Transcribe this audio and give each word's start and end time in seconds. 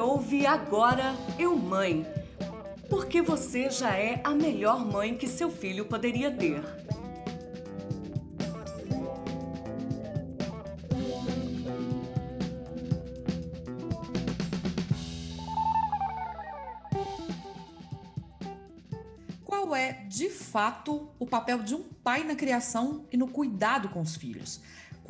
ouve 0.00 0.46
agora 0.46 1.14
Eu 1.38 1.54
Mãe, 1.54 2.06
porque 2.88 3.20
você 3.20 3.70
já 3.70 3.94
é 3.94 4.20
a 4.24 4.30
melhor 4.30 4.84
mãe 4.84 5.16
que 5.16 5.28
seu 5.28 5.50
filho 5.50 5.84
poderia 5.84 6.30
ter. 6.30 6.62
Qual 19.44 19.76
é, 19.76 19.92
de 20.08 20.30
fato, 20.30 21.08
o 21.18 21.26
papel 21.26 21.58
de 21.58 21.74
um 21.74 21.82
pai 21.82 22.24
na 22.24 22.34
criação 22.34 23.04
e 23.12 23.16
no 23.16 23.28
cuidado 23.28 23.90
com 23.90 24.00
os 24.00 24.16
filhos? 24.16 24.60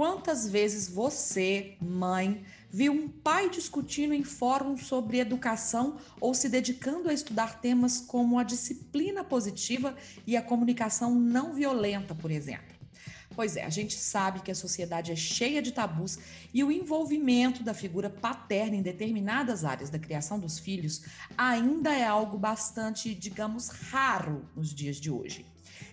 Quantas 0.00 0.48
vezes 0.48 0.88
você, 0.88 1.76
mãe, 1.78 2.42
viu 2.70 2.90
um 2.90 3.06
pai 3.06 3.50
discutindo 3.50 4.14
em 4.14 4.24
fóruns 4.24 4.86
sobre 4.86 5.18
educação 5.18 5.98
ou 6.18 6.32
se 6.32 6.48
dedicando 6.48 7.10
a 7.10 7.12
estudar 7.12 7.60
temas 7.60 8.00
como 8.00 8.38
a 8.38 8.42
disciplina 8.42 9.22
positiva 9.22 9.94
e 10.26 10.38
a 10.38 10.42
comunicação 10.42 11.14
não 11.14 11.52
violenta, 11.52 12.14
por 12.14 12.30
exemplo? 12.30 12.74
Pois 13.36 13.56
é, 13.56 13.64
a 13.66 13.68
gente 13.68 13.94
sabe 13.94 14.40
que 14.40 14.50
a 14.50 14.54
sociedade 14.54 15.12
é 15.12 15.16
cheia 15.16 15.60
de 15.60 15.70
tabus 15.70 16.18
e 16.54 16.64
o 16.64 16.72
envolvimento 16.72 17.62
da 17.62 17.74
figura 17.74 18.08
paterna 18.08 18.76
em 18.76 18.82
determinadas 18.82 19.66
áreas 19.66 19.90
da 19.90 19.98
criação 19.98 20.40
dos 20.40 20.58
filhos 20.58 21.02
ainda 21.36 21.94
é 21.94 22.06
algo 22.06 22.38
bastante, 22.38 23.14
digamos, 23.14 23.68
raro 23.68 24.48
nos 24.56 24.74
dias 24.74 24.96
de 24.96 25.10
hoje. 25.10 25.44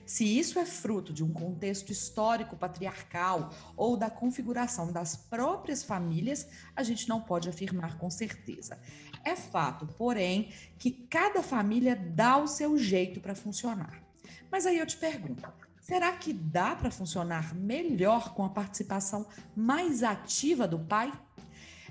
Se 0.08 0.24
isso 0.24 0.58
é 0.58 0.66
fruto 0.66 1.12
de 1.12 1.22
um 1.22 1.34
contexto 1.34 1.92
histórico 1.92 2.56
patriarcal 2.56 3.52
ou 3.76 3.98
da 3.98 4.10
configuração 4.10 4.90
das 4.90 5.18
próprias 5.18 5.84
famílias, 5.84 6.48
a 6.74 6.82
gente 6.82 7.10
não 7.10 7.20
pode 7.20 7.50
afirmar 7.50 7.98
com 7.98 8.10
certeza. 8.10 8.80
É 9.26 9.36
fato, 9.36 9.86
porém, 9.86 10.54
que 10.80 10.92
cada 10.92 11.44
família 11.44 11.94
dá 11.94 12.38
o 12.38 12.48
seu 12.48 12.78
jeito 12.78 13.20
para 13.20 13.36
funcionar. 13.36 14.02
Mas 14.50 14.66
aí 14.66 14.78
eu 14.78 14.88
te 14.88 14.96
pergunto, 14.96 15.52
será 15.82 16.14
que 16.14 16.32
dá 16.32 16.74
para 16.74 16.90
funcionar 16.90 17.54
melhor 17.54 18.34
com 18.34 18.46
a 18.46 18.50
participação 18.50 19.28
mais 19.54 20.04
ativa 20.04 20.66
do 20.66 20.80
pai? 20.80 21.12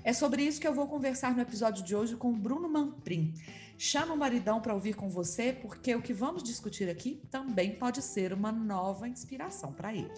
É 0.07 0.13
sobre 0.13 0.41
isso 0.41 0.61
que 0.61 0.65
eu 0.65 0.73
vou 0.73 0.87
conversar 0.87 1.35
no 1.35 1.41
episódio 1.41 1.83
de 1.83 1.93
hoje 1.93 2.15
com 2.15 2.31
Bruno 2.31 2.69
Mamprim. 2.69 3.33
Chama 3.77 4.13
o 4.13 4.17
maridão 4.17 4.61
para 4.61 4.73
ouvir 4.73 4.95
com 4.95 5.09
você, 5.09 5.51
porque 5.51 5.93
o 5.93 6.01
que 6.01 6.13
vamos 6.13 6.41
discutir 6.41 6.89
aqui 6.89 7.21
também 7.29 7.75
pode 7.75 8.01
ser 8.01 8.31
uma 8.31 8.49
nova 8.49 9.05
inspiração 9.09 9.73
para 9.73 9.93
ele. 9.93 10.13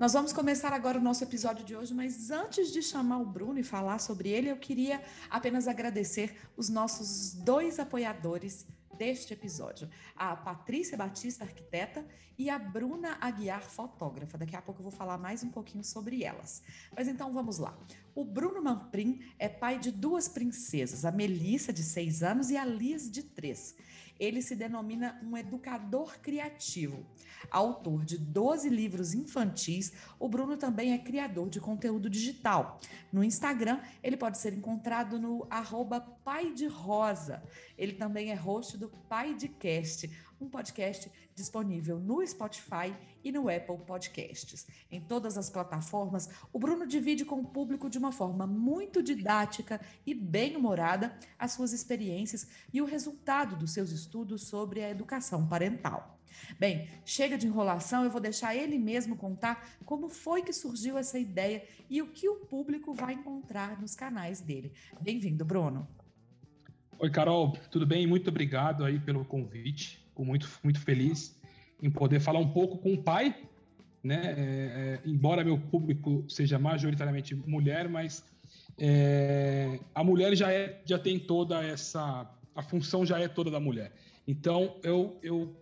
Nós 0.00 0.14
vamos 0.14 0.32
começar 0.32 0.72
agora 0.72 0.98
o 0.98 1.02
nosso 1.02 1.22
episódio 1.22 1.62
de 1.62 1.76
hoje, 1.76 1.92
mas 1.92 2.30
antes 2.30 2.72
de 2.72 2.82
chamar 2.82 3.18
o 3.18 3.26
Bruno 3.26 3.58
e 3.58 3.62
falar 3.62 3.98
sobre 3.98 4.30
ele, 4.30 4.50
eu 4.50 4.56
queria 4.56 5.02
apenas 5.28 5.68
agradecer 5.68 6.34
os 6.56 6.70
nossos 6.70 7.34
dois 7.34 7.78
apoiadores 7.78 8.66
deste 8.96 9.32
episódio. 9.32 9.88
A 10.16 10.36
Patrícia 10.36 10.96
Batista, 10.96 11.44
arquiteta, 11.44 12.06
e 12.38 12.50
a 12.50 12.58
Bruna 12.58 13.18
Aguiar, 13.20 13.62
fotógrafa. 13.62 14.38
Daqui 14.38 14.56
a 14.56 14.62
pouco 14.62 14.80
eu 14.80 14.84
vou 14.84 14.92
falar 14.92 15.18
mais 15.18 15.42
um 15.42 15.50
pouquinho 15.50 15.84
sobre 15.84 16.24
elas. 16.24 16.62
Mas 16.96 17.08
então 17.08 17.32
vamos 17.32 17.58
lá. 17.58 17.76
O 18.14 18.24
Bruno 18.24 18.62
Mamprim 18.62 19.20
é 19.38 19.48
pai 19.48 19.78
de 19.78 19.90
duas 19.90 20.28
princesas, 20.28 21.04
a 21.04 21.12
Melissa, 21.12 21.72
de 21.72 21.82
seis 21.82 22.22
anos, 22.22 22.50
e 22.50 22.56
a 22.56 22.64
Liz, 22.64 23.10
de 23.10 23.22
três. 23.22 23.74
Ele 24.18 24.40
se 24.40 24.54
denomina 24.54 25.20
um 25.22 25.36
educador 25.36 26.18
criativo. 26.20 27.04
Autor 27.50 28.04
de 28.04 28.16
12 28.18 28.68
livros 28.68 29.14
infantis, 29.14 29.92
o 30.18 30.28
Bruno 30.28 30.56
também 30.56 30.92
é 30.92 30.98
criador 30.98 31.50
de 31.50 31.60
conteúdo 31.60 32.08
digital. 32.08 32.80
No 33.12 33.24
Instagram, 33.24 33.80
ele 34.02 34.16
pode 34.16 34.38
ser 34.38 34.52
encontrado 34.52 35.18
no 35.18 35.46
arroba 35.50 36.00
pai 36.00 36.52
de 36.52 36.66
rosa. 36.66 37.42
Ele 37.76 37.92
também 37.92 38.30
é 38.30 38.34
host 38.34 38.78
do 38.78 38.88
Pai 38.88 39.34
de 39.34 39.48
Cast, 39.48 40.08
um 40.42 40.48
podcast 40.48 41.10
disponível 41.34 41.98
no 42.00 42.26
Spotify 42.26 42.94
e 43.22 43.30
no 43.30 43.48
Apple 43.48 43.78
Podcasts. 43.86 44.66
Em 44.90 45.00
todas 45.00 45.38
as 45.38 45.48
plataformas, 45.48 46.28
o 46.52 46.58
Bruno 46.58 46.86
divide 46.86 47.24
com 47.24 47.40
o 47.40 47.46
público 47.46 47.88
de 47.88 47.98
uma 47.98 48.12
forma 48.12 48.46
muito 48.46 49.02
didática 49.02 49.80
e 50.04 50.12
bem-humorada 50.12 51.16
as 51.38 51.52
suas 51.52 51.72
experiências 51.72 52.48
e 52.72 52.82
o 52.82 52.84
resultado 52.84 53.56
dos 53.56 53.72
seus 53.72 53.90
estudos 53.90 54.42
sobre 54.48 54.82
a 54.82 54.90
educação 54.90 55.46
parental. 55.46 56.18
Bem, 56.58 56.88
chega 57.04 57.38
de 57.38 57.46
enrolação, 57.46 58.04
eu 58.04 58.10
vou 58.10 58.20
deixar 58.20 58.56
ele 58.56 58.78
mesmo 58.78 59.16
contar 59.16 59.68
como 59.84 60.08
foi 60.08 60.42
que 60.42 60.52
surgiu 60.52 60.98
essa 60.98 61.18
ideia 61.18 61.62
e 61.88 62.02
o 62.02 62.08
que 62.08 62.28
o 62.28 62.36
público 62.36 62.92
vai 62.94 63.14
encontrar 63.14 63.80
nos 63.80 63.94
canais 63.94 64.40
dele. 64.40 64.72
Bem-vindo, 65.00 65.44
Bruno. 65.44 65.86
Oi, 66.98 67.10
Carol, 67.10 67.52
tudo 67.70 67.86
bem? 67.86 68.06
Muito 68.06 68.30
obrigado 68.30 68.84
aí 68.84 68.98
pelo 68.98 69.24
convite. 69.24 70.01
Fico 70.12 70.26
muito, 70.26 70.46
muito 70.62 70.78
feliz 70.78 71.34
em 71.82 71.90
poder 71.90 72.20
falar 72.20 72.38
um 72.38 72.52
pouco 72.52 72.76
com 72.76 72.92
o 72.92 73.02
pai, 73.02 73.34
né? 74.04 74.34
É, 74.36 74.42
é, 74.42 75.00
embora 75.06 75.42
meu 75.42 75.58
público 75.58 76.22
seja 76.28 76.58
majoritariamente 76.58 77.34
mulher, 77.34 77.88
mas 77.88 78.22
é, 78.78 79.80
a 79.94 80.04
mulher 80.04 80.36
já, 80.36 80.52
é, 80.52 80.82
já 80.84 80.98
tem 80.98 81.18
toda 81.18 81.64
essa. 81.64 82.30
A 82.54 82.62
função 82.62 83.06
já 83.06 83.18
é 83.18 83.26
toda 83.26 83.50
da 83.50 83.58
mulher. 83.58 83.92
Então, 84.28 84.76
eu, 84.82 85.18
eu 85.22 85.56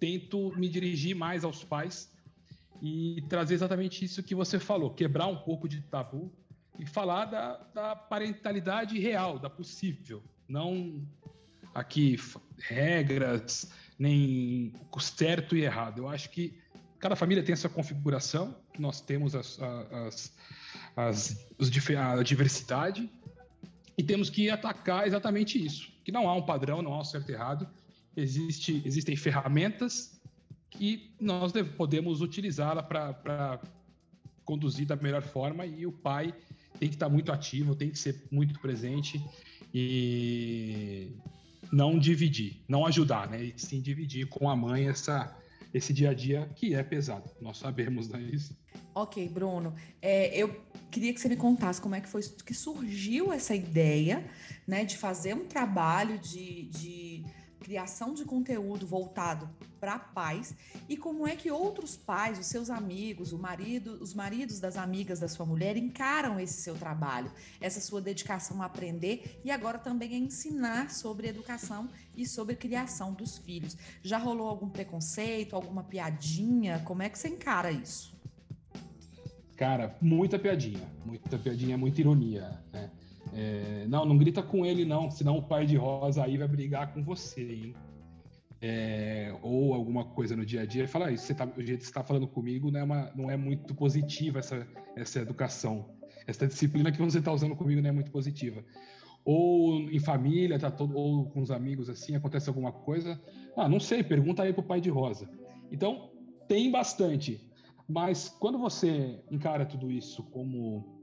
tento 0.00 0.52
me 0.56 0.68
dirigir 0.68 1.14
mais 1.14 1.44
aos 1.44 1.62
pais 1.62 2.12
e 2.82 3.22
trazer 3.28 3.54
exatamente 3.54 4.04
isso 4.04 4.22
que 4.24 4.34
você 4.34 4.58
falou, 4.58 4.90
quebrar 4.90 5.28
um 5.28 5.36
pouco 5.36 5.68
de 5.68 5.80
tabu 5.82 6.32
e 6.78 6.84
falar 6.84 7.26
da, 7.26 7.56
da 7.72 7.94
parentalidade 7.94 8.98
real, 8.98 9.38
da 9.38 9.48
possível, 9.48 10.20
não 10.48 11.06
aqui 11.74 12.16
regras, 12.58 13.70
nem 13.98 14.72
certo 15.00 15.56
e 15.56 15.62
errado. 15.62 15.98
Eu 15.98 16.08
acho 16.08 16.30
que 16.30 16.58
cada 16.98 17.14
família 17.14 17.42
tem 17.42 17.52
a 17.52 17.56
sua 17.56 17.70
configuração, 17.70 18.56
nós 18.78 19.00
temos 19.00 19.34
as, 19.34 19.58
as, 19.60 20.32
as, 20.96 21.46
a 21.58 22.22
diversidade 22.22 23.10
e 23.96 24.02
temos 24.02 24.30
que 24.30 24.50
atacar 24.50 25.06
exatamente 25.06 25.62
isso, 25.62 25.92
que 26.02 26.10
não 26.10 26.28
há 26.28 26.34
um 26.34 26.42
padrão, 26.42 26.82
não 26.82 26.94
há 26.94 27.00
um 27.00 27.04
certo 27.04 27.30
e 27.30 27.34
errado, 27.34 27.68
existe, 28.16 28.82
existem 28.84 29.16
ferramentas 29.16 30.20
que 30.70 31.14
nós 31.20 31.52
podemos 31.76 32.20
utilizá-la 32.20 32.82
para 32.82 33.60
conduzir 34.44 34.86
da 34.86 34.96
melhor 34.96 35.22
forma 35.22 35.64
e 35.64 35.86
o 35.86 35.92
pai 35.92 36.34
tem 36.78 36.88
que 36.88 36.96
estar 36.96 37.08
muito 37.08 37.30
ativo, 37.30 37.74
tem 37.74 37.90
que 37.90 37.98
ser 37.98 38.26
muito 38.30 38.58
presente 38.60 39.22
e 39.72 41.12
não 41.74 41.98
dividir, 41.98 42.62
não 42.68 42.86
ajudar, 42.86 43.28
né? 43.28 43.42
E 43.42 43.54
sim 43.56 43.80
dividir 43.80 44.28
com 44.28 44.48
a 44.48 44.54
mãe 44.54 44.88
essa, 44.88 45.36
esse 45.72 45.92
dia 45.92 46.10
a 46.10 46.14
dia 46.14 46.48
que 46.54 46.74
é 46.74 46.82
pesado. 46.82 47.28
Nós 47.40 47.58
sabemos 47.58 48.08
né. 48.08 48.20
Ok, 48.94 49.28
Bruno. 49.28 49.74
É, 50.00 50.36
eu 50.36 50.54
queria 50.88 51.12
que 51.12 51.20
você 51.20 51.28
me 51.28 51.36
contasse 51.36 51.80
como 51.80 51.96
é 51.96 52.00
que 52.00 52.08
foi 52.08 52.22
que 52.22 52.54
surgiu 52.54 53.32
essa 53.32 53.56
ideia, 53.56 54.24
né, 54.66 54.84
de 54.84 54.96
fazer 54.96 55.34
um 55.34 55.46
trabalho 55.46 56.16
de, 56.18 56.68
de 56.68 57.03
criação 57.64 58.12
de 58.12 58.26
conteúdo 58.26 58.86
voltado 58.86 59.48
para 59.80 59.98
pais 59.98 60.54
e 60.86 60.98
como 60.98 61.26
é 61.26 61.34
que 61.34 61.50
outros 61.50 61.96
pais, 61.96 62.38
os 62.38 62.46
seus 62.46 62.68
amigos, 62.68 63.32
o 63.32 63.38
marido, 63.38 63.96
os 64.02 64.12
maridos 64.12 64.60
das 64.60 64.76
amigas 64.76 65.18
da 65.18 65.28
sua 65.28 65.46
mulher 65.46 65.74
encaram 65.78 66.38
esse 66.38 66.60
seu 66.60 66.74
trabalho, 66.74 67.32
essa 67.62 67.80
sua 67.80 68.02
dedicação 68.02 68.60
a 68.60 68.66
aprender 68.66 69.40
e 69.42 69.50
agora 69.50 69.78
também 69.78 70.14
a 70.14 70.18
ensinar 70.18 70.90
sobre 70.90 71.26
educação 71.26 71.88
e 72.14 72.26
sobre 72.26 72.54
criação 72.54 73.14
dos 73.14 73.38
filhos. 73.38 73.78
Já 74.02 74.18
rolou 74.18 74.46
algum 74.46 74.68
preconceito, 74.68 75.56
alguma 75.56 75.82
piadinha? 75.82 76.82
Como 76.84 77.02
é 77.02 77.08
que 77.08 77.18
você 77.18 77.28
encara 77.28 77.72
isso? 77.72 78.14
Cara, 79.56 79.96
muita 80.02 80.38
piadinha, 80.38 80.86
muita 81.06 81.38
piadinha, 81.38 81.78
muita 81.78 82.00
ironia, 82.00 82.62
né? 82.70 82.90
É, 83.34 83.86
não, 83.88 84.04
não 84.04 84.16
grita 84.16 84.42
com 84.42 84.64
ele 84.64 84.84
não, 84.84 85.10
senão 85.10 85.38
o 85.38 85.42
pai 85.42 85.66
de 85.66 85.76
rosa 85.76 86.22
aí 86.22 86.38
vai 86.38 86.46
brigar 86.46 86.94
com 86.94 87.02
você, 87.02 87.42
hein? 87.42 87.74
É, 88.62 89.36
ou 89.42 89.74
alguma 89.74 90.04
coisa 90.04 90.36
no 90.36 90.46
dia 90.46 90.62
a 90.62 90.66
dia 90.66 90.86
fala, 90.88 91.08
ah, 91.08 91.12
isso 91.12 91.34
tá, 91.34 91.44
o 91.44 91.60
jeito 91.60 91.80
que 91.80 91.84
você 91.84 91.90
está 91.90 92.02
falando 92.02 92.26
comigo 92.28 92.70
não 92.70 92.80
é, 92.80 92.82
uma, 92.84 93.12
não 93.14 93.30
é 93.30 93.36
muito 93.36 93.74
positiva 93.74 94.38
essa, 94.38 94.66
essa 94.96 95.20
educação, 95.20 95.90
essa 96.26 96.46
disciplina 96.46 96.90
que 96.90 96.98
você 96.98 97.18
está 97.18 97.32
usando 97.32 97.56
comigo 97.56 97.82
não 97.82 97.88
é 97.90 97.92
muito 97.92 98.10
positiva. 98.10 98.64
Ou 99.24 99.90
em 99.90 99.98
família, 99.98 100.58
tá 100.58 100.70
todo, 100.70 100.96
ou 100.96 101.26
com 101.26 101.42
os 101.42 101.50
amigos 101.50 101.90
assim, 101.90 102.14
acontece 102.14 102.48
alguma 102.48 102.72
coisa, 102.72 103.20
ah, 103.56 103.68
não 103.68 103.80
sei, 103.80 104.02
pergunta 104.02 104.42
aí 104.42 104.52
pro 104.52 104.62
pai 104.62 104.80
de 104.80 104.88
rosa. 104.90 105.28
Então, 105.72 106.10
tem 106.46 106.70
bastante, 106.70 107.40
mas 107.88 108.28
quando 108.28 108.58
você 108.58 109.20
encara 109.30 109.66
tudo 109.66 109.90
isso 109.90 110.22
como 110.24 110.93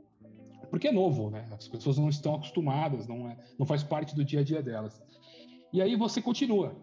porque 0.72 0.88
é 0.88 0.92
novo, 0.92 1.30
né? 1.30 1.46
As 1.52 1.68
pessoas 1.68 1.98
não 1.98 2.08
estão 2.08 2.36
acostumadas, 2.36 3.06
não, 3.06 3.30
é, 3.30 3.38
não 3.60 3.66
faz 3.66 3.84
parte 3.84 4.16
do 4.16 4.24
dia 4.24 4.40
a 4.40 4.44
dia 4.44 4.64
delas. 4.64 5.00
E 5.72 5.82
aí 5.82 5.96
você 5.98 6.22
continua. 6.22 6.74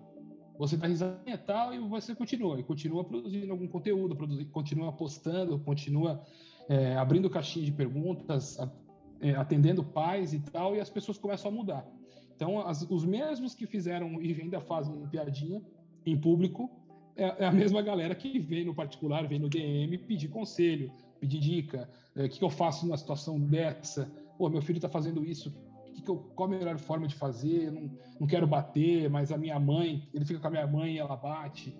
você 0.58 0.76
dá 0.76 0.86
risadinha 0.86 1.34
e 1.34 1.38
tal, 1.38 1.74
e 1.74 1.78
você 1.78 2.14
continua, 2.14 2.60
e 2.60 2.62
continua 2.62 3.02
produzindo 3.02 3.50
algum 3.50 3.66
conteúdo, 3.66 4.14
continua 4.52 4.92
postando, 4.92 5.58
continua 5.60 6.22
é, 6.68 6.96
abrindo 6.96 7.30
caixinha 7.30 7.64
de 7.64 7.72
perguntas, 7.72 8.58
é, 9.20 9.34
atendendo 9.34 9.82
pais 9.82 10.34
e 10.34 10.40
tal, 10.40 10.76
e 10.76 10.80
as 10.80 10.90
pessoas 10.90 11.16
começam 11.16 11.50
a 11.50 11.54
mudar. 11.54 11.86
Então, 12.36 12.60
as, 12.60 12.82
os 12.82 13.04
mesmos 13.04 13.54
que 13.54 13.66
fizeram 13.66 14.20
e 14.22 14.38
ainda 14.40 14.60
fazem 14.60 14.94
piadinha 15.08 15.62
em 16.04 16.16
público, 16.16 16.70
é, 17.16 17.44
é, 17.44 17.46
a 17.46 17.52
mesma 17.52 17.82
galera 17.82 18.14
que 18.14 18.38
vem 18.38 18.64
no 18.64 18.74
particular, 18.74 19.26
vem 19.26 19.40
no 19.40 19.48
DM 19.48 19.98
pedir 19.98 20.28
conselho, 20.28 20.92
pedir 21.18 21.40
dica, 21.40 21.88
é, 22.16 22.24
o 22.24 22.28
que, 22.28 22.38
que 22.38 22.44
eu 22.44 22.50
faço 22.50 22.86
numa 22.86 22.96
situação 22.96 23.38
dessa? 23.38 24.10
Pô, 24.36 24.48
meu 24.48 24.62
filho 24.62 24.78
está 24.78 24.88
fazendo 24.88 25.24
isso, 25.24 25.52
que 25.98 26.02
que 26.02 26.10
eu, 26.10 26.16
qual 26.34 26.48
a 26.48 26.50
melhor 26.50 26.78
forma 26.78 27.06
de 27.06 27.14
fazer? 27.14 27.70
Não, 27.70 27.90
não 28.20 28.26
quero 28.26 28.46
bater, 28.46 29.10
mas 29.10 29.32
a 29.32 29.38
minha 29.38 29.58
mãe, 29.58 30.08
ele 30.14 30.24
fica 30.24 30.40
com 30.40 30.46
a 30.46 30.50
minha 30.50 30.66
mãe 30.66 30.94
e 30.94 30.98
ela 30.98 31.16
bate. 31.16 31.76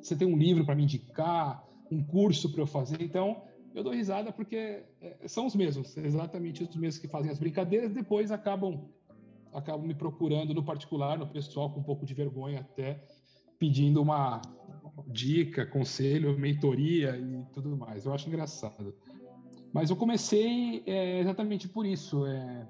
Você 0.00 0.14
tem 0.14 0.26
um 0.26 0.36
livro 0.36 0.64
para 0.64 0.74
me 0.74 0.84
indicar, 0.84 1.64
um 1.90 2.02
curso 2.02 2.50
para 2.50 2.62
eu 2.62 2.66
fazer. 2.66 3.02
Então, 3.02 3.42
eu 3.74 3.82
dou 3.82 3.92
risada 3.92 4.32
porque 4.32 4.84
é, 5.00 5.28
são 5.28 5.46
os 5.46 5.54
mesmos, 5.54 5.96
exatamente 5.96 6.62
os 6.62 6.76
mesmos 6.76 6.98
que 6.98 7.08
fazem 7.08 7.30
as 7.30 7.38
brincadeiras, 7.38 7.92
depois 7.92 8.30
acabam 8.30 8.88
acabam 9.52 9.86
me 9.86 9.94
procurando 9.94 10.52
no 10.52 10.62
particular, 10.62 11.18
no 11.18 11.26
pessoal, 11.26 11.70
com 11.70 11.80
um 11.80 11.82
pouco 11.82 12.04
de 12.04 12.12
vergonha 12.12 12.60
até, 12.60 13.02
pedindo 13.58 14.02
uma 14.02 14.42
dica, 15.06 15.66
conselho, 15.66 16.38
mentoria 16.38 17.16
e 17.16 17.44
tudo 17.52 17.76
mais. 17.76 18.04
Eu 18.04 18.14
acho 18.14 18.28
engraçado. 18.28 18.94
Mas 19.72 19.90
eu 19.90 19.96
comecei 19.96 20.82
é, 20.86 21.20
exatamente 21.20 21.68
por 21.68 21.84
isso. 21.84 22.26
É, 22.26 22.66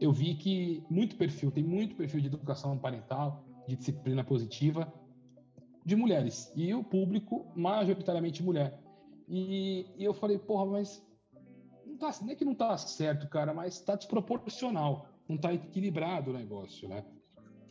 eu 0.00 0.12
vi 0.12 0.34
que 0.34 0.82
muito 0.90 1.16
perfil, 1.16 1.50
tem 1.50 1.64
muito 1.64 1.96
perfil 1.96 2.20
de 2.20 2.26
educação 2.26 2.78
parental, 2.78 3.44
de 3.66 3.76
disciplina 3.76 4.22
positiva, 4.22 4.92
de 5.84 5.96
mulheres. 5.96 6.52
E 6.54 6.74
o 6.74 6.82
público, 6.82 7.46
majoritariamente 7.54 8.42
mulher. 8.42 8.78
E, 9.28 9.86
e 9.96 10.04
eu 10.04 10.12
falei, 10.12 10.38
porra, 10.38 10.66
mas 10.66 11.02
não, 11.86 11.96
tá, 11.96 12.12
é 12.28 12.34
que 12.34 12.44
não 12.44 12.54
tá 12.54 12.76
certo, 12.76 13.28
cara, 13.28 13.54
mas 13.54 13.80
tá 13.80 13.94
desproporcional, 13.94 15.08
não 15.28 15.36
tá 15.36 15.54
equilibrado 15.54 16.30
o 16.30 16.34
negócio, 16.34 16.88
né? 16.88 17.04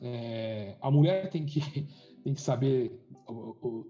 É, 0.01 0.75
a 0.81 0.91
mulher 0.91 1.29
tem 1.29 1.45
que, 1.45 1.61
tem 2.23 2.33
que 2.33 2.41
saber 2.41 2.99
o, 3.27 3.85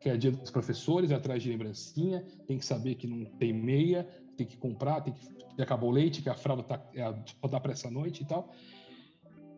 que 0.00 0.08
é 0.08 0.16
dia 0.16 0.32
dos 0.32 0.50
professores, 0.50 1.12
atrás 1.12 1.42
de 1.42 1.48
lembrancinha, 1.48 2.24
tem 2.46 2.58
que 2.58 2.64
saber 2.64 2.96
que 2.96 3.06
não 3.06 3.24
tem 3.36 3.52
meia, 3.52 4.04
tem 4.36 4.46
que 4.46 4.56
comprar, 4.56 5.00
tem 5.00 5.12
que, 5.12 5.26
que 5.54 5.62
acabou 5.62 5.90
o 5.90 5.92
leite, 5.92 6.22
que 6.22 6.28
a 6.28 6.34
fralda 6.34 6.64
tá, 6.64 6.82
é, 6.94 7.04
só 7.40 7.48
dá 7.48 7.60
para 7.60 7.72
essa 7.72 7.90
noite 7.90 8.22
e 8.22 8.26
tal. 8.26 8.52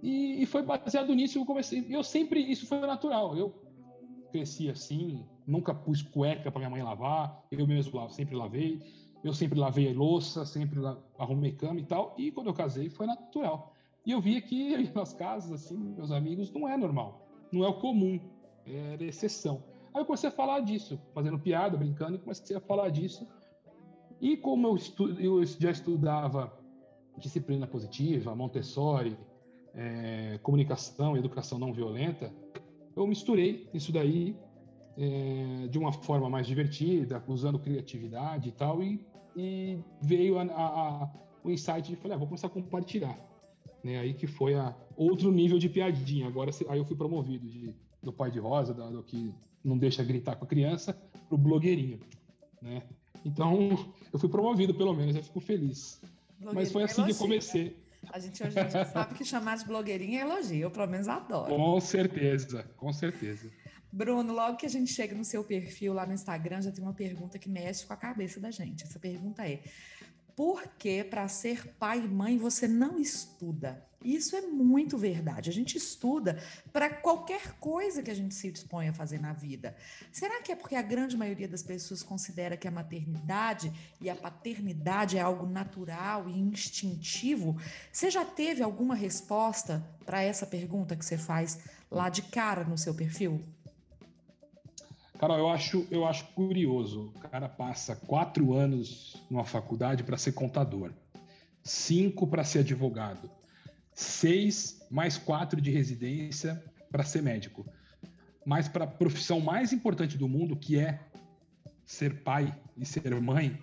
E, 0.02 0.42
e, 0.42 0.46
foi 0.46 0.62
baseado 0.62 1.14
nisso 1.14 1.34
que 1.34 1.38
eu 1.40 1.46
comecei. 1.46 1.86
Eu 1.88 2.04
sempre, 2.04 2.40
isso 2.40 2.66
foi 2.66 2.78
natural. 2.80 3.34
Eu 3.36 3.54
cresci 4.30 4.68
assim, 4.68 5.24
nunca 5.46 5.74
pus 5.74 6.02
cueca 6.02 6.50
para 6.50 6.58
minha 6.58 6.70
mãe 6.70 6.82
lavar, 6.82 7.42
eu 7.50 7.66
mesmo 7.66 8.08
sempre 8.10 8.36
lavei. 8.36 8.82
Eu 9.24 9.32
sempre 9.32 9.58
lavei 9.58 9.90
a 9.90 9.96
louça, 9.96 10.44
sempre 10.44 10.78
arrumei 11.18 11.52
cama 11.52 11.80
e 11.80 11.84
tal. 11.84 12.14
E 12.18 12.30
quando 12.30 12.48
eu 12.48 12.52
casei, 12.52 12.90
foi 12.90 13.06
natural. 13.06 13.74
E 14.04 14.10
eu 14.10 14.20
via 14.20 14.42
que 14.42 14.76
nas 14.94 15.14
casas, 15.14 15.50
assim, 15.50 15.78
meus 15.78 16.10
amigos, 16.10 16.52
não 16.52 16.68
é 16.68 16.76
normal. 16.76 17.26
Não 17.50 17.64
é 17.64 17.68
o 17.68 17.80
comum. 17.80 18.20
Era 18.66 19.04
exceção. 19.04 19.62
Aí 19.92 20.00
eu 20.00 20.06
comecei 20.06 20.28
a 20.28 20.32
falar 20.32 20.60
disso, 20.60 21.00
fazendo 21.14 21.38
piada, 21.38 21.76
brincando, 21.76 22.16
e 22.16 22.18
comecei 22.18 22.56
a 22.56 22.60
falar 22.60 22.88
disso. 22.88 23.26
E 24.20 24.36
como 24.36 24.66
eu, 24.66 24.76
estu 24.76 25.10
eu 25.20 25.44
já 25.44 25.70
estudava 25.70 26.52
disciplina 27.18 27.66
positiva, 27.66 28.34
Montessori, 28.34 29.16
é, 29.74 30.38
comunicação, 30.42 31.16
educação 31.16 31.58
não 31.58 31.72
violenta, 31.72 32.32
eu 32.96 33.06
misturei 33.06 33.68
isso 33.74 33.92
daí 33.92 34.36
é, 34.96 35.66
de 35.68 35.78
uma 35.78 35.92
forma 35.92 36.28
mais 36.30 36.46
divertida, 36.46 37.22
usando 37.26 37.58
criatividade 37.58 38.48
e 38.48 38.52
tal, 38.52 38.82
e, 38.82 39.04
e 39.36 39.78
veio 40.00 40.38
a, 40.38 40.42
a, 40.42 41.04
a, 41.04 41.12
o 41.42 41.50
insight 41.50 41.88
de 41.88 41.96
falei, 41.96 42.14
ah, 42.14 42.18
vou 42.18 42.26
começar 42.26 42.46
a 42.46 42.50
compartilhar. 42.50 43.18
Né, 43.82 43.98
aí 43.98 44.14
que 44.14 44.26
foi 44.26 44.54
a 44.54 44.74
outro 44.96 45.30
nível 45.30 45.58
de 45.58 45.68
piadinha. 45.68 46.26
Agora 46.26 46.50
aí 46.68 46.78
eu 46.78 46.84
fui 46.86 46.96
promovido 46.96 47.46
de, 47.46 47.74
do 48.04 48.12
pai 48.12 48.30
de 48.30 48.38
rosa, 48.38 48.72
do, 48.72 48.90
do 48.90 49.02
que 49.02 49.34
não 49.64 49.78
deixa 49.78 50.04
gritar 50.04 50.36
com 50.36 50.44
a 50.44 50.48
criança, 50.48 50.92
pro 51.28 51.38
blogueirinho, 51.38 52.00
né? 52.60 52.82
Então, 53.24 53.94
eu 54.12 54.18
fui 54.18 54.28
promovido, 54.28 54.74
pelo 54.74 54.94
menos, 54.94 55.16
eu 55.16 55.22
fico 55.22 55.40
feliz. 55.40 56.00
Mas 56.38 56.70
foi 56.70 56.82
assim 56.82 57.00
elogio, 57.00 57.14
que 57.14 57.22
comecei. 57.22 57.64
Né? 57.64 58.10
A 58.12 58.18
gente 58.18 58.42
hoje 58.42 58.58
em 58.58 58.66
dia 58.66 58.84
sabe 58.84 59.14
que 59.14 59.24
chamar 59.24 59.56
de 59.56 59.64
blogueirinha 59.64 60.20
é 60.20 60.22
elogio, 60.22 60.60
eu 60.60 60.70
pelo 60.70 60.86
menos 60.86 61.08
adoro. 61.08 61.54
Com 61.54 61.80
certeza, 61.80 62.64
com 62.76 62.92
certeza. 62.92 63.50
Bruno, 63.90 64.32
logo 64.32 64.56
que 64.56 64.66
a 64.66 64.68
gente 64.68 64.92
chega 64.92 65.14
no 65.14 65.24
seu 65.24 65.44
perfil 65.44 65.94
lá 65.94 66.04
no 66.04 66.12
Instagram, 66.12 66.60
já 66.60 66.72
tem 66.72 66.82
uma 66.82 66.92
pergunta 66.92 67.38
que 67.38 67.48
mexe 67.48 67.86
com 67.86 67.92
a 67.92 67.96
cabeça 67.96 68.40
da 68.40 68.50
gente. 68.50 68.82
Essa 68.82 68.98
pergunta 68.98 69.48
é: 69.48 69.62
por 70.34 70.66
que 70.76 71.04
para 71.04 71.28
ser 71.28 71.74
pai 71.78 72.04
e 72.04 72.08
mãe 72.08 72.36
você 72.36 72.66
não 72.66 72.98
estuda? 72.98 73.86
Isso 74.04 74.36
é 74.36 74.42
muito 74.42 74.98
verdade. 74.98 75.48
A 75.48 75.52
gente 75.52 75.78
estuda 75.78 76.38
para 76.72 76.90
qualquer 76.90 77.54
coisa 77.58 78.02
que 78.02 78.10
a 78.10 78.14
gente 78.14 78.34
se 78.34 78.52
dispõe 78.52 78.88
a 78.88 78.92
fazer 78.92 79.18
na 79.18 79.32
vida. 79.32 79.74
Será 80.12 80.42
que 80.42 80.52
é 80.52 80.56
porque 80.56 80.76
a 80.76 80.82
grande 80.82 81.16
maioria 81.16 81.48
das 81.48 81.62
pessoas 81.62 82.02
considera 82.02 82.56
que 82.56 82.68
a 82.68 82.70
maternidade 82.70 83.72
e 84.00 84.10
a 84.10 84.14
paternidade 84.14 85.16
é 85.16 85.20
algo 85.20 85.46
natural 85.46 86.28
e 86.28 86.38
instintivo? 86.38 87.56
Você 87.90 88.10
já 88.10 88.24
teve 88.24 88.62
alguma 88.62 88.94
resposta 88.94 89.82
para 90.04 90.22
essa 90.22 90.46
pergunta 90.46 90.94
que 90.94 91.04
você 91.04 91.16
faz 91.16 91.58
lá 91.90 92.10
de 92.10 92.22
cara 92.22 92.64
no 92.64 92.76
seu 92.76 92.94
perfil? 92.94 93.40
Carol, 95.18 95.38
eu 95.38 95.48
acho, 95.48 95.86
eu 95.90 96.04
acho 96.04 96.26
curioso. 96.34 97.12
O 97.16 97.28
cara 97.30 97.48
passa 97.48 97.96
quatro 97.96 98.52
anos 98.52 99.16
numa 99.30 99.44
faculdade 99.44 100.02
para 100.02 100.18
ser 100.18 100.32
contador, 100.32 100.92
cinco 101.62 102.26
para 102.26 102.44
ser 102.44 102.58
advogado, 102.58 103.30
seis 103.94 104.86
mais 104.90 105.16
quatro 105.16 105.60
de 105.60 105.70
residência 105.70 106.62
para 106.90 107.04
ser 107.04 107.22
médico. 107.22 107.66
Mas 108.44 108.68
para 108.68 108.84
a 108.84 108.88
profissão 108.88 109.40
mais 109.40 109.72
importante 109.72 110.18
do 110.18 110.28
mundo, 110.28 110.56
que 110.56 110.78
é 110.78 111.00
ser 111.84 112.22
pai 112.22 112.54
e 112.76 112.84
ser 112.84 113.18
mãe, 113.20 113.58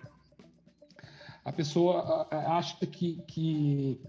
a 1.44 1.52
pessoa 1.52 2.26
acha 2.30 2.84
que, 2.86 3.22
que 3.26 4.00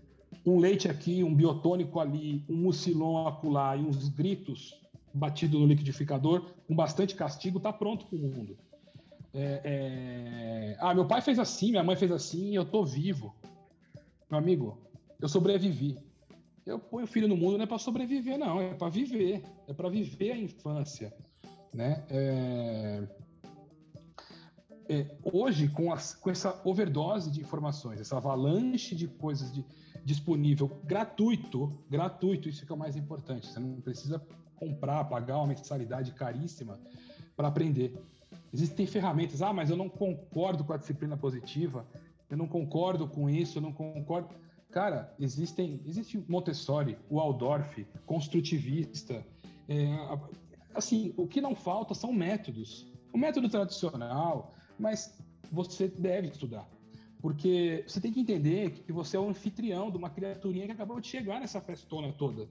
um 0.45 0.59
leite 0.59 0.89
aqui, 0.89 1.23
um 1.23 1.33
biotônico 1.33 1.99
ali, 1.99 2.43
um 2.49 2.55
mucilon 2.55 3.27
acolá 3.27 3.75
e 3.75 3.81
uns 3.81 4.07
gritos 4.09 4.79
batido 5.13 5.59
no 5.59 5.67
liquidificador, 5.67 6.53
com 6.67 6.75
bastante 6.75 7.15
castigo, 7.15 7.57
está 7.57 7.71
pronto 7.71 8.05
para 8.07 8.17
o 8.17 8.21
mundo. 8.21 8.57
É, 9.33 9.61
é... 9.63 10.77
Ah, 10.79 10.93
meu 10.93 11.05
pai 11.05 11.21
fez 11.21 11.37
assim, 11.37 11.71
minha 11.71 11.83
mãe 11.83 11.95
fez 11.95 12.11
assim, 12.11 12.55
eu 12.55 12.65
tô 12.65 12.83
vivo. 12.83 13.35
Meu 14.29 14.39
amigo, 14.39 14.79
eu 15.21 15.29
sobrevivi. 15.29 15.97
Eu 16.65 16.79
ponho 16.79 17.05
o 17.05 17.07
filho 17.07 17.27
no 17.27 17.35
mundo 17.35 17.57
não 17.57 17.63
é 17.63 17.67
para 17.67 17.77
sobreviver, 17.77 18.37
não, 18.37 18.61
é 18.61 18.73
para 18.73 18.89
viver, 18.89 19.43
é 19.67 19.73
para 19.73 19.89
viver 19.89 20.31
a 20.31 20.37
infância, 20.37 21.13
né? 21.73 22.03
É... 22.09 23.07
É, 24.89 25.15
hoje, 25.23 25.69
com, 25.69 25.93
as, 25.93 26.13
com, 26.13 26.29
essa 26.29 26.61
overdose 26.65 27.31
de 27.31 27.39
informações, 27.39 28.01
essa 28.01 28.17
avalanche 28.17 28.93
de 28.93 29.07
coisas 29.07 29.51
de, 29.51 29.65
disponível 30.03 30.67
gratuito, 30.83 31.81
gratuito, 31.89 32.49
isso 32.49 32.65
que 32.65 32.71
é 32.71 32.75
o 32.75 32.77
mais 32.77 32.97
importante. 32.97 33.47
Você 33.47 33.59
não 33.59 33.79
precisa 33.79 34.21
comprar, 34.57 35.05
pagar 35.05 35.37
uma 35.37 35.47
mensalidade 35.47 36.11
caríssima 36.11 36.79
para 37.35 37.47
aprender. 37.47 37.97
Existem 38.53 38.85
ferramentas, 38.85 39.41
ah, 39.41 39.53
mas 39.53 39.69
eu 39.69 39.77
não 39.77 39.89
concordo 39.89 40.63
com 40.63 40.73
a 40.73 40.77
disciplina 40.77 41.17
positiva, 41.17 41.87
eu 42.29 42.37
não 42.37 42.47
concordo 42.47 43.07
com 43.07 43.29
isso, 43.29 43.57
eu 43.57 43.61
não 43.61 43.71
concordo. 43.71 44.29
Cara, 44.73 45.13
existem, 45.19 45.79
existe 45.85 46.17
Montessori, 46.27 46.97
o 47.07 47.17
Waldorf, 47.17 47.85
construtivista. 48.07 49.23
É, 49.69 49.85
assim, 50.73 51.13
o 51.15 51.27
que 51.27 51.39
não 51.39 51.53
falta 51.53 51.93
são 51.93 52.11
métodos. 52.11 52.91
O 53.13 53.17
método 53.19 53.47
tradicional, 53.47 54.51
mas 54.79 55.15
você 55.51 55.87
deve 55.87 56.29
estudar. 56.29 56.67
Porque 57.21 57.85
você 57.87 58.01
tem 58.01 58.11
que 58.11 58.19
entender 58.19 58.71
que 58.71 58.91
você 58.91 59.15
é 59.15 59.19
o 59.19 59.29
anfitrião 59.29 59.91
de 59.91 59.97
uma 59.97 60.09
criaturinha 60.09 60.65
que 60.65 60.71
acabou 60.71 60.99
de 60.99 61.07
chegar 61.07 61.39
nessa 61.39 61.61
festona 61.61 62.11
toda. 62.11 62.49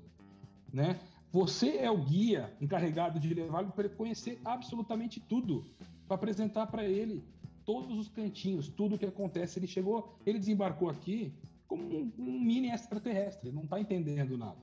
Né? 0.73 1.01
Você 1.33 1.79
é 1.79 1.91
o 1.91 1.99
guia 1.99 2.57
encarregado 2.61 3.19
de 3.19 3.35
levá-lo 3.35 3.73
para 3.73 3.87
ele 3.87 3.97
conhecer 3.97 4.41
absolutamente 4.45 5.19
tudo, 5.19 5.67
para 6.07 6.15
apresentar 6.15 6.69
para 6.69 6.85
ele 6.85 7.25
todos 7.65 7.99
os 7.99 8.09
cantinhos, 8.09 8.69
tudo 8.69 8.95
o 8.95 8.99
que 8.99 9.07
acontece. 9.07 9.59
Ele 9.59 9.67
chegou, 9.67 10.17
ele 10.25 10.39
desembarcou 10.39 10.89
aqui 10.89 11.35
como 11.73 11.83
um, 11.83 12.13
um 12.19 12.41
mini 12.41 12.71
extraterrestre, 12.71 13.51
não 13.51 13.63
está 13.63 13.81
entendendo 13.81 14.37
nada. 14.37 14.59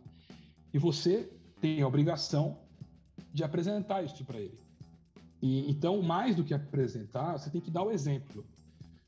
E 0.72 0.78
você 0.78 1.28
tem 1.60 1.82
a 1.82 1.88
obrigação 1.88 2.60
de 3.34 3.44
apresentar 3.44 4.04
isso 4.04 4.24
para 4.24 4.40
ele. 4.40 4.60
E, 5.42 5.68
então, 5.72 6.04
mais 6.04 6.36
do 6.36 6.44
que 6.44 6.54
apresentar, 6.54 7.36
você 7.36 7.50
tem 7.50 7.60
que 7.60 7.72
dar 7.72 7.82
o 7.82 7.90
exemplo. 7.90 8.46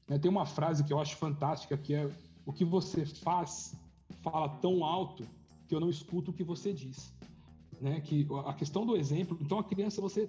Né? 0.08 0.18
Tem 0.18 0.32
uma 0.32 0.48
frase 0.48 0.84
que 0.84 0.92
eu 0.92 1.00
acho 1.00 1.16
fantástica, 1.18 1.78
que 1.78 1.94
é 1.94 2.10
o 2.44 2.52
que 2.52 2.66
você 2.66 3.06
faz 3.06 3.76
fala 4.24 4.50
tão 4.50 4.84
alto 4.84 5.28
que 5.68 5.76
eu 5.76 5.80
não 5.80 5.90
escuto 5.90 6.32
o 6.32 6.34
que 6.34 6.44
você 6.44 6.74
diz. 6.74 7.14
né? 7.80 8.02
Que 8.02 8.28
a 8.48 8.54
questão 8.54 8.84
do 8.84 8.98
exemplo, 8.98 9.38
então 9.40 9.60
a 9.60 9.64
criança 9.64 10.02
você 10.02 10.28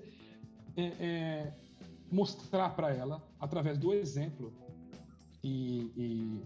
é, 0.76 0.82
é, 0.82 1.54
mostrar 2.10 2.68
para 2.70 2.94
ela 2.94 3.26
através 3.40 3.78
do 3.78 3.94
exemplo 3.94 4.52
e, 5.42 5.90
e 5.96 6.42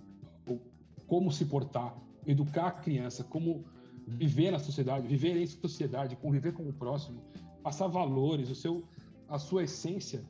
como 1.07 1.31
se 1.31 1.45
portar, 1.45 1.97
educar 2.27 2.67
a 2.67 2.73
criança, 2.73 3.25
como 3.25 3.65
viver 4.07 4.51
na 4.51 4.59
sociedade, 4.59 5.07
viver 5.07 5.37
em 5.37 5.47
sociedade, 5.47 6.17
conviver 6.17 6.53
com 6.53 6.69
o 6.69 6.73
próximo, 6.73 7.23
passar 7.63 7.89
valores, 7.89 8.51
o 8.51 8.55
seu, 8.55 8.85
a 9.29 9.39
sua 9.39 9.65
essência, 9.65 10.25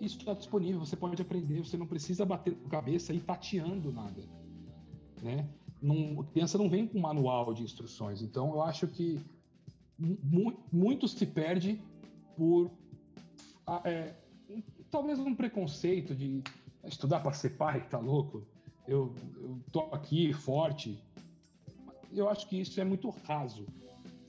isso 0.00 0.18
está 0.18 0.34
disponível, 0.34 0.80
você 0.80 0.96
pode 0.96 1.20
aprender, 1.20 1.60
você 1.60 1.76
não 1.76 1.86
precisa 1.86 2.24
bater 2.24 2.54
com 2.54 2.66
a 2.66 2.70
cabeça 2.70 3.14
e 3.14 3.20
tateando 3.20 3.90
nada, 3.92 4.22
né? 5.22 5.48
Não, 5.80 6.20
a 6.20 6.24
criança 6.24 6.58
não 6.58 6.68
vem 6.68 6.86
com 6.86 6.98
manual 6.98 7.54
de 7.54 7.62
instruções, 7.62 8.22
então 8.22 8.50
eu 8.54 8.62
acho 8.62 8.86
que 8.88 9.20
mu 9.98 10.52
muito 10.70 11.08
se 11.08 11.24
perde 11.24 11.80
por 12.36 12.70
é, 13.84 14.14
talvez 14.90 15.18
um 15.18 15.34
preconceito 15.34 16.14
de 16.14 16.42
estudar 16.84 17.20
para 17.20 17.32
ser 17.32 17.50
pai, 17.50 17.86
tá 17.88 17.98
louco? 17.98 18.46
Eu, 18.86 19.14
eu 19.36 19.60
tô 19.72 19.80
aqui 19.92 20.32
forte. 20.32 21.02
Eu 22.12 22.28
acho 22.28 22.48
que 22.48 22.60
isso 22.60 22.80
é 22.80 22.84
muito 22.84 23.10
raso, 23.10 23.66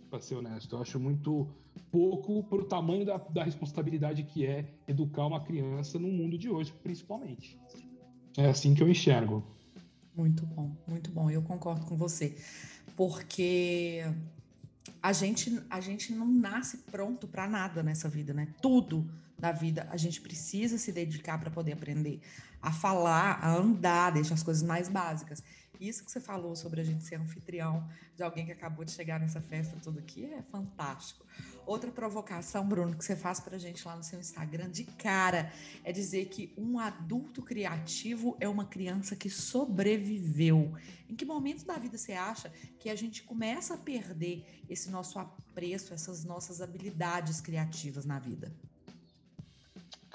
para 0.10 0.20
ser 0.20 0.36
honesto. 0.36 0.76
Eu 0.76 0.82
acho 0.82 1.00
muito 1.00 1.48
pouco 1.92 2.44
para 2.44 2.58
o 2.58 2.66
tamanho 2.66 3.06
da, 3.06 3.18
da 3.18 3.44
responsabilidade 3.44 4.24
que 4.24 4.46
é 4.46 4.66
educar 4.88 5.28
uma 5.28 5.40
criança 5.40 6.00
no 6.00 6.08
mundo 6.08 6.38
de 6.38 6.50
hoje, 6.50 6.74
principalmente. 6.84 7.60
É 8.36 8.48
assim 8.48 8.74
que 8.74 8.84
eu 8.84 8.90
enxergo. 8.90 9.44
Muito 10.16 10.46
bom, 10.46 10.76
muito 10.88 11.12
bom. 11.12 11.30
Eu 11.30 11.42
concordo 11.42 11.86
com 11.86 11.96
você, 11.96 12.36
porque 12.96 14.02
a 15.02 15.14
gente 15.14 15.62
a 15.70 15.80
gente 15.80 16.12
não 16.12 16.28
nasce 16.28 16.78
pronto 16.92 17.28
para 17.28 17.48
nada 17.48 17.84
nessa 17.84 18.10
vida, 18.10 18.34
né? 18.34 18.48
Tudo 18.62 19.08
da 19.38 19.52
vida 19.52 19.88
a 19.92 19.98
gente 19.98 20.20
precisa 20.22 20.78
se 20.78 20.92
dedicar 20.92 21.38
para 21.40 21.52
poder 21.52 21.74
aprender 21.74 22.22
a 22.62 22.72
falar, 22.72 23.40
a 23.42 23.54
andar, 23.54 24.12
deixa 24.12 24.34
as 24.34 24.44
coisas 24.44 24.64
mais 24.64 24.90
básicas. 24.90 25.44
Isso 25.80 26.04
que 26.04 26.12
você 26.12 26.20
falou 26.20 26.56
sobre 26.56 26.82
a 26.82 26.84
gente 26.84 27.04
ser 27.04 27.16
anfitrião 27.16 27.88
de 28.16 28.24
alguém 28.24 28.46
que 28.46 28.52
acabou 28.52 28.84
de 28.84 28.92
chegar 28.92 29.20
nessa 29.20 29.40
festa 29.40 29.78
tudo 29.82 30.00
aqui 30.00 30.26
é 30.26 30.42
fantástico. 30.42 31.24
Outra 31.68 31.92
provocação, 31.92 32.68
Bruno, 32.68 32.96
que 32.96 33.06
você 33.06 33.16
faz 33.16 33.40
para 33.40 33.58
a 33.58 33.60
gente 33.60 33.86
lá 33.88 33.96
no 33.96 34.04
seu 34.04 34.20
Instagram 34.20 34.72
de 34.72 34.86
cara 34.86 35.52
é 35.84 35.92
dizer 35.92 36.26
que 36.30 36.52
um 36.58 36.80
adulto 36.80 37.44
criativo 37.44 38.36
é 38.40 38.48
uma 38.48 38.66
criança 38.66 39.16
que 39.16 39.30
sobreviveu. 39.30 40.74
Em 41.08 41.16
que 41.16 41.26
momento 41.26 41.64
da 41.66 41.78
vida 41.78 41.98
você 41.98 42.14
acha 42.14 42.52
que 42.80 42.90
a 42.90 42.96
gente 42.96 43.22
começa 43.24 43.76
a 43.76 43.78
perder 43.78 44.46
esse 44.68 44.90
nosso 44.90 45.20
apreço, 45.20 45.94
essas 45.94 46.24
nossas 46.24 46.60
habilidades 46.60 47.40
criativas 47.40 48.06
na 48.06 48.18
vida? 48.18 48.52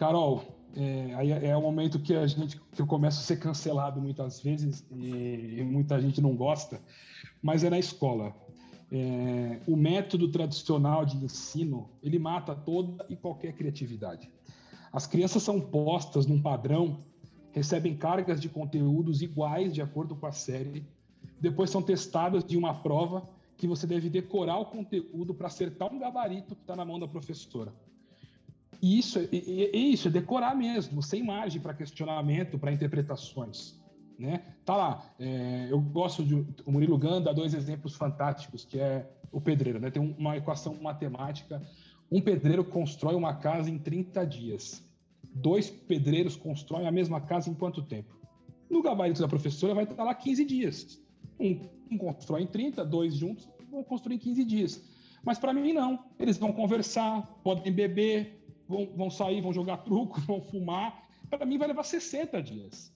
Carol, 0.02 0.42
é, 0.74 1.14
aí 1.14 1.30
é, 1.30 1.46
é 1.46 1.56
o 1.56 1.62
momento 1.62 2.00
que 2.00 2.12
a 2.12 2.26
gente 2.26 2.60
que 2.72 2.82
eu 2.82 2.86
começo 2.88 3.20
a 3.20 3.22
ser 3.22 3.36
cancelado 3.36 4.00
muitas 4.00 4.40
vezes 4.40 4.84
e, 4.90 5.58
e 5.58 5.62
muita 5.62 6.00
gente 6.00 6.20
não 6.20 6.34
gosta, 6.34 6.80
mas 7.40 7.62
é 7.62 7.70
na 7.70 7.78
escola. 7.78 8.34
É, 8.90 9.60
o 9.64 9.76
método 9.76 10.26
tradicional 10.26 11.04
de 11.04 11.16
ensino 11.24 11.88
ele 12.02 12.18
mata 12.18 12.52
toda 12.52 13.06
e 13.08 13.14
qualquer 13.14 13.52
criatividade. 13.52 14.28
As 14.92 15.06
crianças 15.06 15.44
são 15.44 15.60
postas 15.60 16.26
num 16.26 16.42
padrão, 16.42 16.98
recebem 17.52 17.96
cargas 17.96 18.40
de 18.40 18.48
conteúdos 18.48 19.22
iguais 19.22 19.72
de 19.72 19.80
acordo 19.80 20.16
com 20.16 20.26
a 20.26 20.32
série, 20.32 20.84
depois 21.40 21.70
são 21.70 21.80
testadas 21.80 22.42
de 22.42 22.56
uma 22.56 22.74
prova 22.74 23.22
que 23.56 23.68
você 23.68 23.86
deve 23.86 24.10
decorar 24.10 24.58
o 24.58 24.66
conteúdo 24.66 25.32
para 25.32 25.46
acertar 25.46 25.94
um 25.94 25.98
gabarito 26.00 26.56
que 26.56 26.62
está 26.62 26.74
na 26.74 26.84
mão 26.84 26.98
da 26.98 27.06
professora. 27.06 27.72
E 28.82 28.98
isso, 28.98 29.20
é, 29.20 29.28
isso 29.76 30.08
é 30.08 30.10
decorar 30.10 30.56
mesmo, 30.56 31.00
sem 31.00 31.22
margem 31.22 31.62
para 31.62 31.72
questionamento, 31.72 32.58
para 32.58 32.72
interpretações. 32.72 33.80
Né? 34.18 34.42
Tá 34.64 34.76
lá. 34.76 35.14
É, 35.20 35.68
eu 35.70 35.80
gosto 35.80 36.24
de. 36.24 36.34
O 36.66 36.72
Murilo 36.72 36.98
Ganda 36.98 37.26
dá 37.26 37.32
dois 37.32 37.54
exemplos 37.54 37.94
fantásticos, 37.94 38.64
que 38.64 38.80
é 38.80 39.08
o 39.30 39.40
pedreiro. 39.40 39.78
Né? 39.78 39.90
Tem 39.90 40.02
uma 40.02 40.36
equação 40.36 40.74
matemática. 40.82 41.62
Um 42.10 42.20
pedreiro 42.20 42.64
constrói 42.64 43.14
uma 43.14 43.36
casa 43.36 43.70
em 43.70 43.78
30 43.78 44.26
dias. 44.26 44.84
Dois 45.22 45.70
pedreiros 45.70 46.36
constroem 46.36 46.86
a 46.86 46.92
mesma 46.92 47.20
casa 47.20 47.48
em 47.48 47.54
quanto 47.54 47.82
tempo? 47.82 48.14
No 48.68 48.82
gabarito 48.82 49.20
da 49.20 49.28
professora 49.28 49.74
vai 49.74 49.84
estar 49.84 50.02
lá 50.02 50.14
15 50.14 50.44
dias. 50.44 51.00
Um, 51.38 51.60
um 51.90 51.96
constrói 51.96 52.42
em 52.42 52.46
30, 52.46 52.84
dois 52.84 53.14
juntos 53.14 53.48
vão 53.70 53.82
construir 53.84 54.16
em 54.16 54.18
15 54.18 54.44
dias. 54.44 54.84
Mas 55.24 55.38
para 55.38 55.54
mim, 55.54 55.72
não. 55.72 56.04
Eles 56.18 56.36
vão 56.36 56.52
conversar, 56.52 57.22
podem 57.42 57.72
beber, 57.72 58.41
vão, 58.72 58.88
vão 58.96 59.10
sair, 59.10 59.40
vão 59.40 59.52
jogar 59.52 59.78
truco, 59.78 60.20
vão 60.26 60.40
fumar. 60.40 61.08
Para 61.30 61.46
mim 61.46 61.58
vai 61.58 61.68
levar 61.68 61.84
60 61.84 62.42
dias. 62.42 62.92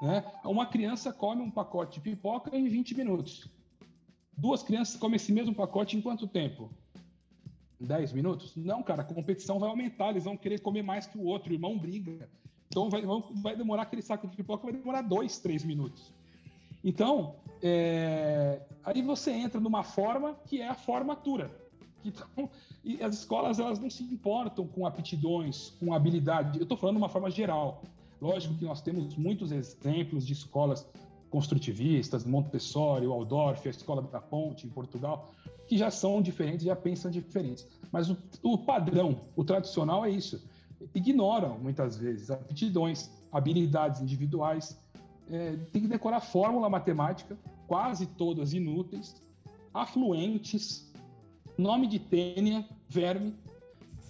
Né? 0.00 0.24
Uma 0.44 0.66
criança 0.66 1.12
come 1.12 1.42
um 1.42 1.50
pacote 1.50 1.94
de 1.94 2.00
pipoca 2.00 2.56
em 2.56 2.68
20 2.68 2.94
minutos. 2.94 3.48
Duas 4.36 4.62
crianças 4.62 4.96
comem 4.96 5.16
esse 5.16 5.32
mesmo 5.32 5.54
pacote 5.54 5.96
em 5.96 6.00
quanto 6.00 6.26
tempo? 6.26 6.70
10 7.80 8.12
minutos? 8.12 8.56
Não, 8.56 8.82
cara, 8.82 9.02
a 9.02 9.04
competição 9.04 9.58
vai 9.58 9.68
aumentar, 9.68 10.10
eles 10.10 10.24
vão 10.24 10.36
querer 10.36 10.60
comer 10.60 10.82
mais 10.82 11.06
que 11.06 11.18
o 11.18 11.24
outro, 11.24 11.50
o 11.50 11.54
irmão 11.54 11.78
briga. 11.78 12.28
Então 12.68 12.90
vai, 12.90 13.02
vai 13.36 13.56
demorar 13.56 13.82
aquele 13.82 14.02
saco 14.02 14.26
de 14.26 14.36
pipoca, 14.36 14.64
vai 14.64 14.72
demorar 14.72 15.02
2, 15.02 15.38
3 15.38 15.64
minutos. 15.64 16.12
Então, 16.82 17.36
é, 17.62 18.60
aí 18.84 19.00
você 19.00 19.30
entra 19.30 19.60
numa 19.60 19.82
forma 19.82 20.34
que 20.46 20.60
é 20.60 20.68
a 20.68 20.74
formatura. 20.74 21.63
Então, 22.04 22.50
e 22.84 23.02
as 23.02 23.18
escolas 23.20 23.58
elas 23.58 23.78
não 23.78 23.88
se 23.88 24.02
importam 24.04 24.66
com 24.66 24.86
aptidões, 24.86 25.70
com 25.80 25.94
habilidade. 25.94 26.58
Eu 26.58 26.64
estou 26.64 26.76
falando 26.76 26.96
de 26.96 27.02
uma 27.02 27.08
forma 27.08 27.30
geral. 27.30 27.82
Lógico 28.20 28.54
que 28.54 28.64
nós 28.64 28.82
temos 28.82 29.16
muitos 29.16 29.50
exemplos 29.50 30.26
de 30.26 30.32
escolas 30.34 30.86
construtivistas, 31.30 32.24
Montessori, 32.24 33.06
Waldorf, 33.06 33.66
a 33.66 33.70
Escola 33.70 34.02
da 34.02 34.20
Ponte 34.20 34.66
em 34.66 34.70
Portugal, 34.70 35.32
que 35.66 35.76
já 35.76 35.90
são 35.90 36.22
diferentes, 36.22 36.64
já 36.64 36.76
pensam 36.76 37.10
diferentes. 37.10 37.66
Mas 37.90 38.08
o, 38.08 38.16
o 38.42 38.58
padrão, 38.58 39.20
o 39.34 39.42
tradicional 39.42 40.04
é 40.04 40.10
isso. 40.10 40.46
Ignoram 40.94 41.58
muitas 41.58 41.96
vezes 41.96 42.30
aptidões, 42.30 43.10
habilidades 43.32 44.00
individuais. 44.00 44.78
É, 45.28 45.56
tem 45.72 45.82
que 45.82 45.88
decorar 45.88 46.20
fórmula 46.20 46.68
matemática, 46.70 47.36
quase 47.66 48.06
todas 48.06 48.52
inúteis, 48.52 49.16
afluentes, 49.72 50.92
nome 51.56 51.86
de 51.86 51.98
tênia, 51.98 52.64
verme, 52.88 53.34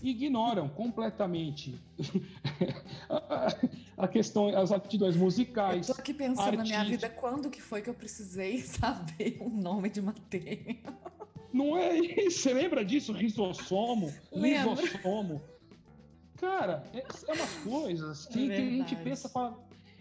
ignoram 0.03 0.69
completamente 0.69 1.81
a 3.97 4.07
questão, 4.07 4.49
as 4.49 4.71
aptidões 4.71 5.17
musicais. 5.17 5.89
Eu 5.89 5.95
tô 5.95 6.01
aqui 6.01 6.13
pensando 6.13 6.57
na 6.59 6.63
minha 6.63 6.85
vida, 6.85 7.09
quando 7.09 7.51
que 7.51 7.63
foi 7.63 7.81
que 7.81 7.89
eu 7.89 7.95
precisei 7.95 8.59
saber 8.63 9.39
o 9.41 9.49
nome 9.49 9.89
de 9.89 10.01
uma 10.01 10.13
tênia? 10.13 10.77
Não 11.53 11.77
é 11.77 11.97
isso? 11.97 12.41
Você 12.41 12.53
lembra 12.53 12.85
disso? 12.85 13.13
Risossomo, 13.13 14.13
lisossomo. 14.33 15.41
Cara, 16.37 16.85
é, 16.93 16.99
é 16.99 17.33
umas 17.33 17.55
coisas 17.59 18.27
que, 18.27 18.51
é 18.51 18.57
que 18.57 18.63
a 18.63 18.71
gente 18.71 18.97
pensa 18.97 19.29
para 19.29 19.55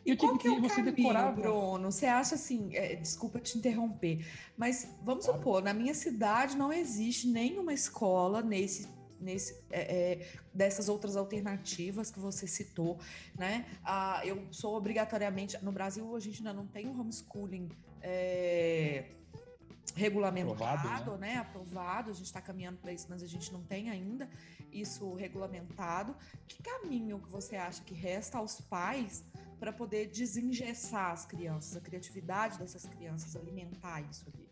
e 0.05 0.15
qual 0.17 0.37
que 0.37 0.47
é 0.47 0.51
o 0.51 0.61
você 0.61 0.75
caminho, 0.75 0.95
decorava... 0.95 1.31
Bruno? 1.31 1.91
Você 1.91 2.05
acha 2.05 2.35
assim, 2.35 2.75
é, 2.75 2.95
desculpa 2.95 3.39
te 3.39 3.57
interromper, 3.57 4.25
mas 4.57 4.87
vamos 5.03 5.25
claro. 5.25 5.39
supor, 5.39 5.63
na 5.63 5.73
minha 5.73 5.93
cidade 5.93 6.57
não 6.57 6.71
existe 6.73 7.27
nenhuma 7.27 7.73
escola 7.73 8.41
nesse 8.41 8.87
nesse, 9.23 9.57
é, 9.71 9.81
é, 9.81 10.27
dessas 10.53 10.89
outras 10.89 11.15
alternativas 11.15 12.11
que 12.11 12.19
você 12.19 12.45
citou, 12.45 12.99
né? 13.35 13.65
Ah, 13.83 14.21
eu 14.25 14.45
sou 14.51 14.75
obrigatoriamente 14.75 15.57
no 15.63 15.71
Brasil 15.71 16.13
a 16.13 16.19
gente 16.19 16.39
ainda 16.39 16.53
não 16.53 16.67
tem 16.67 16.87
um 16.87 16.99
homeschooling 16.99 17.69
é, 18.01 19.05
regulamentado, 19.95 20.87
Aprovado, 20.87 21.11
né? 21.17 21.33
né? 21.33 21.37
Aprovado, 21.37 22.11
a 22.11 22.13
gente 22.13 22.25
está 22.25 22.41
caminhando 22.41 22.77
para 22.77 22.91
isso, 22.91 23.07
mas 23.09 23.23
a 23.23 23.27
gente 23.27 23.51
não 23.51 23.63
tem 23.63 23.89
ainda 23.89 24.29
isso 24.71 25.13
regulamentado. 25.13 26.15
Que 26.47 26.61
caminho 26.61 27.19
que 27.19 27.29
você 27.29 27.55
acha 27.55 27.81
que 27.83 27.93
resta 27.93 28.37
aos 28.37 28.59
pais 28.59 29.23
para 29.59 29.71
poder 29.71 30.07
desengessar 30.07 31.11
as 31.11 31.25
crianças, 31.25 31.77
a 31.77 31.81
criatividade 31.81 32.57
dessas 32.57 32.85
crianças, 32.85 33.35
alimentar 33.35 34.01
isso 34.01 34.25
ali? 34.33 34.49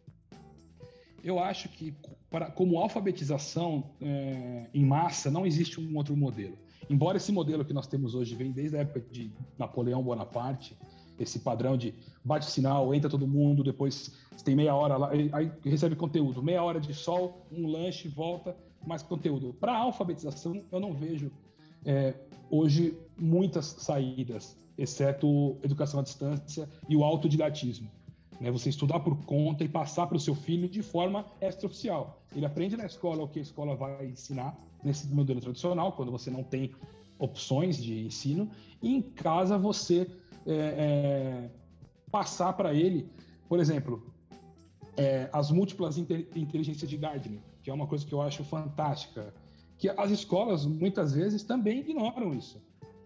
Eu 1.24 1.40
acho 1.40 1.70
que, 1.70 1.94
para, 2.30 2.50
como 2.50 2.80
alfabetização 2.80 3.92
é, 4.02 4.68
em 4.74 4.84
massa, 4.84 5.30
não 5.30 5.46
existe 5.46 5.80
um 5.80 5.96
outro 5.96 6.16
modelo. 6.16 6.58
Embora 6.90 7.18
esse 7.18 7.32
modelo 7.32 7.64
que 7.64 7.74
nós 7.74 7.88
temos 7.88 8.16
hoje 8.16 8.36
vem 8.36 8.52
desde 8.52 8.78
a 8.78 8.82
época 8.82 9.02
de 9.12 9.32
Napoleão 9.58 10.04
Bonaparte, 10.04 10.76
esse 11.20 11.40
padrão 11.40 11.78
de 11.78 11.94
bate 12.24 12.46
sinal, 12.50 12.94
entra 12.94 13.10
todo 13.10 13.28
mundo, 13.28 13.64
depois 13.64 14.12
tem 14.44 14.56
meia 14.56 14.74
hora 14.74 14.98
lá, 14.98 15.12
aí 15.12 15.52
recebe 15.64 15.96
conteúdo, 15.96 16.42
meia 16.42 16.64
hora 16.64 16.80
de 16.80 16.94
sol, 16.94 17.46
um 17.52 17.68
lanche, 17.68 18.08
volta, 18.08 18.58
mais 18.86 19.04
conteúdo. 19.04 19.54
Para 19.54 19.78
alfabetização, 19.78 20.64
eu 20.72 20.80
não 20.80 20.94
vejo 20.94 21.32
é, 21.86 22.16
hoje 22.50 22.98
muitas 23.16 23.68
saídas 23.68 24.58
exceto 24.78 25.58
educação 25.64 26.00
à 26.00 26.04
distância 26.04 26.68
e 26.88 26.96
o 26.96 27.04
autodidatismo. 27.04 27.90
né? 28.40 28.50
Você 28.52 28.70
estudar 28.70 29.00
por 29.00 29.16
conta 29.26 29.64
e 29.64 29.70
passar 29.70 30.08
para 30.08 30.18
o 30.18 30.20
seu 30.20 30.36
filho 30.36 30.68
de 30.68 30.82
forma 30.82 31.26
extraoficial. 31.40 32.24
Ele 32.36 32.46
aprende 32.46 32.78
na 32.78 32.86
escola 32.86 33.24
o 33.24 33.28
que 33.28 33.40
a 33.40 33.42
escola 33.42 33.76
vai 33.76 34.08
ensinar 34.08 34.58
nesse 34.84 35.08
modelo 35.14 35.40
tradicional, 35.40 35.92
quando 35.92 36.12
você 36.12 36.32
não 36.32 36.44
tem 36.44 36.72
opções 37.20 37.78
de 37.78 38.06
ensino, 38.06 38.50
e 38.82 38.96
em 38.96 39.02
casa 39.02 39.58
você 39.58 40.10
é, 40.48 40.54
é, 40.54 41.50
passar 42.10 42.54
para 42.54 42.74
ele, 42.74 43.08
por 43.48 43.60
exemplo, 43.60 44.12
é, 44.98 45.30
as 45.32 45.52
múltiplas 45.52 45.98
inteligências 45.98 46.90
de 46.90 46.98
Gardner, 46.98 47.40
que 47.62 47.70
é 47.70 47.74
uma 47.74 47.86
coisa 47.86 48.06
que 48.06 48.14
eu 48.14 48.22
acho 48.22 48.44
fantástica, 48.44 49.34
que 49.78 49.90
as 49.90 50.12
escolas 50.12 50.66
muitas 50.66 51.14
vezes 51.14 51.44
também 51.44 51.80
ignoram 51.80 52.34
isso. 52.34 52.62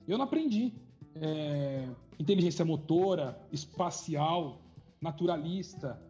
Eu 0.07 0.17
não 0.17 0.25
aprendi 0.25 0.74
é, 1.22 1.88
inteligência 2.19 2.65
motora, 2.65 3.39
espacial, 3.51 4.62
naturalista, 5.01 6.01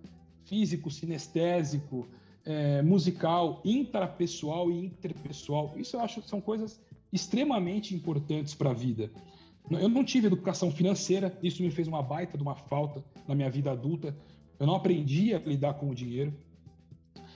físico, 0.45 0.89
sinestésico, 0.91 2.07
é, 2.45 2.81
musical, 2.81 3.61
intrapessoal 3.65 4.71
e 4.71 4.85
interpessoal. 4.85 5.73
Isso 5.77 5.95
eu 5.95 6.01
acho 6.01 6.21
que 6.21 6.29
são 6.29 6.39
coisas 6.39 6.79
extremamente 7.11 7.95
importantes 7.95 8.53
para 8.53 8.71
a 8.71 8.73
vida. 8.73 9.11
Eu 9.71 9.89
não 9.89 10.03
tive 10.03 10.27
educação 10.27 10.69
financeira, 10.69 11.35
isso 11.41 11.63
me 11.63 11.71
fez 11.71 11.87
uma 11.87 12.03
baita 12.03 12.37
de 12.37 12.43
uma 12.43 12.55
falta 12.55 13.03
na 13.27 13.33
minha 13.33 13.49
vida 13.49 13.71
adulta. 13.71 14.15
Eu 14.59 14.67
não 14.67 14.75
aprendi 14.75 15.33
a 15.33 15.39
lidar 15.39 15.73
com 15.75 15.89
o 15.89 15.95
dinheiro. 15.95 16.33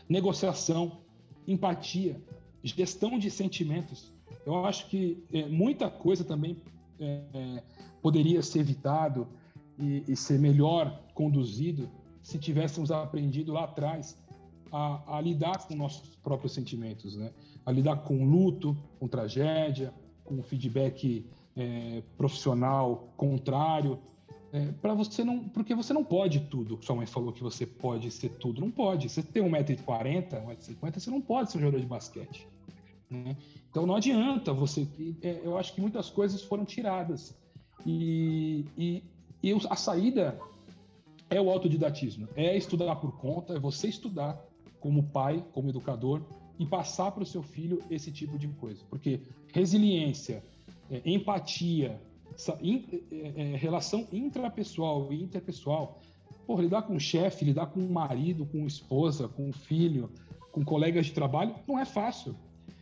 Negociação, 0.08 1.00
empatia, 1.48 2.22
gestão 2.64 3.18
de 3.18 3.32
sentimentos. 3.32 4.14
Eu 4.46 4.64
acho 4.66 4.88
que 4.88 5.24
é, 5.34 5.48
muita 5.48 5.90
coisa 5.90 6.24
também 6.24 6.58
é, 7.00 7.64
poderia 8.02 8.42
ser 8.42 8.60
evitado 8.60 9.28
e, 9.78 10.04
e, 10.08 10.16
ser 10.16 10.40
melhor 10.40 11.02
conduzido 11.14 11.90
se 12.22 12.38
tivéssemos 12.38 12.92
aprendido 12.92 13.54
lá 13.54 13.64
atrás 13.64 14.18
a, 14.72 15.18
a, 15.18 15.22
lidar 15.22 15.68
com 15.68 15.76
nossos 15.76 16.16
próprios 16.18 16.54
sentimentos, 16.54 17.16
né? 17.16 17.32
A 17.66 17.72
lidar 17.72 17.98
com 17.98 18.26
luto, 18.26 18.78
com 19.00 19.08
tragédia, 19.08 19.94
com 20.26 20.42
feedback 20.44 21.26
é, 21.56 22.04
profissional 22.18 23.10
contrário, 23.16 24.00
é, 24.52 24.72
para 24.82 24.94
você 24.94 25.24
não, 25.24 25.48
porque 25.50 25.76
você 25.76 25.94
não 25.94 26.04
pode 26.04 26.42
tudo. 26.42 26.80
Sua 26.82 26.96
mãe 26.96 27.06
falou 27.06 27.32
que 27.32 27.44
você 27.44 27.66
pode 27.66 28.10
ser 28.12 28.30
tudo, 28.30 28.62
não 28.62 28.72
pode. 28.72 29.08
Você 29.08 29.22
tem 29.22 29.44
1,40m, 29.44 30.46
1,50m, 30.46 31.00
você 31.00 31.12
não 31.12 31.22
pode 31.22 31.52
ser 31.52 31.58
um 31.60 31.62
jogador 31.62 31.80
de 31.80 31.88
basquete. 31.88 32.48
Né? 33.10 33.36
Então 33.70 33.86
não 33.86 33.96
adianta 33.96 34.54
você. 34.54 34.88
É, 35.22 35.42
eu 35.44 35.58
acho 35.58 35.74
que 35.74 35.82
muitas 35.82 36.10
coisas 36.10 36.44
foram 36.44 36.64
tiradas 36.64 37.36
e, 37.86 38.66
e, 38.78 39.04
e 39.42 39.54
a 39.70 39.76
saída 39.76 40.40
é 41.30 41.40
o 41.40 41.50
autodidatismo, 41.50 42.28
é 42.36 42.58
estudar 42.58 42.96
por 42.96 43.18
conta, 43.18 43.54
é 43.54 43.60
você 43.60 43.88
estudar 43.88 44.40
como 44.80 45.04
pai, 45.04 45.46
como 45.54 45.70
educador 45.70 46.22
e 46.58 46.66
passar 46.66 47.12
para 47.12 47.24
o 47.24 47.26
seu 47.26 47.44
filho 47.44 47.82
esse 47.90 48.12
tipo 48.12 48.38
de 48.38 48.48
coisa. 48.48 48.84
Porque 48.90 49.22
resiliência, 49.54 50.44
é, 50.90 51.02
empatia, 51.06 52.02
in, 52.62 52.86
é, 53.12 53.54
é, 53.54 53.56
relação 53.56 54.08
intrapessoal 54.12 55.12
e 55.14 55.22
interpessoal, 55.22 56.02
por 56.46 56.60
lidar 56.62 56.82
com 56.84 56.96
o 56.96 57.00
chefe, 57.00 57.46
lidar 57.46 57.68
com 57.68 57.80
o 57.80 57.92
marido, 57.92 58.46
com 58.46 58.66
esposa, 58.66 59.28
com 59.28 59.50
o 59.50 59.54
filho, 59.54 60.10
com 60.52 60.66
colegas 60.66 61.06
de 61.06 61.14
trabalho, 61.14 61.54
não 61.68 61.78
é 61.78 61.86
fácil. 61.86 62.36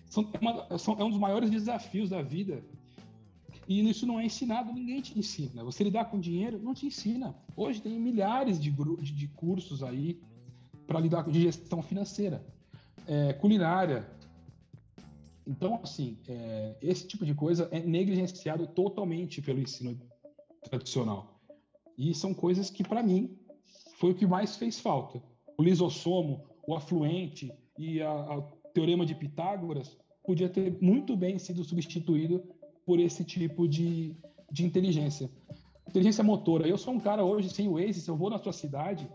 São, 0.09 0.29
uma, 0.41 0.77
são, 0.77 0.95
é 0.99 1.03
um 1.03 1.09
dos 1.09 1.19
maiores 1.19 1.49
desafios 1.49 2.09
da 2.09 2.21
vida 2.21 2.63
e 3.67 3.87
isso 3.89 4.05
não 4.05 4.19
é 4.19 4.25
ensinado, 4.25 4.71
ninguém 4.71 5.01
te 5.01 5.17
ensina. 5.19 5.63
Você 5.63 5.83
lidar 5.83 6.05
com 6.05 6.19
dinheiro 6.19 6.57
não 6.57 6.73
te 6.73 6.85
ensina. 6.85 7.35
Hoje 7.55 7.81
tem 7.81 7.99
milhares 7.99 8.59
de, 8.59 8.71
de 8.71 9.27
cursos 9.27 9.83
aí 9.83 10.21
para 10.87 11.01
lidar 11.01 11.23
com 11.25 11.33
gestão 11.33 11.81
financeira, 11.81 12.45
é, 13.05 13.33
culinária. 13.33 14.09
Então, 15.45 15.81
assim, 15.83 16.17
é, 16.29 16.77
esse 16.81 17.05
tipo 17.05 17.25
de 17.25 17.33
coisa 17.33 17.67
é 17.71 17.81
negligenciado 17.81 18.65
totalmente 18.67 19.41
pelo 19.41 19.59
ensino 19.59 19.99
tradicional. 20.63 21.37
E 21.97 22.13
são 22.13 22.33
coisas 22.33 22.69
que, 22.69 22.83
para 22.83 23.03
mim, 23.03 23.37
foi 23.97 24.11
o 24.11 24.15
que 24.15 24.25
mais 24.25 24.55
fez 24.55 24.79
falta. 24.79 25.21
O 25.57 25.63
lisossomo, 25.63 26.45
o 26.65 26.73
afluente 26.73 27.51
e 27.77 28.01
o 28.01 28.41
teorema 28.73 29.05
de 29.05 29.13
Pitágoras 29.13 29.97
podia 30.27 30.49
ter 30.49 30.77
muito 30.81 31.15
bem 31.15 31.39
sido 31.39 31.63
substituído 31.63 32.43
por 32.85 32.99
esse 32.99 33.23
tipo 33.23 33.65
de, 33.65 34.13
de 34.51 34.65
inteligência. 34.65 35.31
Inteligência 35.87 36.21
motora. 36.21 36.67
Eu 36.67 36.77
sou 36.77 36.93
um 36.93 36.99
cara 36.99 37.23
hoje 37.23 37.49
sem 37.49 37.69
o 37.69 37.75
Waze, 37.75 38.01
se 38.01 38.09
eu 38.09 38.17
vou 38.17 38.29
na 38.29 38.37
sua 38.37 38.51
cidade 38.51 39.09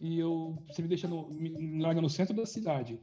e 0.00 0.18
eu, 0.18 0.56
você 0.66 0.80
me 0.80 0.88
deixa 0.88 1.06
no, 1.06 1.28
me 1.28 1.80
larga 1.82 2.00
no 2.00 2.08
centro 2.08 2.34
da 2.34 2.46
cidade, 2.46 2.98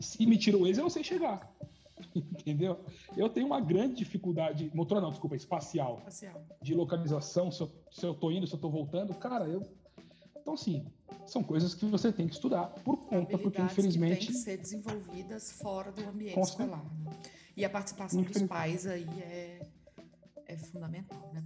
se 0.00 0.24
me 0.24 0.38
tira 0.38 0.56
o 0.56 0.60
Waze, 0.60 0.78
eu 0.78 0.84
não 0.84 0.90
sei 0.90 1.02
chegar. 1.02 1.52
Entendeu? 2.14 2.78
Eu 3.16 3.28
tenho 3.28 3.48
uma 3.48 3.60
grande 3.60 3.96
dificuldade, 3.96 4.70
motora 4.72 5.00
não, 5.00 5.10
desculpa, 5.10 5.34
espacial, 5.34 5.98
espacial. 5.98 6.46
de 6.62 6.72
localização, 6.72 7.50
se 7.50 7.60
eu, 7.62 7.70
se 7.90 8.06
eu 8.06 8.14
tô 8.14 8.30
indo, 8.30 8.46
se 8.46 8.54
eu 8.54 8.60
tô 8.60 8.70
voltando, 8.70 9.12
cara, 9.12 9.48
eu. 9.48 9.60
Então, 10.40 10.54
assim, 10.54 10.86
são 11.30 11.42
coisas 11.42 11.74
que 11.74 11.84
você 11.86 12.12
tem 12.12 12.26
que 12.26 12.34
estudar 12.34 12.66
por 12.84 12.96
conta, 12.96 13.36
porque 13.38 13.60
infelizmente. 13.60 14.18
Que 14.20 14.26
têm 14.26 14.34
que 14.34 14.42
ser 14.42 14.56
desenvolvidas 14.58 15.52
fora 15.52 15.92
do 15.92 16.02
ambiente 16.08 16.40
escolar. 16.40 16.84
Né? 17.04 17.12
E 17.56 17.64
a 17.64 17.70
participação 17.70 18.22
dos 18.22 18.42
pais 18.42 18.86
aí 18.86 19.06
é, 19.20 19.66
é 20.46 20.56
fundamental, 20.56 21.30
né? 21.32 21.42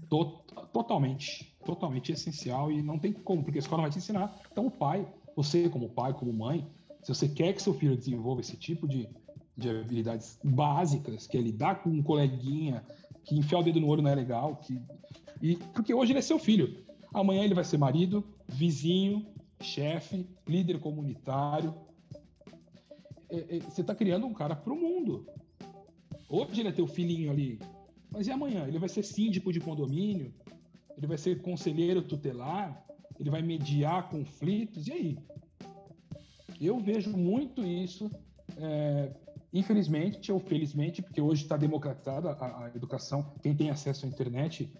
Totalmente, 0.72 1.56
totalmente 1.64 2.12
essencial 2.12 2.70
e 2.70 2.82
não 2.82 2.98
tem 2.98 3.12
como, 3.12 3.42
porque 3.42 3.58
a 3.58 3.60
escola 3.60 3.82
vai 3.82 3.90
te 3.90 3.98
ensinar. 3.98 4.38
Então, 4.50 4.66
o 4.66 4.70
pai, 4.70 5.06
você 5.34 5.68
como 5.68 5.88
pai, 5.88 6.12
como 6.12 6.32
mãe, 6.32 6.66
se 7.02 7.12
você 7.12 7.28
quer 7.28 7.52
que 7.52 7.62
seu 7.62 7.74
filho 7.74 7.96
desenvolva 7.96 8.42
esse 8.42 8.56
tipo 8.56 8.86
de, 8.86 9.08
de 9.56 9.70
habilidades 9.70 10.38
básicas, 10.44 11.26
que 11.26 11.36
é 11.36 11.40
lidar 11.40 11.82
com 11.82 11.90
um 11.90 12.02
coleguinha, 12.02 12.84
que 13.24 13.36
enfiar 13.36 13.60
o 13.60 13.62
dedo 13.62 13.80
no 13.80 13.88
olho 13.88 14.02
não 14.02 14.10
é 14.10 14.14
legal, 14.14 14.56
que, 14.56 14.80
e, 15.40 15.56
porque 15.56 15.92
hoje 15.92 16.12
ele 16.12 16.18
é 16.18 16.22
seu 16.22 16.38
filho. 16.38 16.84
Amanhã 17.12 17.42
ele 17.42 17.54
vai 17.54 17.64
ser 17.64 17.78
marido, 17.78 18.24
vizinho, 18.48 19.26
chefe, 19.62 20.28
líder 20.46 20.78
comunitário. 20.80 21.74
É, 23.30 23.56
é, 23.56 23.60
você 23.60 23.80
está 23.80 23.94
criando 23.94 24.26
um 24.26 24.34
cara 24.34 24.54
para 24.54 24.72
o 24.72 24.76
mundo. 24.76 25.26
Hoje 26.28 26.60
ele 26.60 26.68
é 26.68 26.72
teu 26.72 26.86
filhinho 26.86 27.30
ali, 27.30 27.58
mas 28.10 28.26
e 28.26 28.30
amanhã? 28.30 28.66
Ele 28.66 28.78
vai 28.78 28.88
ser 28.88 29.02
síndico 29.02 29.52
de 29.52 29.60
condomínio, 29.60 30.32
ele 30.96 31.06
vai 31.06 31.18
ser 31.18 31.40
conselheiro 31.40 32.02
tutelar, 32.02 32.86
ele 33.18 33.30
vai 33.30 33.42
mediar 33.42 34.08
conflitos, 34.08 34.86
e 34.86 34.92
aí? 34.92 35.18
Eu 36.60 36.78
vejo 36.78 37.10
muito 37.16 37.64
isso, 37.64 38.10
é, 38.56 39.12
infelizmente 39.52 40.30
ou 40.30 40.38
felizmente, 40.38 41.02
porque 41.02 41.20
hoje 41.20 41.42
está 41.42 41.56
democratizada 41.56 42.30
a, 42.30 42.66
a, 42.66 42.72
educação, 42.74 43.34
quem 43.42 43.54
tem 43.54 43.70
acesso 43.70 44.06
à 44.06 44.08
internet, 44.08 44.72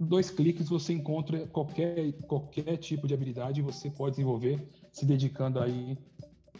dois 0.00 0.30
cliques 0.30 0.68
você 0.68 0.94
encontra 0.94 1.46
qualquer, 1.48 2.12
qualquer 2.26 2.78
tipo 2.78 3.06
de 3.06 3.12
habilidade 3.12 3.60
você 3.60 3.90
pode 3.90 4.12
desenvolver 4.16 4.58
se 4.90 5.04
dedicando 5.04 5.60
aí 5.60 5.96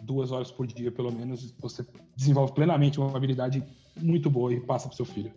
duas 0.03 0.31
horas 0.31 0.51
por 0.51 0.67
dia, 0.67 0.91
pelo 0.91 1.11
menos, 1.11 1.53
você 1.59 1.85
desenvolve 2.17 2.53
plenamente 2.53 2.99
uma 3.01 3.17
habilidade 3.17 3.63
muito 3.97 4.31
boa 4.31 4.53
e 4.53 4.61
passa 4.61 4.89
para 4.89 4.97
seu 4.97 5.05
filho. 5.05 5.33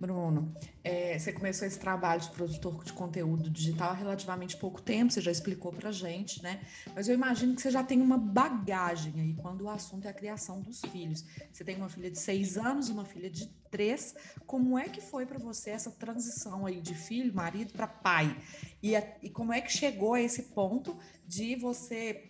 Bruno, 0.00 0.54
é, 0.84 1.18
você 1.18 1.32
começou 1.32 1.66
esse 1.66 1.78
trabalho 1.78 2.20
de 2.20 2.30
produtor 2.30 2.84
de 2.84 2.92
conteúdo 2.92 3.50
digital 3.50 3.90
há 3.90 3.94
relativamente 3.94 4.56
pouco 4.56 4.80
tempo, 4.80 5.12
você 5.12 5.20
já 5.20 5.30
explicou 5.30 5.72
para 5.72 5.90
gente, 5.90 6.40
né? 6.40 6.60
Mas 6.94 7.08
eu 7.08 7.14
imagino 7.14 7.54
que 7.56 7.62
você 7.62 7.70
já 7.70 7.82
tem 7.82 8.00
uma 8.00 8.16
bagagem 8.16 9.12
aí 9.20 9.34
quando 9.34 9.62
o 9.62 9.68
assunto 9.68 10.06
é 10.06 10.10
a 10.10 10.14
criação 10.14 10.60
dos 10.60 10.80
filhos. 10.80 11.24
Você 11.52 11.64
tem 11.64 11.76
uma 11.76 11.88
filha 11.88 12.10
de 12.10 12.18
seis 12.18 12.56
anos 12.56 12.88
e 12.88 12.92
uma 12.92 13.04
filha 13.04 13.28
de 13.28 13.46
três. 13.70 14.14
Como 14.46 14.78
é 14.78 14.88
que 14.88 15.00
foi 15.00 15.26
para 15.26 15.38
você 15.38 15.70
essa 15.70 15.90
transição 15.90 16.64
aí 16.64 16.80
de 16.80 16.94
filho, 16.94 17.34
marido 17.34 17.72
para 17.72 17.88
pai? 17.88 18.36
E, 18.80 18.94
a, 18.94 19.02
e 19.20 19.28
como 19.28 19.52
é 19.52 19.60
que 19.60 19.72
chegou 19.72 20.14
a 20.14 20.20
esse 20.20 20.44
ponto 20.44 20.96
de 21.26 21.56
você 21.56 22.27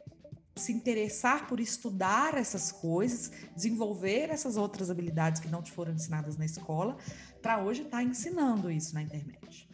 se 0.59 0.73
interessar 0.73 1.47
por 1.47 1.61
estudar 1.61 2.35
essas 2.35 2.71
coisas, 2.71 3.31
desenvolver 3.55 4.31
essas 4.31 4.57
outras 4.57 4.91
habilidades 4.91 5.41
que 5.41 5.49
não 5.49 5.63
te 5.63 5.73
foram 5.73 5.93
ensinadas 5.93 6.37
na 6.37 6.45
escola, 6.45 6.97
para 7.41 7.63
hoje 7.63 7.83
estar 7.83 7.99
tá 7.99 8.03
ensinando 8.03 8.71
isso 8.71 8.95
na 8.95 9.03
internet? 9.03 9.69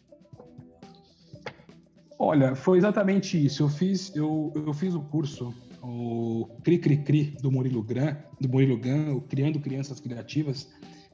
Olha, 2.18 2.54
foi 2.54 2.78
exatamente 2.78 3.44
isso. 3.44 3.62
Eu 3.62 3.68
fiz, 3.68 4.14
eu, 4.14 4.52
eu 4.54 4.72
fiz 4.72 4.94
o 4.94 5.00
curso, 5.00 5.52
o 5.82 6.48
Cri 6.62 6.78
Cri 6.78 6.98
Cri 6.98 7.36
do 7.42 7.50
Murilo 7.50 7.82
Gran, 7.82 8.16
do 8.40 8.48
Murilo 8.48 8.78
Gan, 8.78 9.14
o 9.14 9.20
Criando 9.20 9.60
Crianças 9.60 10.00
Criativas, 10.00 10.68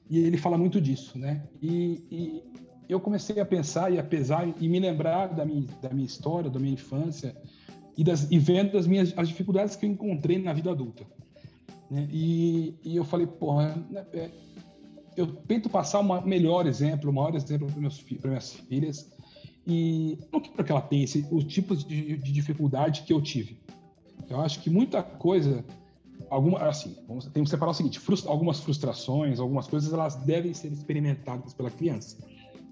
e 0.09 0.19
ele 0.19 0.37
fala 0.37 0.59
muito 0.59 0.81
disso, 0.81 1.19
né? 1.19 1.43
E, 1.63 2.05
e 2.11 2.43
eu 2.89 3.01
comecei 3.01 3.41
a 3.41 3.45
pensar 3.45 3.93
e 3.93 3.99
a 3.99 4.03
pesar 4.03 4.47
e 4.61 4.69
me 4.69 4.81
lembrar 4.81 5.29
da 5.29 5.45
minha, 5.45 5.67
da 5.81 5.91
minha 5.91 6.07
história, 6.07 6.51
da 6.51 6.59
minha 6.59 6.75
infância, 6.75 7.37
e, 7.97 8.05
das, 8.05 8.31
e 8.31 8.39
vendo 8.39 8.77
as 8.79 8.87
minhas 8.87 9.17
as 9.17 9.29
dificuldades 9.29 9.77
que 9.77 9.87
eu 9.87 9.91
encontrei 9.91 10.39
na 10.39 10.53
vida 10.53 10.71
adulta. 10.71 11.05
Né? 11.91 12.09
E, 12.11 12.75
e, 12.85 12.97
eu 12.97 13.05
falei, 13.05 13.27
porra, 13.27 13.77
né, 13.91 14.07
é, 14.13 14.31
eu 15.17 15.27
tento 15.27 15.69
passar 15.69 16.01
um 16.01 16.23
melhor 16.23 16.67
exemplo, 16.67 17.11
o 17.11 17.13
maior 17.13 17.35
exemplo 17.35 17.67
para 17.67 18.31
minhas 18.31 18.53
filhas. 18.53 19.11
e 19.67 20.19
não 20.33 20.41
quero 20.41 20.65
que 20.65 20.73
ela 20.73 20.81
pense 20.81 21.27
os 21.31 21.45
tipos 21.45 21.85
de, 21.85 22.17
de 22.17 22.33
dificuldade 22.33 23.03
que 23.03 23.13
eu 23.13 23.21
tive. 23.21 23.59
Eu 24.29 24.41
acho 24.41 24.61
que 24.61 24.71
muita 24.71 25.03
coisa 25.03 25.65
alguma 26.29 26.61
assim 26.61 26.97
vamos, 27.09 27.27
temos 27.27 27.49
que 27.49 27.57
separar 27.57 27.71
o 27.71 27.75
seguinte 27.75 28.01
algumas 28.27 28.61
frustrações 28.61 29.41
algumas 29.41 29.67
coisas 29.67 29.93
elas 29.93 30.17
devem 30.17 30.53
ser 30.53 30.71
experimentadas 30.71 31.55
pela 31.55 31.71
criança 31.71 32.19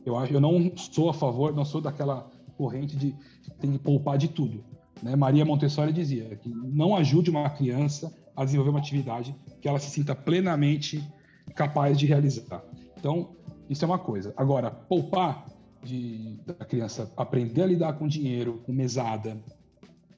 eu 0.04 0.16
acho 0.16 0.32
eu 0.32 0.40
não 0.40 0.70
sou 0.76 1.08
a 1.08 1.14
favor 1.14 1.54
não 1.54 1.64
sou 1.64 1.80
daquela 1.80 2.30
corrente 2.56 2.96
de 2.96 3.14
tem 3.58 3.72
que 3.72 3.78
poupar 3.78 4.18
de 4.18 4.28
tudo 4.28 4.64
né? 5.02 5.16
Maria 5.16 5.44
Montessori 5.44 5.92
dizia 5.92 6.36
que 6.36 6.48
não 6.48 6.96
ajude 6.96 7.30
uma 7.30 7.48
criança 7.50 8.12
a 8.36 8.44
desenvolver 8.44 8.70
uma 8.70 8.78
atividade 8.78 9.34
que 9.60 9.68
ela 9.68 9.78
se 9.78 9.90
sinta 9.90 10.14
plenamente 10.14 11.02
capaz 11.54 11.98
de 11.98 12.06
realizar. 12.06 12.62
Então, 12.96 13.30
isso 13.68 13.84
é 13.84 13.88
uma 13.88 13.98
coisa. 13.98 14.32
Agora, 14.36 14.70
poupar 14.70 15.46
de, 15.82 16.38
da 16.46 16.64
criança 16.64 17.12
aprender 17.16 17.62
a 17.62 17.66
lidar 17.66 17.92
com 17.94 18.06
dinheiro, 18.06 18.62
com 18.64 18.72
mesada, 18.72 19.42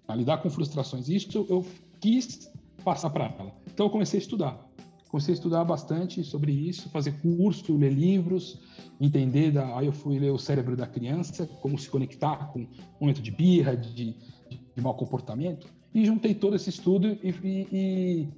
a 0.07 0.14
lidar 0.14 0.38
com 0.38 0.51
frustrações, 0.51 1.09
isso 1.09 1.47
eu 1.49 1.64
quis 2.01 2.51
passar 2.85 3.11
para 3.11 3.25
ela. 3.38 3.55
Então, 3.73 3.87
eu 3.87 3.90
comecei 3.90 4.19
a 4.19 4.23
estudar. 4.23 4.71
Comecei 5.09 5.33
a 5.33 5.37
estudar 5.37 5.64
bastante 5.64 6.23
sobre 6.23 6.53
isso, 6.53 6.88
fazer 6.90 7.21
curso, 7.21 7.77
ler 7.77 7.93
livros, 7.93 8.61
entender. 9.01 9.51
Da... 9.51 9.77
Aí 9.77 9.87
eu 9.87 9.93
fui 9.93 10.19
ler 10.21 10.31
o 10.31 10.38
cérebro 10.38 10.77
da 10.77 10.87
criança, 10.87 11.47
como 11.61 11.77
se 11.77 11.90
conectar 11.90 12.53
com 12.53 12.61
um 12.61 12.69
momento 13.01 13.21
de 13.21 13.33
birra, 13.33 13.77
de, 13.77 14.14
de 14.75 14.83
mau 14.83 14.95
comportamento, 14.95 15.67
e 15.95 16.05
juntei 16.05 16.35
todo 16.35 16.57
esse 16.57 16.71
estudo 16.71 17.09
e, 17.23 17.29
e, 17.43 17.69
e 17.73 18.29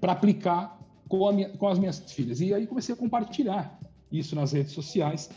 para 0.00 0.12
aplicar 0.12 0.78
com, 1.08 1.30
minha, 1.32 1.48
com, 1.50 1.68
as 1.68 1.78
minhas 1.78 2.00
filhas. 2.12 2.40
E 2.40 2.52
aí 2.52 2.66
comecei 2.66 2.94
a 2.94 2.98
compartilhar 2.98 3.78
isso 4.10 4.34
nas 4.34 4.52
redes 4.52 4.72
sociais, 4.72 5.30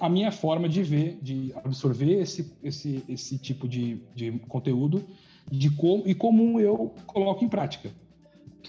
a 0.00 0.08
minha 0.08 0.32
forma 0.32 0.68
de 0.68 0.82
ver, 0.82 1.18
de 1.20 1.52
absorver 1.64 2.20
esse, 2.20 2.52
esse, 2.62 3.04
esse 3.08 3.38
tipo 3.38 3.68
de, 3.68 4.02
de 4.14 4.32
conteúdo 4.48 5.04
de 5.50 5.70
como, 5.70 6.06
e 6.06 6.14
como 6.14 6.60
eu 6.60 6.94
coloco 7.06 7.44
em 7.44 7.48
prática. 7.48 7.90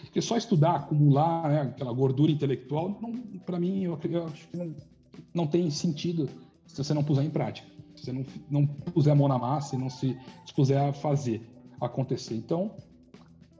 Porque 0.01 0.21
só 0.21 0.37
estudar, 0.37 0.75
acumular 0.75 1.49
né, 1.49 1.61
aquela 1.61 1.91
gordura 1.93 2.31
intelectual, 2.31 2.99
para 3.45 3.59
mim, 3.59 3.83
eu, 3.83 3.99
eu 4.09 4.25
acho 4.25 4.47
que 4.47 4.57
não, 4.57 4.75
não 5.33 5.47
tem 5.47 5.69
sentido 5.69 6.29
se 6.65 6.77
você 6.83 6.93
não 6.93 7.03
puser 7.03 7.25
em 7.25 7.29
prática 7.29 7.78
se 7.99 8.05
você 8.05 8.11
não, 8.11 8.25
não 8.49 8.65
puser 8.65 9.13
a 9.13 9.15
mão 9.15 9.27
na 9.27 9.37
massa 9.37 9.75
e 9.75 9.79
não 9.79 9.89
se 9.89 10.17
dispuser 10.43 10.81
a 10.81 10.93
fazer 10.93 11.41
acontecer. 11.79 12.35
Então, 12.35 12.75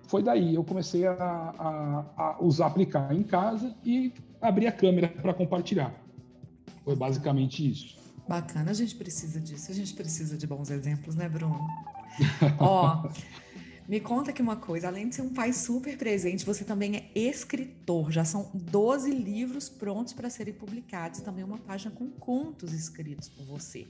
foi 0.08 0.23
daí 0.23 0.56
eu 0.56 0.63
comecei 0.63 1.06
a, 1.06 1.13
a, 1.13 2.06
a 2.17 2.38
usar, 2.43 2.67
aplicar 2.67 3.13
em 3.13 3.23
casa 3.23 3.75
e 3.84 4.13
abrir 4.41 4.67
a 4.67 4.71
câmera 4.71 5.08
para 5.08 5.34
compartilhar. 5.34 5.93
Foi 6.84 6.95
basicamente 6.95 7.69
isso. 7.69 7.99
Bacana, 8.28 8.71
a 8.71 8.73
gente 8.73 8.95
precisa 8.95 9.39
disso, 9.39 9.71
a 9.71 9.75
gente 9.75 9.93
precisa 9.93 10.38
de 10.38 10.45
bons 10.45 10.69
exemplos, 10.69 11.15
né, 11.15 11.28
Bruno? 11.28 11.60
Ó, 12.60 13.10
me 13.88 13.99
conta 13.99 14.30
aqui 14.30 14.39
uma 14.39 14.56
coisa, 14.56 14.88
além 14.88 15.10
de 15.10 15.15
ser 15.15 15.23
um 15.23 15.34
pai 15.34 15.52
super 15.52 15.97
presente, 15.97 16.45
você 16.45 16.63
também 16.63 16.95
é 16.95 17.12
escritor. 17.15 18.12
Já 18.12 18.23
são 18.23 18.52
12 18.54 19.12
livros 19.12 19.67
prontos 19.67 20.13
para 20.13 20.30
serem 20.30 20.54
publicados, 20.54 21.21
também 21.21 21.43
uma 21.43 21.58
página 21.58 21.89
com 21.89 22.08
contos 22.08 22.71
escritos 22.71 23.30
por 23.30 23.45
você. 23.45 23.88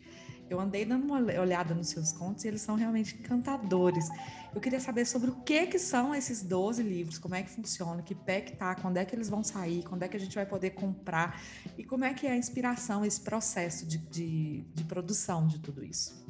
Eu 0.50 0.60
andei 0.60 0.84
dando 0.84 1.04
uma 1.04 1.20
olhada 1.20 1.76
nos 1.76 1.90
seus 1.90 2.12
contos 2.12 2.44
e 2.44 2.48
eles 2.48 2.62
são 2.62 2.76
realmente 2.76 3.16
encantadores. 3.16 4.10
Eu 4.54 4.60
queria 4.60 4.80
saber 4.80 5.06
sobre 5.06 5.30
o 5.30 5.36
que 5.36 5.68
que 5.68 5.78
são 5.78 6.16
esses 6.16 6.42
12 6.42 6.82
livros, 6.82 7.20
como 7.20 7.36
é 7.36 7.44
que 7.44 7.50
funciona, 7.50 8.02
que 8.02 8.16
pé 8.16 8.42
que 8.42 8.56
tá, 8.56 8.74
quando 8.74 8.98
é 8.98 9.06
que 9.06 9.16
eles 9.16 9.30
vão 9.30 9.44
sair, 9.44 9.84
quando 9.84 10.04
é 10.04 10.08
que 10.08 10.18
a 10.18 10.20
gente 10.20 10.34
vai 10.34 10.46
poder 10.46 10.72
comprar 10.72 11.40
e 11.78 11.84
como 11.84 12.04
é 12.04 12.14
que 12.14 12.26
é 12.26 12.32
a 12.32 12.38
inspiração, 12.38 13.06
esse 13.06 13.22
processo 13.22 13.86
de, 13.86 14.00
de, 14.00 14.62
de 14.74 14.84
produção 14.86 15.46
de 15.46 15.60
tudo 15.60 15.86
isso. 15.86 16.28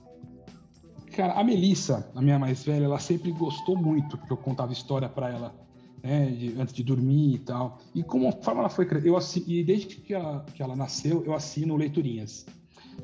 Cara, 1.15 1.33
a 1.33 1.43
Melissa, 1.43 2.11
a 2.13 2.21
minha 2.21 2.37
mais 2.37 2.63
velha, 2.63 2.85
ela 2.85 2.99
sempre 2.99 3.31
gostou 3.31 3.77
muito 3.77 4.17
que 4.17 4.31
eu 4.31 4.37
contava 4.37 4.73
história 4.73 5.07
para 5.07 5.29
ela 5.29 5.69
né, 6.03 6.27
de, 6.31 6.59
antes 6.59 6.73
de 6.73 6.83
dormir 6.83 7.35
e 7.35 7.39
tal. 7.39 7.79
E 7.93 8.03
como 8.03 8.31
forma 8.43 8.61
ela 8.61 8.69
foi 8.69 8.87
eu 9.03 9.17
assino, 9.17 9.45
e 9.47 9.63
desde 9.63 9.87
que 9.87 10.13
ela, 10.13 10.45
que 10.53 10.61
ela 10.61 10.75
nasceu, 10.75 11.23
eu 11.25 11.33
assino 11.33 11.75
leiturinhas. 11.75 12.45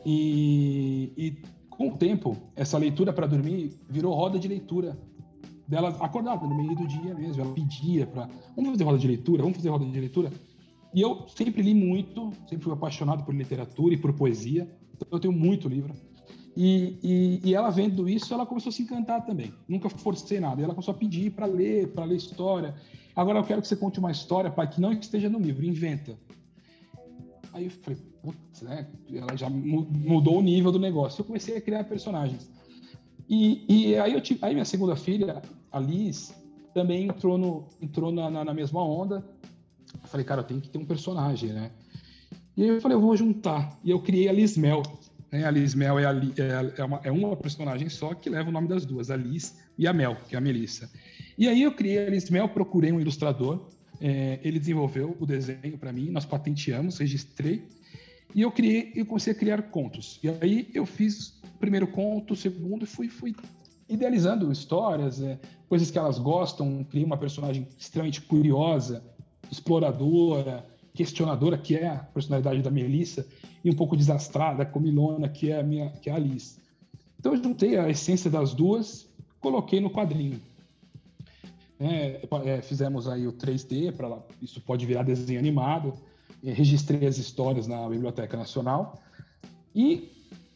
E, 0.06 1.14
e 1.18 1.38
com 1.70 1.90
o 1.90 1.98
tempo, 1.98 2.38
essa 2.56 2.78
leitura 2.78 3.12
para 3.14 3.28
dormir 3.28 3.78
virou 3.90 4.14
roda 4.14 4.40
de 4.40 4.48
leitura 4.48 4.98
dela 5.68 5.90
acordada 6.00 6.48
no 6.48 6.56
meio 6.56 6.76
do 6.76 6.88
dia 6.88 7.14
mesmo. 7.14 7.42
Ela 7.42 7.54
pedia 7.54 8.08
para 8.08 8.30
vamos 8.56 8.72
fazer 8.72 8.84
roda 8.84 8.98
de 8.98 9.08
leitura, 9.08 9.42
vamos 9.42 9.58
fazer 9.58 9.70
roda 9.70 9.86
de 9.86 10.00
leitura. 10.00 10.32
E 10.94 11.02
eu 11.02 11.26
sempre 11.28 11.62
li 11.62 11.74
muito, 11.74 12.32
sempre 12.48 12.64
fui 12.64 12.74
apaixonado 12.74 13.24
por 13.26 13.36
literatura 13.36 13.94
e 13.94 13.98
por 13.98 14.14
poesia. 14.14 14.70
Então 14.96 15.08
eu 15.12 15.20
tenho 15.20 15.34
muito 15.34 15.68
livro. 15.68 15.94
E, 16.56 16.98
e, 17.04 17.42
e, 17.44 17.54
ela 17.54 17.70
vendo 17.70 18.08
isso, 18.08 18.34
ela 18.34 18.46
começou 18.46 18.70
a 18.70 18.74
se 18.74 18.82
encantar 18.82 19.26
também. 19.26 19.54
Nunca 19.68 19.90
forcei 19.90 20.40
nada. 20.40 20.62
E 20.62 20.64
ela 20.64 20.74
começou 20.74 20.94
a 20.94 20.98
pedir 20.98 21.32
para 21.32 21.46
ler, 21.46 21.90
para 21.90 22.06
ler 22.06 22.16
história. 22.16 22.74
Agora 23.14 23.40
eu 23.40 23.44
quero 23.44 23.62
que 23.62 23.68
você 23.68 23.76
conte 23.76 24.00
uma 24.00 24.12
história, 24.12 24.50
pai, 24.50 24.70
que 24.70 24.80
não 24.80 24.94
esteja 24.94 25.30
no 25.30 25.38
livro, 25.38 25.66
inventa. 25.66 26.18
Aí 27.56 27.66
eu 27.66 27.72
falei, 27.72 27.98
putz, 28.22 28.62
né? 28.64 28.86
Ela 29.14 29.38
já 29.38 29.50
mudou 29.50 30.40
o 30.40 30.42
nível 30.42 30.74
do 30.74 30.80
negócio. 30.80 31.22
Eu 31.22 31.26
comecei 31.26 31.56
a 31.56 31.62
criar 31.62 31.86
personagens. 31.86 32.52
E, 33.30 33.64
e 33.70 33.96
aí, 33.96 34.12
eu 34.12 34.20
tive, 34.20 34.42
aí 34.44 34.54
minha 34.54 34.66
segunda 34.66 34.94
filha, 34.98 35.42
a 35.72 35.80
Liz, 35.80 36.36
também 36.74 37.08
entrou, 37.08 37.38
no, 37.38 37.70
entrou 37.82 38.12
na, 38.12 38.30
na, 38.30 38.44
na 38.44 38.54
mesma 38.54 38.84
onda. 38.84 39.26
Eu 40.04 40.10
falei, 40.10 40.26
cara, 40.26 40.44
tenho 40.44 40.60
que 40.60 40.68
ter 40.68 40.78
um 40.78 40.84
personagem, 40.84 41.54
né? 41.54 41.72
E 42.58 42.64
aí 42.64 42.68
eu 42.68 42.82
falei, 42.82 42.98
eu 42.98 43.02
vou 43.02 43.16
juntar. 43.16 43.80
E 43.86 43.90
eu 43.90 44.02
criei 44.02 44.28
a 44.28 44.34
Liz 44.34 44.58
Mel. 44.58 44.84
Né? 45.32 45.46
A 45.46 45.52
Liz 45.52 45.74
Mel 45.74 45.98
é, 45.98 46.06
a, 46.06 46.12
é, 46.12 46.82
é, 46.82 46.84
uma, 46.84 47.00
é 47.06 47.12
uma 47.12 47.38
personagem 47.38 47.88
só 47.88 48.14
que 48.14 48.30
leva 48.30 48.50
o 48.50 48.52
nome 48.52 48.68
das 48.68 48.86
duas, 48.86 49.10
a 49.10 49.16
Liz 49.16 49.58
e 49.78 49.88
a 49.88 49.94
Mel, 49.94 50.18
que 50.28 50.36
é 50.36 50.38
a 50.38 50.42
Melissa. 50.42 50.92
E 51.38 51.48
aí 51.48 51.62
eu 51.62 51.72
criei 51.72 52.06
a 52.06 52.10
Liz 52.10 52.30
Mel, 52.30 52.50
procurei 52.50 52.92
um 52.92 53.00
ilustrador, 53.00 53.66
é, 54.02 54.40
ele 54.44 54.60
desenvolveu 54.60 55.16
o 55.20 55.26
desenho 55.26 55.78
para 55.78 55.92
mim, 55.92 56.10
nós 56.10 56.26
patenteamos, 56.26 56.98
registrei, 56.98 57.64
e 58.34 58.42
eu 58.42 58.52
criei, 58.52 58.92
eu 58.96 59.06
comecei 59.06 59.34
a 59.34 59.36
criar 59.36 59.62
contos. 59.64 60.20
E 60.22 60.30
aí 60.30 60.70
eu 60.74 60.86
fiz 60.86 61.40
o 61.44 61.58
primeiro 61.60 61.88
conto, 61.88 62.34
o 62.34 62.38
segundo, 62.38 62.84
e 62.84 62.88
fui, 62.88 63.08
fui 63.08 63.36
idealizando 63.88 64.52
histórias, 64.52 65.22
é, 65.22 65.40
coisas 65.70 65.90
que 65.90 65.98
elas 65.98 66.20
gostam, 66.20 66.84
criei 66.84 67.06
uma 67.06 67.18
personagem 67.18 67.68
extremamente 67.78 68.22
curiosa, 68.22 69.04
exploradora, 69.52 70.66
questionadora, 70.94 71.58
que 71.58 71.76
é 71.76 71.88
a 71.88 71.98
personalidade 71.98 72.62
da 72.62 72.72
Melissa, 72.72 73.26
e 73.64 73.70
um 73.70 73.74
pouco 73.74 73.96
desastrada, 73.96 74.66
comilona, 74.66 75.30
que 75.30 75.52
é 75.52 75.60
a 75.60 75.64
minha, 75.64 75.90
que 75.90 76.10
é 76.10 76.14
a 76.14 76.16
Alice. 76.16 76.58
Então 77.20 77.34
eu 77.34 77.44
juntei 77.44 77.78
a 77.78 77.90
essência 77.90 78.30
das 78.30 78.54
duas, 78.54 79.08
coloquei 79.40 79.80
no 79.80 79.90
quadrinho. 79.90 80.40
É, 81.80 82.28
é, 82.46 82.62
fizemos 82.62 83.08
aí 83.08 83.28
o 83.28 83.34
3D, 83.34 83.92
para 83.92 84.20
isso 84.42 84.62
pode 84.62 84.86
virar 84.86 85.04
desenho 85.04 85.40
animado, 85.40 85.94
registrei 86.44 87.08
as 87.08 87.18
histórias 87.18 87.68
na 87.68 87.88
Biblioteca 87.90 88.38
Nacional. 88.38 89.02
E 89.74 90.12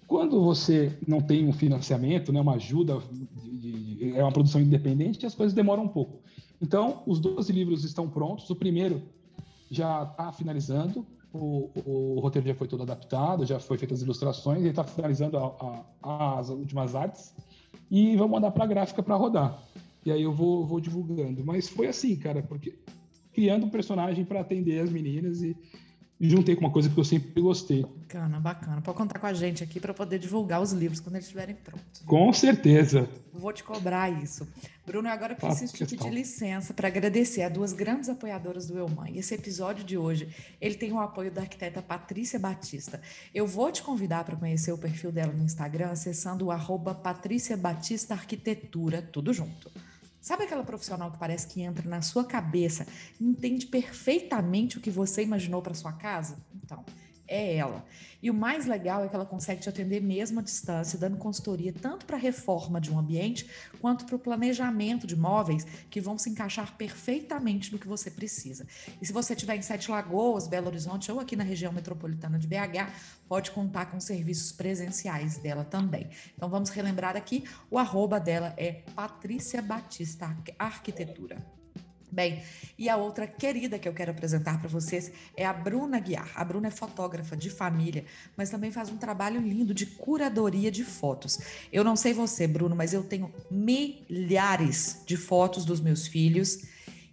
quando 0.08 0.42
você 0.42 0.98
não 1.08 1.22
tem 1.22 1.48
um 1.48 1.54
financiamento, 1.54 2.32
né, 2.32 2.40
uma 2.40 2.56
ajuda, 2.56 3.00
de, 3.44 3.96
de, 3.96 4.18
é 4.18 4.24
uma 4.24 4.32
produção 4.32 4.62
independente, 4.62 5.26
as 5.26 5.36
coisas 5.36 5.54
demoram 5.54 5.84
um 5.84 5.88
pouco. 5.88 6.22
Então, 6.62 7.04
os 7.06 7.20
12 7.20 7.52
livros 7.54 7.84
estão 7.84 8.10
prontos. 8.10 8.50
O 8.50 8.56
primeiro 8.56 9.02
já 9.70 10.04
está 10.04 10.32
finalizando, 10.32 11.06
o, 11.32 11.70
o, 11.76 12.16
o, 12.18 12.20
roteiro 12.20 12.48
já 12.48 12.56
foi 12.56 12.68
todo 12.68 12.84
adaptado, 12.84 13.46
já 13.46 13.60
foi 13.60 13.78
feitas 13.78 14.00
as 14.00 14.04
ilustrações, 14.04 14.60
ele 14.60 14.70
está 14.70 14.84
finalizando 14.84 15.38
a, 15.38 15.86
a, 16.02 16.40
as 16.40 16.50
últimas 16.50 16.96
artes 16.96 17.36
e 17.90 18.16
vamos 18.16 18.32
mandar 18.32 18.52
para 18.52 18.64
a 18.64 18.68
gráfica 18.68 19.04
para 19.04 19.16
rodar. 19.16 19.62
E 20.06 20.12
aí 20.12 20.22
eu 20.22 20.34
vou, 20.34 20.66
vou 20.66 20.80
divulgando. 20.80 21.44
Mas 21.44 21.68
foi 21.68 21.88
assim, 21.88 22.16
cara, 22.16 22.42
porque 22.42 22.76
criando 23.34 23.66
um 23.66 23.70
personagem 23.70 24.26
para 24.26 24.42
atender 24.42 24.82
as 24.82 24.90
meninas 24.90 25.42
e, 25.42 25.56
juntei 26.22 26.54
com 26.54 26.66
uma 26.66 26.72
coisa 26.72 26.90
que 26.90 26.98
eu 27.00 27.04
sempre 27.06 27.42
gostei. 27.42 27.84
Bacana, 27.84 28.40
bacana. 28.42 28.82
Pode 28.82 28.98
contar 28.98 29.20
com 29.20 29.26
a 29.26 29.34
gente 29.34 29.64
aqui 29.64 29.80
para 29.80 29.94
poder 29.94 30.20
divulgar 30.20 30.62
os 30.62 30.74
livros 30.74 31.00
quando 31.00 31.16
eles 31.16 31.24
estiverem 31.24 31.56
prontos. 31.56 32.02
Com 32.06 32.34
certeza. 32.34 33.08
Vou 33.32 33.54
te 33.54 33.64
cobrar 33.64 34.10
isso. 34.22 34.46
Bruno, 34.86 35.08
agora 35.08 35.36
preciso 35.36 35.74
te 35.74 35.86
pedir 35.86 36.10
licença 36.10 36.74
para 36.74 36.90
agradecer 36.90 37.44
a 37.44 37.48
duas 37.48 37.72
grandes 37.72 38.10
apoiadoras 38.10 38.68
do 38.68 38.78
Eu 38.78 38.90
Mãe. 38.90 39.18
Esse 39.18 39.36
episódio 39.36 39.86
de 39.86 39.98
hoje, 39.98 40.28
ele 40.60 40.76
tem 40.76 40.92
o 40.92 41.00
apoio 41.00 41.32
da 41.32 41.42
arquiteta 41.42 41.82
Patrícia 41.82 42.38
Batista. 42.38 43.00
Eu 43.34 43.48
vou 43.48 43.72
te 43.72 43.82
convidar 43.82 44.26
para 44.26 44.36
conhecer 44.36 44.74
o 44.74 44.78
perfil 44.78 45.14
dela 45.14 45.32
no 45.32 45.46
Instagram, 45.46 45.92
acessando 45.92 46.48
o 46.48 46.52
arroba 46.52 46.94
Patrícia 46.94 47.56
Batista 47.56 48.14
Arquitetura, 48.14 49.02
tudo 49.02 49.32
junto. 49.32 49.72
Sabe 50.22 50.44
aquela 50.44 50.64
profissional 50.64 51.12
que 51.12 51.18
parece 51.18 51.48
que 51.48 51.62
entra 51.62 51.88
na 51.88 52.02
sua 52.02 52.26
cabeça, 52.26 52.86
entende 53.20 53.66
perfeitamente 53.66 54.78
o 54.78 54.82
que 54.82 54.92
você 54.92 55.24
imaginou 55.24 55.62
para 55.62 55.74
sua 55.74 55.94
casa? 55.94 56.38
Então, 56.64 56.84
é 57.30 57.56
ela. 57.56 57.86
E 58.22 58.30
o 58.30 58.34
mais 58.34 58.66
legal 58.66 59.06
é 59.06 59.08
que 59.08 59.16
ela 59.16 59.26
consegue 59.26 59.62
te 59.62 59.70
atender 59.70 60.02
mesmo 60.02 60.40
à 60.40 60.44
distância, 60.44 61.00
dando 61.00 61.16
consultoria 61.16 61.72
tanto 61.72 62.06
para 62.06 62.18
a 62.18 62.20
reforma 62.20 62.82
de 62.82 62.92
um 62.92 63.00
ambiente 63.00 63.50
quanto 63.80 64.06
para 64.06 64.16
o 64.16 64.20
planejamento 64.20 65.08
de 65.08 65.16
móveis 65.16 65.66
que 65.90 66.02
vão 66.02 66.18
se 66.18 66.30
encaixar 66.30 66.76
perfeitamente 66.76 67.72
no 67.72 67.80
que 67.80 67.88
você 67.88 68.12
precisa. 68.12 68.68
E 69.02 69.06
se 69.06 69.14
você 69.14 69.34
estiver 69.34 69.56
em 69.56 69.62
Sete 69.62 69.90
Lagoas, 69.90 70.48
Belo 70.48 70.68
Horizonte 70.68 71.12
ou 71.12 71.20
aqui 71.20 71.36
na 71.36 71.44
região 71.44 71.72
metropolitana 71.72 72.38
de 72.38 72.48
BH, 72.48 72.92
pode 73.28 73.52
contar 73.52 73.86
com 73.86 74.00
serviços 74.00 74.52
presenciais 74.52 75.38
dela 75.38 75.64
também. 75.64 76.10
Então 76.36 76.50
vamos 76.50 76.72
relembrar 76.72 77.16
aqui, 77.16 77.46
o 77.70 77.78
arroba 77.78 78.20
dela 78.20 78.54
é 78.58 78.84
Patrícia 78.96 79.62
Batista 79.62 80.36
Arquitetura. 80.58 81.59
Bem, 82.12 82.42
e 82.78 82.90
a 82.90 82.98
outra 82.98 83.28
querida 83.28 83.78
que 83.78 83.88
eu 83.88 83.94
quero 83.94 84.10
apresentar 84.10 84.60
para 84.60 84.68
vocês 84.68 85.12
é 85.38 85.46
a 85.46 85.54
Bruna 85.54 86.00
Guiar. 86.00 86.32
A 86.34 86.44
Bruna 86.44 86.68
é 86.68 86.72
fotógrafa 86.72 87.38
de 87.38 87.52
família, 87.52 88.04
mas 88.36 88.50
também 88.50 88.72
faz 88.72 88.90
um 88.90 88.98
trabalho 88.98 89.40
lindo 89.40 89.74
de 89.76 89.86
curadoria 89.86 90.72
de 90.72 90.84
fotos. 90.84 91.40
Eu 91.72 91.84
não 91.84 91.96
sei 91.96 92.14
você, 92.14 92.48
Bruno, 92.48 92.76
mas 92.76 92.94
eu 92.94 93.04
tenho 93.04 93.32
milhares 93.52 95.04
de 95.06 95.18
fotos 95.18 95.66
dos 95.66 95.80
meus 95.80 96.08
filhos 96.08 96.64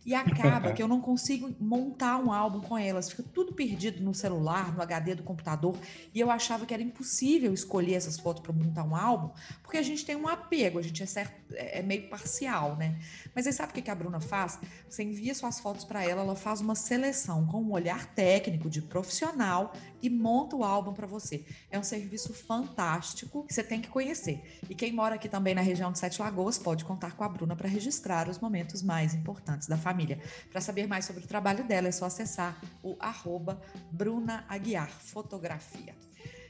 e 0.07 0.15
acaba 0.15 0.73
que 0.73 0.81
eu 0.81 0.87
não 0.87 1.01
consigo 1.01 1.53
montar 1.59 2.17
um 2.19 2.33
álbum 2.33 2.61
com 2.61 2.79
elas, 2.79 3.11
fica 3.11 3.25
tudo 3.25 3.53
perdido 3.53 4.01
no 4.05 4.15
celular, 4.15 4.73
no 4.73 4.81
HD 4.81 5.17
do 5.17 5.25
computador. 5.25 5.77
E 6.15 6.21
eu 6.21 6.31
achava 6.31 6.65
que 6.65 6.73
era 6.73 6.81
impossível 6.81 7.53
escolher 7.53 7.95
essas 7.95 8.17
fotos 8.17 8.41
para 8.41 8.53
montar 8.53 8.85
um 8.85 8.95
álbum, 8.95 9.31
porque 9.65 9.77
a 9.77 9.83
gente 9.83 10.07
tem 10.07 10.15
um 10.15 10.29
apego, 10.29 10.79
a 10.79 10.83
gente 10.83 11.03
é, 11.03 11.07
certo, 11.07 11.35
é, 11.55 11.83
meio 11.83 12.09
parcial, 12.09 12.77
né? 12.77 13.01
Mas 13.35 13.49
aí 13.49 13.53
sabe 13.53 13.73
o 13.73 13.83
que 13.83 13.91
a 13.91 13.95
Bruna 13.97 14.21
faz? 14.21 14.61
Você 14.89 15.03
envia 15.03 15.35
suas 15.35 15.59
fotos 15.59 15.85
para 15.85 16.05
ela, 16.05 16.23
ela 16.23 16.37
faz 16.37 16.61
uma 16.61 16.77
seleção 16.77 17.45
com 17.45 17.61
um 17.61 17.73
olhar 17.73 18.07
técnico 18.15 18.71
de 18.71 18.81
profissional 18.81 19.73
e 20.07 20.11
monta 20.11 20.55
o 20.55 20.63
álbum 20.63 20.93
para 20.93 21.07
você. 21.07 21.45
É 21.71 21.79
um 21.79 21.83
serviço 21.83 22.33
fantástico 22.33 23.45
que 23.45 23.53
você 23.53 23.63
tem 23.63 23.81
que 23.81 23.89
conhecer. 23.89 24.61
E 24.71 24.75
quem 24.75 24.93
mora 24.93 25.17
aqui 25.17 25.29
também 25.29 25.55
na 25.55 25.61
região 25.61 25.91
de 25.91 25.99
Sete 25.99 26.23
Lagoas 26.23 26.59
pode 26.59 26.85
contar 26.85 27.17
com 27.17 27.25
a 27.25 27.29
Bruna 27.29 27.57
para 27.57 27.69
registrar 27.69 28.29
os 28.29 28.39
momentos 28.39 28.83
mais 28.83 29.15
importantes 29.15 29.67
da 29.67 29.77
família. 29.77 30.21
Para 30.51 30.61
saber 30.61 30.87
mais 30.87 31.05
sobre 31.05 31.25
o 31.25 31.27
trabalho 31.27 31.65
dela, 31.65 31.89
é 31.89 31.93
só 31.93 32.05
acessar 32.07 32.61
o 32.83 32.97
arroba 33.01 33.61
Bruna 33.91 34.45
Aguiar 34.49 34.89
Fotografia. 34.89 35.95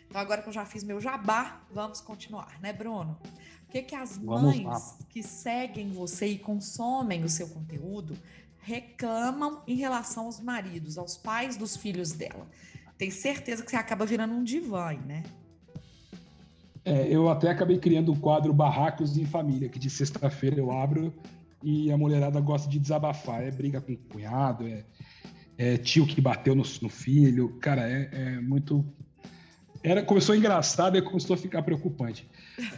Então, 0.06 0.20
agora 0.20 0.42
que 0.42 0.48
eu 0.48 0.52
já 0.52 0.64
fiz 0.64 0.84
meu 0.84 1.00
jabá, 1.00 1.62
vamos 1.70 2.00
continuar, 2.00 2.60
né, 2.60 2.72
Bruno? 2.72 3.18
O 3.68 3.72
que, 3.72 3.82
que 3.82 3.94
as 3.94 4.18
mães 4.18 4.98
que 5.08 5.22
seguem 5.22 5.92
você 5.92 6.26
e 6.26 6.38
consomem 6.38 7.24
o 7.24 7.28
seu 7.28 7.48
conteúdo 7.48 8.16
reclamam 8.58 9.62
em 9.66 9.76
relação 9.76 10.26
aos 10.26 10.40
maridos, 10.40 10.98
aos 10.98 11.16
pais 11.16 11.56
dos 11.56 11.76
filhos 11.76 12.12
dela? 12.12 12.46
Tem 12.98 13.10
certeza 13.10 13.62
que 13.62 13.70
você 13.70 13.76
acaba 13.76 14.06
virando 14.06 14.34
um 14.34 14.42
divã, 14.42 14.92
né? 14.92 15.22
É, 16.84 17.08
eu 17.08 17.28
até 17.28 17.50
acabei 17.50 17.78
criando 17.78 18.12
o 18.12 18.16
quadro 18.16 18.52
Barracos 18.52 19.18
em 19.18 19.26
Família, 19.26 19.68
que 19.68 19.78
de 19.78 19.90
sexta-feira 19.90 20.56
eu 20.56 20.70
abro 20.70 21.12
e 21.62 21.90
a 21.90 21.98
mulherada 21.98 22.40
gosta 22.40 22.70
de 22.70 22.78
desabafar. 22.78 23.42
É 23.42 23.50
briga 23.50 23.80
com 23.80 23.92
o 23.92 23.96
cunhado, 23.96 24.66
é, 24.68 24.84
é 25.58 25.76
tio 25.76 26.06
que 26.06 26.20
bateu 26.20 26.54
no, 26.54 26.62
no 26.80 26.88
filho. 26.88 27.58
Cara, 27.60 27.90
é, 27.90 28.08
é, 28.12 28.40
muito. 28.40 28.84
Era, 29.82 30.02
começou 30.02 30.34
engraçado 30.34 30.96
e 30.96 31.02
começou 31.02 31.34
a 31.34 31.36
ficar 31.36 31.62
preocupante. 31.62 32.28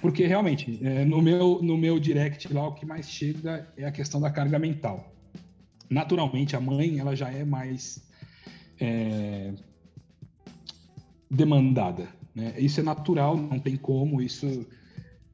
Porque 0.00 0.26
realmente, 0.26 0.80
é, 0.82 1.04
no, 1.04 1.20
meu, 1.20 1.60
no 1.62 1.76
meu 1.76 2.00
direct 2.00 2.52
lá, 2.52 2.66
o 2.66 2.72
que 2.72 2.86
mais 2.86 3.10
chega 3.10 3.68
é 3.76 3.84
a 3.84 3.92
questão 3.92 4.20
da 4.20 4.30
carga 4.30 4.58
mental. 4.58 5.14
Naturalmente, 5.90 6.56
a 6.56 6.60
mãe 6.60 6.98
ela 6.98 7.14
já 7.14 7.30
é 7.30 7.44
mais 7.44 8.02
é, 8.80 9.52
demandada. 11.30 12.08
Né? 12.34 12.54
Isso 12.58 12.80
é 12.80 12.82
natural, 12.82 13.36
não 13.36 13.58
tem 13.58 13.76
como. 13.76 14.20
Isso, 14.20 14.66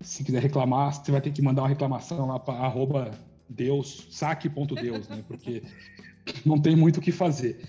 se 0.00 0.24
quiser 0.24 0.42
reclamar, 0.42 0.92
você 0.92 1.11
vai 1.11 1.20
ter 1.20 1.33
que 1.33 1.42
mandar 1.42 1.62
uma 1.62 1.68
reclamação 1.68 2.26
lá 2.26 2.38
para 2.38 3.11
Deus, 3.48 4.09
saque.deus, 4.11 5.09
né? 5.09 5.24
Porque 5.26 5.62
não 6.44 6.61
tem 6.61 6.74
muito 6.74 6.98
o 6.98 7.00
que 7.00 7.12
fazer. 7.12 7.61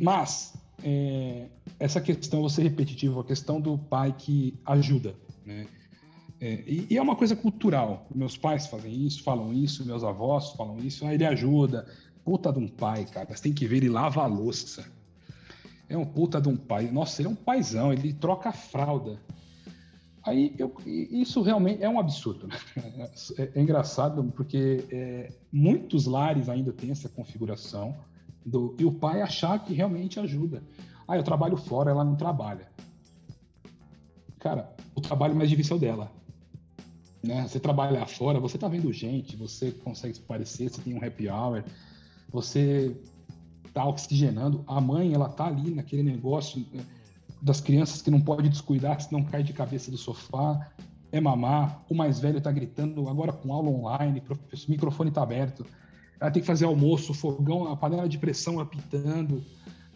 Mas 0.00 0.54
é, 0.82 1.46
essa 1.78 2.00
questão, 2.00 2.42
você 2.42 2.62
repetitivo, 2.62 3.20
a 3.20 3.24
questão 3.24 3.60
do 3.60 3.76
pai 3.76 4.14
que 4.16 4.58
ajuda, 4.64 5.14
né? 5.44 5.66
É, 6.40 6.64
e, 6.66 6.86
e, 6.88 6.96
é 6.96 7.02
uma 7.02 7.14
coisa 7.14 7.36
cultural. 7.36 8.06
Meus 8.14 8.34
pais 8.34 8.66
fazem 8.66 9.06
isso, 9.06 9.22
falam 9.22 9.52
isso, 9.52 9.84
meus 9.84 10.02
avós 10.02 10.52
falam 10.52 10.78
isso. 10.78 11.06
Ah, 11.06 11.12
ele 11.12 11.26
ajuda. 11.26 11.86
Puta 12.24 12.50
de 12.50 12.58
um 12.58 12.66
pai, 12.66 13.04
cara. 13.04 13.36
Você 13.36 13.42
tem 13.42 13.52
que 13.52 13.66
ver, 13.66 13.78
ele 13.78 13.90
lava 13.90 14.22
a 14.22 14.26
louça. 14.26 14.90
É 15.90 15.98
um 15.98 16.06
puta 16.06 16.40
de 16.40 16.48
um 16.48 16.56
pai. 16.56 16.88
Nossa, 16.88 17.20
ele 17.20 17.28
é 17.28 17.32
um 17.32 17.34
paizão, 17.34 17.92
ele 17.92 18.12
troca 18.12 18.48
a 18.48 18.52
fralda. 18.52 19.20
Aí 20.22 20.54
eu, 20.56 20.72
isso 20.86 21.42
realmente 21.42 21.82
é 21.82 21.88
um 21.88 21.98
absurdo. 21.98 22.46
Né? 22.46 22.56
É, 23.36 23.50
é, 23.54 23.60
engraçado 23.60 24.22
porque 24.36 24.84
é, 24.90 25.32
muitos 25.52 26.06
lares 26.06 26.48
ainda 26.48 26.72
têm 26.72 26.92
essa 26.92 27.08
configuração 27.08 27.96
do, 28.46 28.76
e 28.78 28.84
o 28.84 28.92
pai 28.92 29.20
achar 29.20 29.58
que 29.64 29.74
realmente 29.74 30.20
ajuda. 30.20 30.62
Ah, 31.08 31.16
eu 31.16 31.24
trabalho 31.24 31.56
fora, 31.56 31.90
ela 31.90 32.04
não 32.04 32.14
trabalha. 32.14 32.68
Cara, 34.38 34.72
o 34.94 35.00
trabalho 35.00 35.34
mais 35.34 35.50
difícil 35.50 35.74
é 35.74 35.76
o 35.76 35.80
dela. 35.80 36.12
Né? 37.20 37.48
Você 37.48 37.58
trabalha 37.58 38.06
fora, 38.06 38.38
você 38.38 38.56
tá 38.56 38.68
vendo 38.68 38.92
gente, 38.92 39.36
você 39.36 39.72
consegue 39.72 40.14
se 40.14 40.20
parecer, 40.20 40.70
você 40.70 40.80
tem 40.80 40.94
um 40.94 41.04
happy 41.04 41.28
hour, 41.28 41.64
você 42.30 42.96
tá 43.72 43.86
oxigenando. 43.86 44.64
A 44.66 44.80
mãe, 44.80 45.12
ela 45.12 45.28
tá 45.28 45.46
ali 45.46 45.70
naquele 45.74 46.02
negócio 46.02 46.64
né? 46.72 46.84
das 47.40 47.60
crianças 47.60 48.02
que 48.02 48.10
não 48.10 48.20
pode 48.20 48.48
descuidar, 48.48 49.00
senão 49.00 49.24
cai 49.24 49.42
de 49.42 49.52
cabeça 49.52 49.90
do 49.90 49.96
sofá, 49.96 50.70
é 51.12 51.20
mamar, 51.20 51.84
o 51.88 51.94
mais 51.94 52.20
velho 52.20 52.38
está 52.38 52.52
gritando, 52.52 53.08
agora 53.08 53.32
com 53.32 53.52
aula 53.52 53.68
online, 53.68 54.22
o 54.28 54.70
microfone 54.70 55.10
está 55.10 55.22
aberto, 55.22 55.66
ela 56.20 56.30
tem 56.30 56.42
que 56.42 56.46
fazer 56.46 56.66
almoço, 56.66 57.14
fogão, 57.14 57.66
a 57.66 57.76
panela 57.76 58.08
de 58.08 58.18
pressão 58.18 58.60
apitando. 58.60 59.42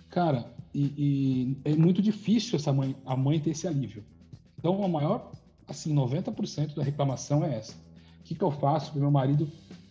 Cara, 0.08 0.50
e, 0.74 1.56
e 1.64 1.70
é 1.70 1.76
muito 1.76 2.00
difícil 2.00 2.56
essa 2.56 2.72
mãe, 2.72 2.96
a 3.04 3.14
mãe 3.14 3.38
ter 3.38 3.50
esse 3.50 3.68
alívio. 3.68 4.02
Então, 4.58 4.82
a 4.82 4.88
maior, 4.88 5.30
assim, 5.68 5.94
90% 5.94 6.74
da 6.74 6.82
reclamação 6.82 7.44
é 7.44 7.58
essa. 7.58 7.74
O 8.20 8.24
que, 8.24 8.34
que 8.34 8.42
eu 8.42 8.50
faço 8.50 8.92
para 8.92 9.00
meu 9.02 9.10
marido 9.10 9.46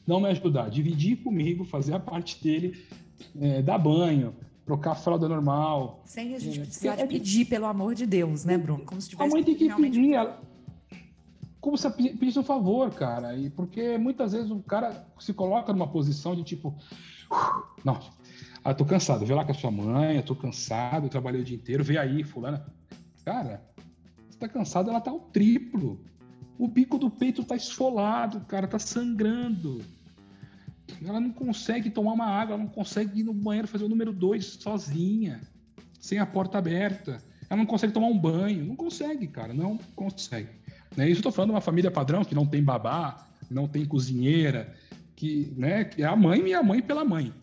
não 0.08 0.19
me 0.19 0.28
ajudar? 0.30 0.69
Dividir 0.69 1.17
comigo, 1.17 1.63
fazer 1.63 1.93
a 1.93 2.00
parte 2.00 2.43
dele, 2.43 2.84
é, 3.39 3.62
dar 3.62 3.78
banho, 3.78 4.36
trocar 4.65 4.91
a 4.91 4.95
fralda 4.95 5.28
normal. 5.28 6.02
Sem 6.06 6.36
a 6.36 6.39
gente 6.39 6.60
é, 6.60 6.63
precisar 6.63 6.99
é, 6.99 7.06
pedir, 7.06 7.45
pelo 7.45 7.65
amor 7.65 7.95
de 7.95 8.06
Deus, 8.06 8.45
né, 8.45 8.58
Bruno? 8.58 8.86
Como 8.86 9.02
se 9.02 9.10
tivesse 9.10 9.30
a 9.30 9.34
mãe 9.34 9.43
tem 9.43 9.56
que 9.56 9.65
realmente... 9.65 9.99
pedir. 9.99 10.13
Ela... 10.13 10.41
Como 11.60 11.78
se 11.78 11.89
pedisse 11.89 12.39
um 12.39 12.43
favor, 12.43 12.91
cara. 12.91 13.38
E 13.38 13.49
porque 13.49 13.97
muitas 13.97 14.34
vezes 14.34 14.52
o 14.52 14.60
cara 14.62 15.08
se 15.19 15.34
coloca 15.34 15.71
numa 15.71 15.88
posição 15.88 16.36
de 16.36 16.43
tipo. 16.43 16.76
Não, 17.84 17.99
ah, 18.63 18.73
tô 18.73 18.86
cansado. 18.86 19.26
Vê 19.26 19.34
lá 19.34 19.43
com 19.43 19.52
a 19.52 19.56
sua 19.56 19.71
mãe, 19.71 20.15
eu 20.15 20.23
tô 20.23 20.36
cansado, 20.36 21.06
eu 21.06 21.10
trabalhei 21.10 21.41
o 21.41 21.43
dia 21.43 21.56
inteiro, 21.56 21.84
vê 21.84 21.97
aí, 21.97 22.23
fulana. 22.23 22.65
Cara, 23.26 23.62
você 24.30 24.38
tá 24.38 24.47
cansado, 24.47 24.89
ela 24.89 25.02
tá 25.02 25.12
ao 25.12 25.19
triplo. 25.19 25.99
O 26.58 26.67
bico 26.67 26.97
do 26.97 27.10
peito 27.10 27.43
tá 27.43 27.56
esfolado, 27.56 28.41
cara, 28.41 28.67
tá 28.67 28.80
sangrando. 28.80 29.82
Ela 31.06 31.19
não 31.19 31.32
consegue 31.32 31.89
tomar 31.89 32.13
uma 32.13 32.25
água, 32.25 32.56
ela 32.56 32.63
não 32.63 32.69
consegue 32.69 33.21
ir 33.21 33.23
no 33.23 33.34
banheiro 33.34 33.67
fazer 33.67 33.86
o 33.86 33.89
número 33.89 34.12
dois 34.12 34.45
sozinha, 34.45 35.41
sem 35.99 36.19
a 36.19 36.25
porta 36.25 36.58
aberta. 36.58 37.23
Ela 37.49 37.58
não 37.58 37.65
consegue 37.65 37.93
tomar 37.93 38.08
um 38.08 38.17
banho. 38.17 38.65
Não 38.65 38.75
consegue, 38.75 39.27
cara, 39.27 39.53
não 39.53 39.77
consegue. 39.95 40.49
Né? 40.95 41.10
Isso 41.10 41.19
eu 41.19 41.23
tô 41.23 41.32
falando 41.32 41.49
de 41.49 41.56
uma 41.56 41.62
família 41.62 41.91
padrão 41.91 42.23
que 42.23 42.36
não 42.36 42.45
tem 42.45 42.63
babá, 42.63 43.27
não 43.49 43.67
tem 43.67 43.86
cozinheira, 43.86 44.73
que, 45.15 45.53
né, 45.56 45.86
que 45.86 46.01
é 46.01 46.06
a 46.06 46.15
mãe 46.15 46.47
e 46.47 46.53
a 46.53 46.63
mãe 46.63 46.82
pela 46.82 47.06
mãe. 47.06 47.34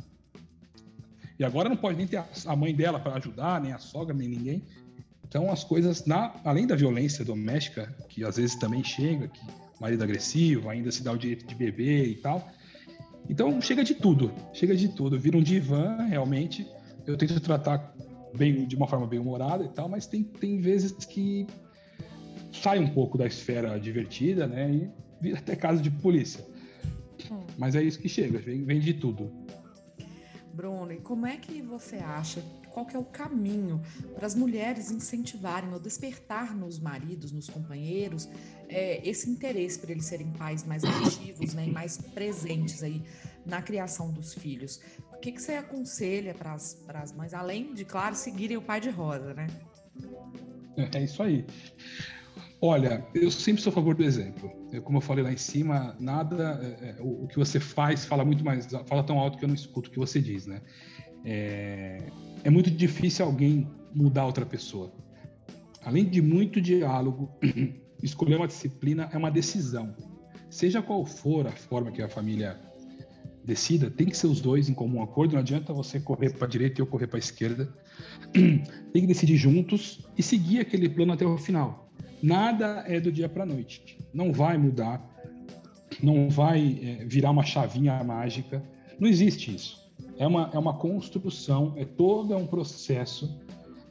E 1.38 1.44
agora 1.44 1.68
não 1.68 1.76
pode 1.76 1.96
nem 1.96 2.06
ter 2.06 2.22
a 2.46 2.56
mãe 2.56 2.74
dela 2.74 3.00
para 3.00 3.14
ajudar, 3.14 3.60
nem 3.60 3.72
a 3.72 3.78
sogra, 3.78 4.14
nem 4.14 4.28
ninguém. 4.28 4.62
Então 5.26 5.50
as 5.50 5.64
coisas, 5.64 6.04
na, 6.04 6.34
além 6.44 6.66
da 6.66 6.76
violência 6.76 7.24
doméstica, 7.24 7.94
que 8.08 8.24
às 8.24 8.36
vezes 8.36 8.56
também 8.56 8.84
chega, 8.84 9.28
que 9.28 9.40
marido 9.80 10.04
agressivo, 10.04 10.68
ainda 10.68 10.92
se 10.92 11.02
dá 11.02 11.12
o 11.12 11.16
direito 11.16 11.46
de 11.46 11.54
beber 11.54 12.08
e 12.08 12.16
tal, 12.16 12.46
então 13.30 13.62
chega 13.62 13.84
de 13.84 13.94
tudo, 13.94 14.32
chega 14.52 14.74
de 14.74 14.88
tudo. 14.88 15.16
Vira 15.16 15.38
um 15.38 15.42
divã, 15.42 16.02
realmente. 16.02 16.66
Eu 17.06 17.16
tento 17.16 17.38
tratar 17.38 17.94
bem, 18.36 18.66
de 18.66 18.74
uma 18.74 18.88
forma 18.88 19.06
bem 19.06 19.20
humorada 19.20 19.64
e 19.64 19.68
tal, 19.68 19.88
mas 19.88 20.04
tem, 20.04 20.24
tem 20.24 20.58
vezes 20.58 20.92
que 21.04 21.46
sai 22.52 22.80
um 22.80 22.88
pouco 22.88 23.16
da 23.16 23.28
esfera 23.28 23.78
divertida, 23.78 24.48
né? 24.48 24.72
E 24.72 24.90
vira 25.20 25.38
até 25.38 25.54
caso 25.54 25.80
de 25.80 25.92
polícia. 25.92 26.44
Hum. 27.30 27.44
Mas 27.56 27.76
é 27.76 27.82
isso 27.84 28.00
que 28.00 28.08
chega, 28.08 28.40
vem, 28.40 28.64
vem 28.64 28.80
de 28.80 28.94
tudo. 28.94 29.30
Bruno, 30.60 30.92
e 30.92 30.98
como 30.98 31.26
é 31.26 31.38
que 31.38 31.62
você 31.62 31.96
acha 31.96 32.44
qual 32.70 32.84
que 32.84 32.94
é 32.94 32.98
o 32.98 33.04
caminho 33.04 33.80
para 34.14 34.26
as 34.26 34.34
mulheres 34.34 34.90
incentivarem 34.90 35.72
ou 35.72 35.80
despertar 35.80 36.54
nos 36.54 36.78
maridos, 36.78 37.32
nos 37.32 37.48
companheiros, 37.48 38.28
é, 38.68 39.00
esse 39.08 39.30
interesse 39.30 39.78
para 39.78 39.92
eles 39.92 40.04
serem 40.04 40.30
pais 40.32 40.62
mais 40.64 40.84
ativos 40.84 41.54
né, 41.54 41.66
e 41.66 41.70
mais 41.70 41.96
presentes 41.96 42.82
aí 42.82 43.02
na 43.46 43.62
criação 43.62 44.12
dos 44.12 44.34
filhos. 44.34 44.82
O 45.14 45.18
que, 45.18 45.32
que 45.32 45.40
você 45.40 45.54
aconselha 45.54 46.34
para 46.34 46.52
as 46.52 47.12
mães, 47.14 47.32
além 47.32 47.72
de, 47.72 47.86
claro, 47.86 48.14
seguirem 48.14 48.58
o 48.58 48.62
pai 48.62 48.82
de 48.82 48.90
rosa, 48.90 49.32
né? 49.32 49.46
É 50.92 51.02
isso 51.02 51.22
aí. 51.22 51.46
Olha, 52.62 53.06
eu 53.14 53.30
sempre 53.30 53.62
sou 53.62 53.70
a 53.70 53.74
favor 53.74 53.94
do 53.94 54.04
exemplo. 54.04 54.52
Eu, 54.70 54.82
como 54.82 54.98
eu 54.98 55.02
falei 55.02 55.24
lá 55.24 55.32
em 55.32 55.36
cima, 55.36 55.96
nada, 55.98 56.60
é, 56.62 56.90
é, 56.90 56.96
o, 57.00 57.24
o, 57.24 57.26
que 57.26 57.38
você 57.38 57.58
faz 57.58 58.04
fala 58.04 58.22
muito 58.22 58.44
mais, 58.44 58.66
fala 58.86 59.02
tão 59.02 59.18
alto 59.18 59.38
que 59.38 59.44
eu 59.44 59.48
não 59.48 59.54
escuto 59.54 59.88
o 59.88 59.92
que 59.92 59.98
você 59.98 60.20
diz, 60.20 60.46
né? 60.46 60.60
É, 61.24 62.02
é 62.44 62.50
muito 62.50 62.70
difícil 62.70 63.24
alguém 63.24 63.66
mudar 63.94 64.26
outra 64.26 64.44
pessoa. 64.44 64.92
Além 65.82 66.04
de 66.04 66.20
muito 66.20 66.60
diálogo, 66.60 67.30
escolher 68.02 68.36
uma 68.36 68.46
disciplina 68.46 69.08
é 69.10 69.16
uma 69.16 69.30
decisão. 69.30 69.94
Seja 70.50 70.82
qual 70.82 71.06
for 71.06 71.46
a 71.46 71.52
forma 71.52 71.90
que 71.90 72.02
a 72.02 72.08
família 72.08 72.60
decida, 73.42 73.90
tem 73.90 74.06
que 74.06 74.16
ser 74.16 74.26
os 74.26 74.40
dois 74.40 74.68
em 74.68 74.74
comum 74.74 75.02
acordo. 75.02 75.32
Não 75.32 75.40
adianta 75.40 75.72
você 75.72 75.98
correr 75.98 76.34
para 76.34 76.46
a 76.46 76.50
direita 76.50 76.80
e 76.80 76.82
eu 76.82 76.86
correr 76.86 77.06
para 77.06 77.16
a 77.16 77.20
esquerda. 77.20 77.72
Tem 78.32 79.02
que 79.02 79.06
decidir 79.06 79.36
juntos 79.36 80.06
e 80.16 80.22
seguir 80.22 80.60
aquele 80.60 80.88
plano 80.88 81.12
até 81.12 81.24
o 81.24 81.38
final. 81.38 81.89
Nada 82.22 82.84
é 82.86 83.00
do 83.00 83.10
dia 83.10 83.28
para 83.28 83.44
a 83.44 83.46
noite. 83.46 83.98
Não 84.12 84.32
vai 84.32 84.58
mudar, 84.58 85.00
não 86.02 86.28
vai 86.28 86.78
é, 86.82 87.04
virar 87.04 87.30
uma 87.30 87.44
chavinha 87.44 88.02
mágica. 88.04 88.62
Não 88.98 89.08
existe 89.08 89.54
isso. 89.54 89.80
É 90.18 90.26
uma, 90.26 90.50
é 90.52 90.58
uma 90.58 90.74
construção, 90.74 91.74
é 91.76 91.84
todo 91.84 92.36
um 92.36 92.46
processo. 92.46 93.40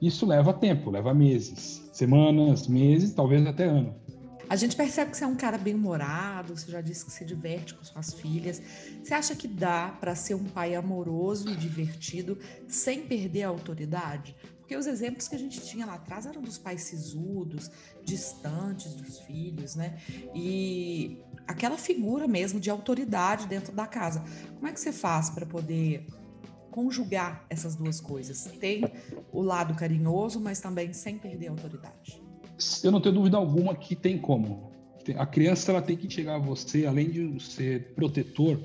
Isso 0.01 0.25
leva 0.25 0.53
tempo, 0.53 0.89
leva 0.89 1.13
meses, 1.13 1.89
semanas, 1.91 2.67
meses, 2.67 3.13
talvez 3.13 3.45
até 3.45 3.65
ano. 3.65 3.95
A 4.49 4.55
gente 4.55 4.75
percebe 4.75 5.11
que 5.11 5.17
você 5.17 5.23
é 5.23 5.27
um 5.27 5.35
cara 5.35 5.59
bem 5.59 5.75
humorado, 5.75 6.57
você 6.57 6.71
já 6.71 6.81
disse 6.81 7.05
que 7.05 7.11
se 7.11 7.23
diverte 7.23 7.75
com 7.75 7.83
suas 7.83 8.13
filhas. 8.13 8.59
Você 9.03 9.13
acha 9.13 9.35
que 9.35 9.47
dá 9.47 9.95
para 9.99 10.15
ser 10.15 10.33
um 10.33 10.43
pai 10.43 10.73
amoroso 10.73 11.49
e 11.49 11.55
divertido 11.55 12.35
sem 12.67 13.01
perder 13.01 13.43
a 13.43 13.49
autoridade? 13.49 14.35
Porque 14.69 14.77
os 14.77 14.85
exemplos 14.85 15.27
que 15.27 15.33
a 15.33 15.39
gente 15.39 15.61
tinha 15.61 15.83
lá 15.83 15.95
atrás 15.95 16.27
eram 16.27 16.43
dos 16.43 16.59
pais 16.59 16.83
sisudos, 16.83 17.71
distantes 18.03 18.93
dos 18.93 19.17
filhos, 19.21 19.73
né? 19.73 19.97
E 20.35 21.23
aquela 21.47 21.75
figura 21.75 22.27
mesmo 22.27 22.59
de 22.59 22.69
autoridade 22.69 23.47
dentro 23.47 23.73
da 23.73 23.87
casa. 23.87 24.23
Como 24.53 24.67
é 24.67 24.71
que 24.71 24.79
você 24.79 24.91
faz 24.91 25.31
para 25.31 25.43
poder 25.43 26.05
conjugar 26.69 27.47
essas 27.49 27.75
duas 27.75 27.99
coisas? 27.99 28.43
Tem 28.59 28.83
o 29.31 29.41
lado 29.41 29.73
carinhoso, 29.73 30.39
mas 30.39 30.59
também 30.59 30.93
sem 30.93 31.17
perder 31.17 31.47
a 31.47 31.51
autoridade. 31.51 32.21
Eu 32.83 32.91
não 32.91 33.01
tenho 33.01 33.15
dúvida 33.15 33.37
alguma 33.37 33.73
que 33.73 33.95
tem 33.95 34.19
como. 34.19 34.71
A 35.17 35.25
criança 35.25 35.71
ela 35.71 35.81
tem 35.81 35.97
que 35.97 36.07
chegar 36.07 36.35
a 36.35 36.39
você, 36.39 36.85
além 36.85 37.09
de 37.09 37.43
ser 37.43 37.95
protetor, 37.95 38.63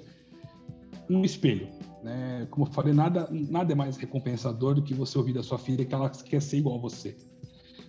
um 1.09 1.25
espelho. 1.25 1.67
Né? 2.05 2.47
Como 2.51 2.67
eu 2.67 2.71
falei, 2.71 2.93
nada, 2.93 3.27
nada 3.31 3.73
é 3.73 3.75
mais 3.75 3.97
recompensador 3.97 4.75
do 4.75 4.83
que 4.83 4.93
você 4.93 5.17
ouvir 5.17 5.33
da 5.33 5.43
sua 5.43 5.57
filha 5.57 5.87
que 5.87 5.95
ela 5.95 6.11
quer 6.11 6.43
ser 6.43 6.59
igual 6.59 6.77
a 6.77 6.79
você. 6.79 7.17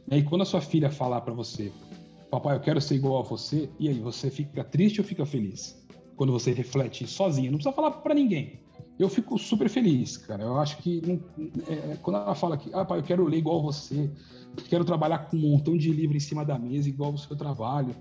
E 0.09 0.23
quando 0.23 0.43
a 0.43 0.45
sua 0.45 0.61
filha 0.61 0.89
falar 0.89 1.19
para 1.19 1.33
você, 1.33 1.69
papai, 2.31 2.55
eu 2.55 2.61
quero 2.61 2.79
ser 2.79 2.95
igual 2.95 3.19
a 3.19 3.23
você, 3.23 3.69
e 3.77 3.89
aí 3.89 3.99
você 3.99 4.31
fica 4.31 4.63
triste 4.63 5.01
ou 5.01 5.05
fica 5.05 5.25
feliz? 5.25 5.85
Quando 6.15 6.31
você 6.31 6.53
reflete 6.53 7.05
sozinho, 7.05 7.51
não 7.51 7.57
precisa 7.57 7.75
falar 7.75 7.91
para 7.91 8.15
ninguém. 8.15 8.57
Eu 8.97 9.09
fico 9.09 9.37
super 9.37 9.67
feliz, 9.67 10.15
cara. 10.15 10.43
Eu 10.43 10.57
acho 10.57 10.77
que 10.77 11.01
não, 11.05 11.19
é, 11.67 11.97
quando 11.97 12.15
ela 12.15 12.35
fala 12.35 12.55
que, 12.55 12.69
ah, 12.73 12.85
pai, 12.85 12.99
eu 12.99 13.03
quero 13.03 13.25
ler 13.25 13.39
igual 13.39 13.61
você, 13.61 14.09
quero 14.69 14.85
trabalhar 14.85 15.19
com 15.19 15.35
um 15.35 15.41
montão 15.41 15.75
de 15.75 15.91
livro 15.91 16.15
em 16.15 16.21
cima 16.21 16.45
da 16.45 16.57
mesa, 16.57 16.87
igual 16.87 17.13
o 17.13 17.17
seu 17.17 17.35
trabalho. 17.35 17.93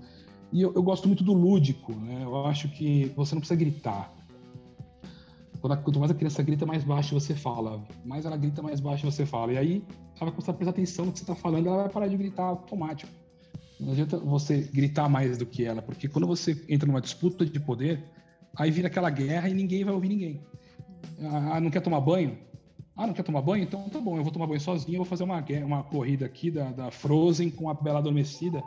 E 0.53 0.61
eu, 0.61 0.71
eu 0.73 0.81
gosto 0.81 1.09
muito 1.09 1.25
do 1.25 1.33
lúdico, 1.33 1.91
né? 1.91 2.21
Eu 2.23 2.45
acho 2.45 2.69
que 2.69 3.11
você 3.17 3.35
não 3.35 3.41
precisa 3.41 3.59
gritar. 3.59 4.14
Quanto 5.83 5.99
mais 5.99 6.11
a 6.11 6.15
criança 6.15 6.43
grita, 6.43 6.65
mais 6.65 6.83
baixo 6.83 7.19
você 7.19 7.33
fala. 7.33 7.83
Mais 8.03 8.25
ela 8.25 8.37
grita, 8.37 8.61
mais 8.61 8.79
baixo 8.79 9.09
você 9.09 9.25
fala. 9.25 9.53
E 9.53 9.57
aí 9.57 9.83
ela 10.15 10.25
vai 10.25 10.31
começar 10.31 10.51
a 10.51 10.55
prestar 10.55 10.71
atenção 10.71 11.05
no 11.05 11.11
que 11.11 11.19
você 11.19 11.23
está 11.23 11.35
falando, 11.35 11.67
ela 11.67 11.83
vai 11.83 11.89
parar 11.89 12.07
de 12.07 12.17
gritar 12.17 12.43
automático. 12.43 13.11
Não 13.79 13.91
adianta 13.91 14.17
você 14.17 14.61
gritar 14.61 15.09
mais 15.09 15.37
do 15.37 15.45
que 15.45 15.65
ela, 15.65 15.81
porque 15.81 16.07
quando 16.07 16.27
você 16.27 16.63
entra 16.69 16.87
numa 16.87 17.01
disputa 17.01 17.45
de 17.45 17.59
poder, 17.59 18.03
aí 18.55 18.71
vira 18.71 18.87
aquela 18.87 19.09
guerra 19.09 19.49
e 19.49 19.53
ninguém 19.53 19.83
vai 19.83 19.93
ouvir 19.93 20.09
ninguém. 20.09 20.41
Ah, 21.21 21.59
não 21.59 21.69
quer 21.69 21.81
tomar 21.81 21.99
banho? 21.99 22.37
Ah, 22.95 23.05
não 23.05 23.13
quer 23.13 23.23
tomar 23.23 23.41
banho? 23.41 23.63
Então 23.63 23.89
tá 23.89 23.99
bom, 23.99 24.17
eu 24.17 24.23
vou 24.23 24.31
tomar 24.31 24.47
banho 24.47 24.61
sozinho, 24.61 24.95
eu 24.95 24.99
vou 24.99 25.05
fazer 25.05 25.23
uma, 25.23 25.43
uma 25.65 25.83
corrida 25.83 26.25
aqui 26.25 26.49
da, 26.49 26.71
da 26.71 26.91
Frozen 26.91 27.49
com 27.49 27.69
a 27.69 27.73
Bela 27.73 27.99
Adormecida 27.99 28.63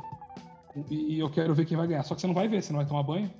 e, 0.90 1.14
e 1.14 1.18
eu 1.18 1.30
quero 1.30 1.54
ver 1.54 1.64
quem 1.64 1.76
vai 1.76 1.86
ganhar. 1.86 2.02
Só 2.02 2.14
que 2.14 2.20
você 2.20 2.26
não 2.26 2.34
vai 2.34 2.48
ver, 2.48 2.62
você 2.62 2.72
não 2.72 2.78
vai 2.78 2.86
tomar 2.86 3.02
banho? 3.02 3.30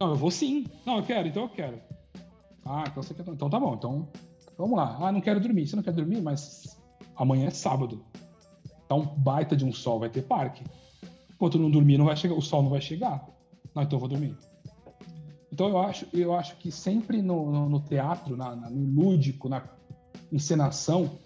Não, 0.00 0.10
eu 0.10 0.16
vou 0.16 0.30
sim. 0.30 0.66
Não, 0.84 0.98
eu 0.98 1.02
quero, 1.02 1.26
então 1.26 1.44
eu 1.44 1.48
quero. 1.48 1.80
Ah, 2.66 2.84
então 2.86 3.02
você 3.02 3.14
quer. 3.14 3.26
Então 3.28 3.48
tá 3.48 3.60
bom, 3.60 3.74
então 3.74 4.08
vamos 4.58 4.76
lá. 4.76 4.98
Ah, 5.00 5.12
não 5.12 5.20
quero 5.20 5.40
dormir. 5.40 5.66
Você 5.66 5.76
não 5.76 5.82
quer 5.82 5.92
dormir, 5.92 6.20
mas 6.20 6.76
amanhã 7.16 7.46
é 7.46 7.50
sábado. 7.50 8.04
Tá 8.88 8.94
um 8.94 9.06
baita 9.06 9.56
de 9.56 9.64
um 9.64 9.72
sol, 9.72 10.00
vai 10.00 10.10
ter 10.10 10.22
parque. 10.22 10.64
Enquanto 11.32 11.58
não 11.58 11.70
dormir, 11.70 11.98
não 11.98 12.06
vai 12.06 12.16
chegar, 12.16 12.34
o 12.34 12.42
sol 12.42 12.62
não 12.62 12.70
vai 12.70 12.80
chegar. 12.80 13.28
Não, 13.74 13.82
então 13.82 13.96
eu 13.96 14.00
vou 14.00 14.08
dormir. 14.08 14.36
Então 15.52 15.68
eu 15.68 15.78
acho, 15.78 16.06
eu 16.12 16.34
acho 16.34 16.56
que 16.56 16.70
sempre 16.70 17.22
no, 17.22 17.50
no, 17.50 17.68
no 17.68 17.80
teatro, 17.80 18.36
na, 18.36 18.54
na, 18.54 18.68
no 18.68 19.02
lúdico, 19.02 19.48
na 19.48 19.62
encenação, 20.32 21.18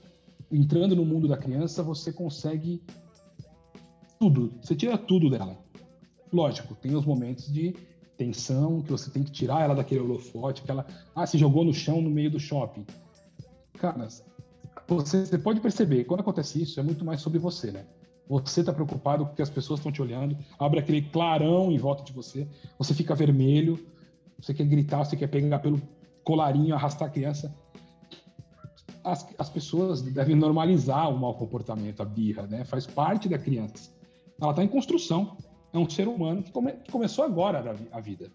entrando 0.51 0.95
no 0.95 1.05
mundo 1.05 1.27
da 1.27 1.37
criança, 1.37 1.83
você 1.83 2.13
consegue 2.13 2.83
tudo. 4.19 4.53
Você 4.63 4.75
tira 4.75 4.99
tudo 4.99 5.31
dela. 5.31 5.59
Lógico, 6.33 6.75
tem 6.75 6.95
os 6.95 7.05
momentos 7.05 7.53
de 7.53 7.75
tensão, 8.21 8.83
que 8.83 8.91
você 8.91 9.11
tem 9.11 9.23
que 9.23 9.31
tirar 9.31 9.63
ela 9.63 9.75
daquele 9.75 10.03
holofote, 10.03 10.61
que 10.61 10.71
ela 10.71 10.87
ah, 11.15 11.27
se 11.27 11.39
jogou 11.39 11.65
no 11.65 11.73
chão 11.73 12.03
no 12.03 12.11
meio 12.11 12.31
do 12.31 12.39
shopping. 12.39 12.85
Cara, 13.79 14.07
você, 14.87 15.25
você 15.25 15.39
pode 15.39 15.59
perceber, 15.59 16.05
quando 16.05 16.21
acontece 16.21 16.61
isso, 16.61 16.79
é 16.79 16.83
muito 16.83 17.03
mais 17.03 17.23
sobre 17.23 17.39
você, 17.39 17.71
né? 17.73 17.87
Você 18.29 18.61
está 18.61 18.75
preocupado 18.75 19.25
com 19.25 19.35
que 19.35 19.41
as 19.41 19.49
pessoas 19.49 19.81
estão 19.81 19.91
te 19.91 20.03
olhando, 20.03 20.37
abre 20.59 20.79
aquele 20.79 21.01
clarão 21.01 21.73
em 21.73 21.79
volta 21.79 22.05
de 22.05 22.13
você, 22.13 22.47
você 22.79 22.93
fica 22.93 23.15
vermelho, 23.15 23.83
você 24.39 24.53
quer 24.53 24.67
gritar, 24.67 25.03
você 25.03 25.17
quer 25.17 25.29
pegar 25.29 25.59
pelo 25.61 25.81
colarinho, 26.23 26.75
arrastar 26.75 27.09
a 27.09 27.11
criança. 27.11 27.55
As, 29.03 29.27
as 29.39 29.49
pessoas 29.49 30.03
devem 30.03 30.37
normalizar 30.37 31.09
o 31.11 31.19
mau 31.19 31.35
comportamento, 31.35 32.03
a 32.03 32.05
birra, 32.05 32.47
né? 32.47 32.67
Faz 32.67 32.87
parte 32.87 33.31
da 33.31 33.39
criança. 33.39 33.91
Ela 34.39 34.51
está 34.51 34.63
em 34.63 34.69
construção 34.69 35.39
é 35.73 35.79
um 35.79 35.89
ser 35.89 36.09
humano 36.09 36.43
que, 36.43 36.51
come, 36.51 36.73
que 36.73 36.91
começou 36.91 37.25
agora 37.25 37.77
a, 37.93 38.01
vida. 38.01 38.31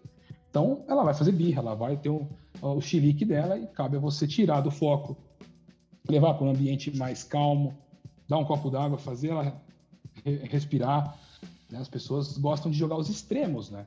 Então, 0.48 0.84
ela 0.88 1.04
vai 1.04 1.14
fazer 1.14 1.32
birra, 1.32 1.60
ela 1.60 1.74
vai 1.74 1.96
ter 1.96 2.08
o, 2.08 2.26
o 2.62 2.80
chilique 2.80 3.24
dela 3.24 3.58
e 3.58 3.66
cabe 3.66 3.96
a 3.96 4.00
você 4.00 4.26
tirar 4.26 4.60
do 4.60 4.70
foco, 4.70 5.16
levar 6.08 6.34
para 6.34 6.46
um 6.46 6.50
ambiente 6.50 6.96
mais 6.96 7.22
calmo, 7.22 7.76
dar 8.28 8.38
um 8.38 8.44
copo 8.44 8.70
d'água, 8.70 8.98
fazer 8.98 9.28
ela 9.28 9.60
respirar. 10.24 11.18
Né? 11.70 11.78
As 11.78 11.88
pessoas 11.88 12.38
gostam 12.38 12.70
de 12.70 12.78
jogar 12.78 12.96
os 12.96 13.08
extremos, 13.08 13.70
né? 13.70 13.86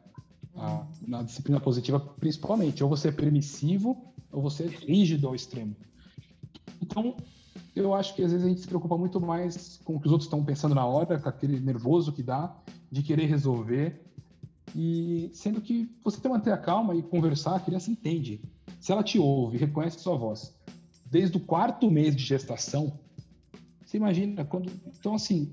A, 0.55 0.85
na 1.07 1.23
disciplina 1.23 1.59
positiva, 1.59 1.99
principalmente. 1.99 2.83
Ou 2.83 2.89
você 2.89 3.09
é 3.09 3.12
permissivo, 3.12 4.13
ou 4.31 4.41
você 4.41 4.63
é 4.63 4.67
rígido 4.67 5.27
ao 5.27 5.35
extremo. 5.35 5.75
Então, 6.81 7.15
eu 7.75 7.93
acho 7.93 8.15
que 8.15 8.23
às 8.23 8.31
vezes 8.31 8.45
a 8.45 8.49
gente 8.49 8.62
se 8.62 8.67
preocupa 8.67 8.97
muito 8.97 9.19
mais 9.19 9.79
com 9.83 9.95
o 9.95 9.99
que 9.99 10.07
os 10.07 10.12
outros 10.12 10.27
estão 10.27 10.43
pensando 10.43 10.75
na 10.75 10.85
hora, 10.85 11.19
com 11.19 11.29
aquele 11.29 11.59
nervoso 11.59 12.12
que 12.12 12.23
dá, 12.23 12.55
de 12.91 13.03
querer 13.03 13.25
resolver. 13.25 14.01
E 14.75 15.29
sendo 15.33 15.62
que 15.62 15.89
você 16.03 16.17
tem 16.17 16.31
que 16.31 16.38
manter 16.38 16.51
a 16.51 16.57
calma 16.57 16.95
e 16.95 17.01
conversar, 17.01 17.55
a 17.55 17.59
criança 17.59 17.89
entende. 17.89 18.41
Se 18.79 18.91
ela 18.91 19.03
te 19.03 19.17
ouve, 19.17 19.57
reconhece 19.57 19.99
sua 19.99 20.15
voz, 20.15 20.55
desde 21.05 21.38
o 21.38 21.39
quarto 21.39 21.89
mês 21.89 22.15
de 22.15 22.23
gestação, 22.23 22.99
você 23.83 23.97
imagina 23.97 24.45
quando. 24.45 24.71
Então, 24.99 25.15
assim, 25.15 25.51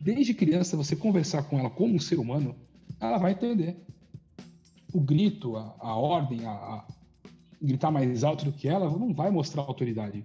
desde 0.00 0.32
criança, 0.32 0.76
você 0.76 0.96
conversar 0.96 1.42
com 1.42 1.58
ela 1.58 1.68
como 1.68 1.94
um 1.94 1.98
ser 1.98 2.18
humano, 2.18 2.56
ela 2.98 3.18
vai 3.18 3.32
entender. 3.32 3.76
O 4.92 5.00
grito, 5.00 5.56
a, 5.56 5.76
a 5.78 5.94
ordem, 5.94 6.44
a, 6.46 6.50
a, 6.50 6.86
gritar 7.60 7.90
mais 7.90 8.24
alto 8.24 8.46
do 8.46 8.52
que 8.52 8.66
ela, 8.66 8.90
não 8.90 9.12
vai 9.12 9.30
mostrar 9.30 9.62
autoridade. 9.62 10.24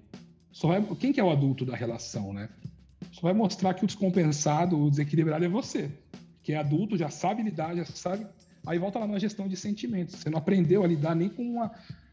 Só 0.55 0.69
vai, 0.69 0.81
quem 0.95 1.11
que 1.11 1.19
é 1.19 1.23
o 1.23 1.29
adulto 1.29 1.65
da 1.65 1.75
relação, 1.75 2.31
né? 2.31 2.47
Só 3.11 3.19
vai 3.21 3.33
mostrar 3.33 3.73
que 3.73 3.83
o 3.83 3.87
descompensado, 3.87 4.79
o 4.79 4.89
desequilibrado 4.89 5.43
é 5.43 5.49
você 5.49 5.91
que 6.45 6.53
é 6.53 6.57
adulto, 6.57 6.95
já 6.95 7.09
sabe 7.09 7.41
lidar, 7.41 7.75
já 7.75 7.83
sabe. 7.85 8.27
Aí 8.67 8.77
volta 8.77 8.99
lá 8.99 9.07
na 9.07 9.17
gestão 9.17 9.47
de 9.47 9.57
sentimentos. 9.57 10.15
Você 10.15 10.29
não 10.29 10.37
aprendeu 10.37 10.83
a 10.83 10.87
lidar 10.87 11.15
nem 11.15 11.27
com 11.27 11.41
uma, 11.41 11.71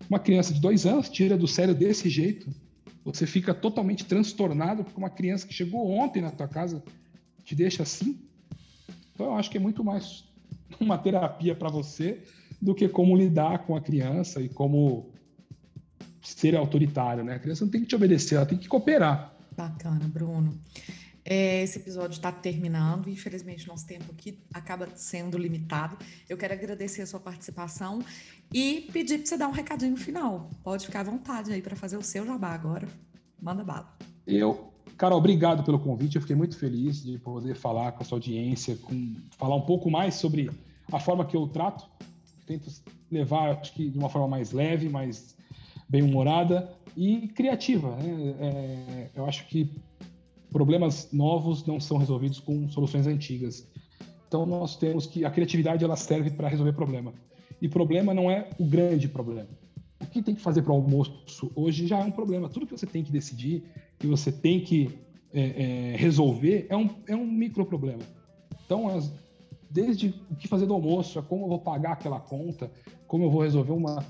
uma 0.09 0.19
criança 0.19 0.55
de 0.55 0.61
dois 0.61 0.87
anos, 0.87 1.11
tira 1.11 1.37
do 1.37 1.47
sério 1.47 1.75
desse 1.75 2.09
jeito. 2.09 2.51
Você 3.05 3.27
fica 3.27 3.53
totalmente 3.53 4.07
transtornado 4.07 4.85
porque 4.85 4.97
uma 4.99 5.11
criança 5.11 5.47
que 5.47 5.53
chegou 5.53 5.87
ontem 5.90 6.23
na 6.23 6.31
tua 6.31 6.49
casa 6.49 6.83
te 7.45 7.55
deixa 7.55 7.83
assim. 7.83 8.19
Então 9.15 9.27
eu 9.27 9.35
acho 9.35 9.51
que 9.51 9.59
é 9.59 9.61
muito 9.61 9.85
mais 9.85 10.25
uma 10.81 10.97
terapia 10.97 11.55
para 11.55 11.69
você 11.69 12.23
do 12.61 12.75
que 12.75 12.88
como 12.88 13.15
lidar 13.15 13.67
com 13.67 13.77
a 13.77 13.83
criança 13.83 14.40
e 14.40 14.49
como 14.49 15.12
ser 16.23 16.56
autoritário, 16.56 17.25
né? 17.25 17.35
A 17.35 17.38
criança 17.38 17.64
não 17.64 17.70
tem 17.70 17.81
que 17.81 17.88
te 17.88 17.96
obedecer, 17.96 18.37
ela 18.37 18.46
tem 18.46 18.58
que 18.58 18.68
cooperar. 18.68 19.35
Bacana, 19.56 20.08
Bruno. 20.08 20.58
É, 21.25 21.62
esse 21.62 21.79
episódio 21.79 22.16
está 22.16 22.33
terminando, 22.33 23.08
infelizmente 23.08 23.68
nosso 23.68 23.87
tempo 23.87 24.10
aqui 24.10 24.38
acaba 24.52 24.88
sendo 24.96 25.38
limitado. 25.38 25.96
Eu 26.29 26.37
quero 26.37 26.52
agradecer 26.52 27.02
a 27.02 27.06
sua 27.06 27.20
participação 27.20 28.00
e 28.52 28.88
pedir 28.92 29.18
para 29.18 29.27
você 29.27 29.37
dar 29.37 29.48
um 29.48 29.52
recadinho 29.52 29.96
final. 29.96 30.50
Pode 30.64 30.87
ficar 30.87 31.00
à 31.00 31.04
vontade 31.04 31.52
aí 31.52 31.62
para 31.62 31.77
fazer 31.77 31.96
o 31.96 32.02
seu 32.02 32.27
jabá 32.27 32.48
agora. 32.48 32.88
Manda 33.40 33.62
bala. 33.62 33.96
Eu, 34.27 34.73
Carol, 34.96 35.18
obrigado 35.18 35.62
pelo 35.62 35.79
convite. 35.79 36.16
Eu 36.16 36.23
fiquei 36.23 36.37
muito 36.37 36.58
feliz 36.58 37.02
de 37.02 37.18
poder 37.18 37.54
falar 37.54 37.92
com 37.92 38.02
a 38.02 38.04
sua 38.04 38.16
audiência, 38.16 38.77
com, 38.77 39.14
falar 39.38 39.54
um 39.54 39.62
pouco 39.62 39.90
mais 39.90 40.14
sobre 40.14 40.50
a 40.90 40.98
forma 40.98 41.25
que 41.25 41.37
eu 41.37 41.46
trato. 41.46 41.88
Tento 42.46 42.68
levar, 43.10 43.58
acho 43.58 43.73
que 43.75 43.88
de 43.88 43.96
uma 43.98 44.08
forma 44.08 44.27
mais 44.27 44.50
leve, 44.50 44.88
mais 44.88 45.37
bem-humorada 45.93 46.73
e 46.97 47.29
criativa. 47.29 47.95
Né? 47.97 48.35
É, 48.40 49.11
eu 49.15 49.27
acho 49.27 49.47
que 49.47 49.71
problemas 50.51 51.13
novos 51.13 51.67
não 51.67 51.79
são 51.79 51.99
resolvidos 51.99 52.40
com 52.40 52.67
soluções 52.71 53.07
antigas. 53.07 53.69
Então 54.27 54.47
nós 54.47 54.75
temos 54.75 55.07
que 55.07 55.23
a 55.23 55.31
criatividade 55.31 55.85
ela 55.85 55.97
serve 55.97 56.31
para 56.31 56.49
resolver 56.49 56.73
problema. 56.73 57.13
E 57.61 57.69
problema 57.69 58.15
não 58.15 58.31
é 58.31 58.49
o 58.59 58.65
grande 58.65 59.07
problema. 59.07 59.51
O 60.01 60.07
que 60.07 60.23
tem 60.23 60.35
que 60.35 60.40
fazer 60.40 60.63
para 60.63 60.73
o 60.73 60.77
almoço 60.77 61.53
hoje 61.55 61.87
já 61.87 61.99
é 61.99 62.05
um 62.05 62.11
problema. 62.11 62.49
Tudo 62.49 62.67
que 62.67 62.73
você 62.73 62.87
tem 62.87 63.05
que 63.05 63.13
decidir, 63.13 63.63
que 63.99 64.07
você 64.07 64.33
tem 64.33 64.61
que 64.61 64.99
é, 65.33 65.93
é, 65.93 65.97
resolver, 65.97 66.67
é 66.71 66.77
um, 66.77 66.88
é 67.07 67.15
um 67.15 67.27
micro 67.27 67.67
problema. 67.67 68.03
Então, 68.65 68.88
as, 68.88 69.13
desde 69.71 70.15
o 70.31 70.35
que 70.35 70.49
fazer 70.49 70.67
do 70.67 70.75
almoço, 70.75 71.19
a 71.19 71.23
como 71.23 71.45
eu 71.45 71.49
vou 71.51 71.59
pagar 71.59 71.93
aquela 71.93 72.19
conta, 72.19 72.71
como 73.07 73.25
eu 73.25 73.31
vou 73.31 73.43
resolver 73.43 73.73
uma, 73.73 74.05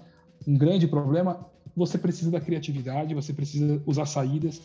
um 0.46 0.56
grande 0.56 0.86
problema, 0.86 1.51
você 1.76 1.98
precisa 1.98 2.30
da 2.30 2.40
criatividade, 2.40 3.14
você 3.14 3.32
precisa 3.32 3.82
usar 3.86 4.06
saídas. 4.06 4.60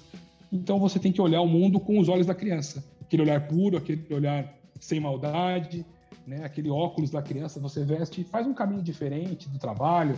Então, 0.52 0.80
você 0.80 1.00
tem 1.00 1.12
que 1.12 1.22
olhar 1.22 1.42
o 1.42 1.48
mundo 1.48 1.80
com 1.80 2.00
os 2.00 2.10
olhos 2.10 2.26
da 2.26 2.36
criança. 2.36 2.84
Aquele 3.02 3.24
olhar 3.24 3.48
puro, 3.48 3.78
aquele 3.78 4.06
olhar 4.14 4.54
sem 4.80 5.00
maldade, 5.00 5.86
né? 6.26 6.44
aquele 6.44 6.70
óculos 6.70 7.10
da 7.10 7.22
criança, 7.22 7.60
você 7.60 7.84
veste, 7.84 8.24
faz 8.24 8.46
um 8.46 8.54
caminho 8.54 8.82
diferente 8.82 9.48
do 9.50 9.58
trabalho, 9.58 10.18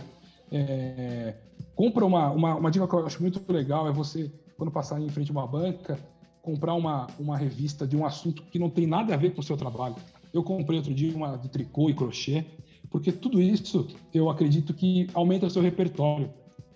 é, 0.50 1.34
compra 1.74 2.04
uma, 2.04 2.30
uma, 2.30 2.56
uma 2.56 2.70
dica 2.70 2.86
que 2.86 2.94
eu 2.94 3.06
acho 3.06 3.22
muito 3.22 3.40
legal 3.50 3.88
é 3.88 3.92
você, 3.92 4.30
quando 4.56 4.72
passar 4.72 5.00
em 5.00 5.08
frente 5.08 5.30
a 5.30 5.32
uma 5.32 5.46
banca, 5.46 5.98
comprar 6.42 6.74
uma, 6.74 7.06
uma 7.18 7.36
revista 7.36 7.86
de 7.86 7.96
um 7.96 8.04
assunto 8.04 8.42
que 8.42 8.58
não 8.58 8.68
tem 8.68 8.86
nada 8.86 9.14
a 9.14 9.16
ver 9.16 9.34
com 9.34 9.40
o 9.40 9.44
seu 9.44 9.56
trabalho. 9.56 9.94
Eu 10.32 10.42
comprei 10.42 10.78
outro 10.78 10.92
dia 10.92 11.14
uma 11.14 11.36
de 11.36 11.48
tricô 11.48 11.88
e 11.88 11.94
crochê, 11.94 12.44
porque 12.90 13.12
tudo 13.12 13.40
isso 13.40 13.86
eu 14.12 14.28
acredito 14.28 14.74
que 14.74 15.06
aumenta 15.14 15.46
o 15.46 15.50
seu 15.50 15.62
repertório, 15.62 16.30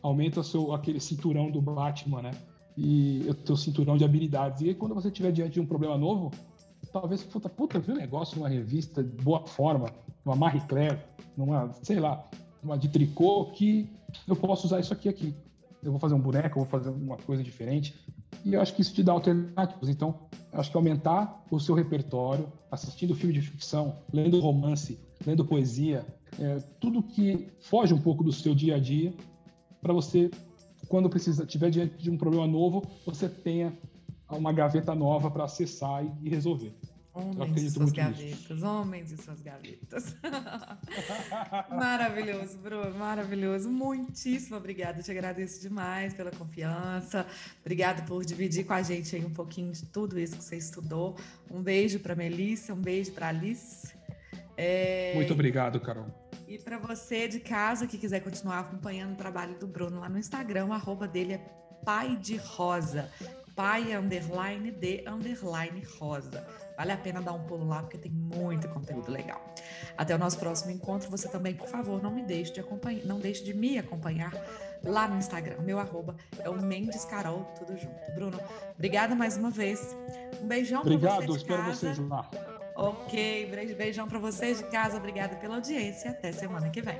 aumenta 0.04 0.42
seu, 0.42 0.74
aquele 0.74 1.00
cinturão 1.00 1.50
do 1.50 1.62
Batman, 1.62 2.20
né? 2.20 2.30
E 2.76 3.26
o 3.26 3.46
seu 3.46 3.56
cinturão 3.56 3.96
de 3.96 4.04
habilidades. 4.04 4.60
E 4.60 4.68
aí, 4.68 4.74
quando 4.74 4.94
você 4.94 5.08
estiver 5.08 5.32
diante 5.32 5.54
de 5.54 5.60
um 5.60 5.66
problema 5.66 5.96
novo, 5.96 6.30
talvez, 6.92 7.22
puta, 7.22 7.48
puta, 7.48 7.80
vi 7.80 7.92
um 7.92 7.96
negócio 7.96 8.36
numa 8.36 8.48
revista 8.48 9.02
de 9.02 9.22
boa 9.22 9.46
forma, 9.46 9.88
numa 10.22 10.36
Marie 10.36 10.60
Claire, 10.62 10.98
numa, 11.36 11.72
sei 11.82 11.98
lá, 11.98 12.28
uma 12.62 12.76
de 12.76 12.88
tricô 12.88 13.46
que 13.46 13.88
eu 14.28 14.36
posso 14.36 14.66
usar 14.66 14.78
isso 14.78 14.92
aqui 14.92 15.08
aqui. 15.08 15.34
Eu 15.82 15.90
vou 15.90 16.00
fazer 16.00 16.14
um 16.14 16.20
boneco, 16.20 16.58
eu 16.58 16.64
vou 16.64 16.70
fazer 16.70 16.90
uma 16.90 17.16
coisa 17.16 17.42
diferente. 17.42 17.94
E 18.44 18.52
eu 18.52 18.60
acho 18.60 18.74
que 18.74 18.82
isso 18.82 18.92
te 18.92 19.02
dá 19.02 19.12
alternativas. 19.12 19.88
Então, 19.88 20.18
eu 20.52 20.60
acho 20.60 20.70
que 20.70 20.76
aumentar 20.76 21.42
o 21.50 21.58
seu 21.58 21.74
repertório, 21.74 22.52
assistindo 22.70 23.14
filme 23.14 23.32
de 23.32 23.40
ficção, 23.40 23.96
lendo 24.12 24.38
romance, 24.40 24.98
lendo 25.26 25.44
poesia, 25.46 26.04
é, 26.38 26.56
tudo 26.78 27.02
que 27.02 27.48
foge 27.60 27.94
um 27.94 28.00
pouco 28.00 28.22
do 28.22 28.32
seu 28.32 28.54
dia 28.54 28.76
a 28.76 28.78
dia, 28.78 29.14
para 29.84 29.92
você, 29.92 30.30
quando 30.88 31.10
precisa, 31.10 31.44
tiver 31.44 31.68
diante 31.68 32.02
de 32.02 32.10
um 32.10 32.16
problema 32.16 32.46
novo, 32.46 32.82
você 33.04 33.28
tenha 33.28 33.70
uma 34.30 34.50
gaveta 34.50 34.94
nova 34.94 35.30
para 35.30 35.44
acessar 35.44 36.02
e 36.22 36.28
resolver. 36.30 36.74
Homens 37.12 37.62
e 37.62 37.70
suas 37.70 37.92
gavetas, 37.92 38.50
nisso. 38.50 38.66
homens 38.66 39.12
e 39.12 39.16
suas 39.18 39.40
gavetas. 39.40 40.16
maravilhoso, 41.70 42.58
Bruno, 42.58 42.98
maravilhoso. 42.98 43.70
Muitíssimo 43.70 44.56
obrigada, 44.56 45.00
te 45.00 45.10
agradeço 45.12 45.60
demais 45.60 46.14
pela 46.14 46.32
confiança. 46.32 47.24
Obrigado 47.60 48.04
por 48.06 48.24
dividir 48.24 48.64
com 48.64 48.72
a 48.72 48.82
gente 48.82 49.14
aí 49.14 49.24
um 49.24 49.30
pouquinho 49.30 49.70
de 49.70 49.84
tudo 49.84 50.18
isso 50.18 50.38
que 50.38 50.42
você 50.42 50.56
estudou. 50.56 51.14
Um 51.48 51.62
beijo 51.62 52.00
para 52.00 52.16
Melissa, 52.16 52.72
um 52.72 52.80
beijo 52.80 53.12
para 53.12 53.28
Alice. 53.28 53.94
É... 54.56 55.12
Muito 55.14 55.34
obrigado, 55.34 55.78
Carol. 55.78 56.06
E 56.46 56.58
para 56.58 56.78
você 56.78 57.26
de 57.26 57.40
casa 57.40 57.86
que 57.86 57.98
quiser 57.98 58.20
continuar 58.20 58.60
acompanhando 58.60 59.12
o 59.12 59.16
trabalho 59.16 59.58
do 59.58 59.66
Bruno 59.66 60.00
lá 60.00 60.08
no 60.08 60.18
Instagram, 60.18 60.66
o 60.66 60.72
arroba 60.72 61.08
dele 61.08 61.34
é 61.34 61.38
pai 61.84 62.16
de 62.16 62.36
rosa 62.36 63.10
pai 63.54 63.94
underline 63.94 64.70
de 64.72 65.04
underline 65.06 65.82
rosa. 65.98 66.44
Vale 66.76 66.92
a 66.92 66.96
pena 66.96 67.22
dar 67.22 67.32
um 67.32 67.44
pulo 67.44 67.66
lá 67.66 67.82
porque 67.82 67.96
tem 67.96 68.10
muito 68.10 68.68
conteúdo 68.68 69.10
legal. 69.10 69.54
Até 69.96 70.14
o 70.14 70.18
nosso 70.18 70.38
próximo 70.38 70.72
encontro. 70.72 71.10
Você 71.10 71.28
também, 71.28 71.54
por 71.54 71.68
favor, 71.68 72.02
não 72.02 72.10
me 72.10 72.22
deixe 72.22 72.52
de 72.52 72.60
acompanhar, 72.60 73.04
não 73.04 73.20
deixe 73.20 73.44
de 73.44 73.54
me 73.54 73.78
acompanhar 73.78 74.32
lá 74.82 75.06
no 75.06 75.16
Instagram. 75.16 75.60
Meu 75.62 75.78
arroba 75.78 76.16
é 76.40 76.48
o 76.48 76.60
Mendes 76.60 77.04
Carol, 77.04 77.44
tudo 77.58 77.78
junto. 77.78 78.12
Bruno, 78.14 78.40
obrigada 78.74 79.14
mais 79.14 79.36
uma 79.36 79.50
vez. 79.50 79.96
Um 80.42 80.46
beijão 80.46 80.82
para 80.82 80.90
você 80.90 81.06
Obrigado, 81.06 81.36
espero 81.36 81.62
vocês 81.64 81.98
lá. 81.98 82.28
Ok, 82.76 83.46
beijão 83.76 84.08
para 84.08 84.18
vocês 84.18 84.58
de 84.58 84.64
casa. 84.64 84.96
Obrigada 84.96 85.36
pela 85.36 85.56
audiência. 85.56 86.10
Até 86.10 86.32
semana 86.32 86.70
que 86.70 86.80
vem. 86.80 86.98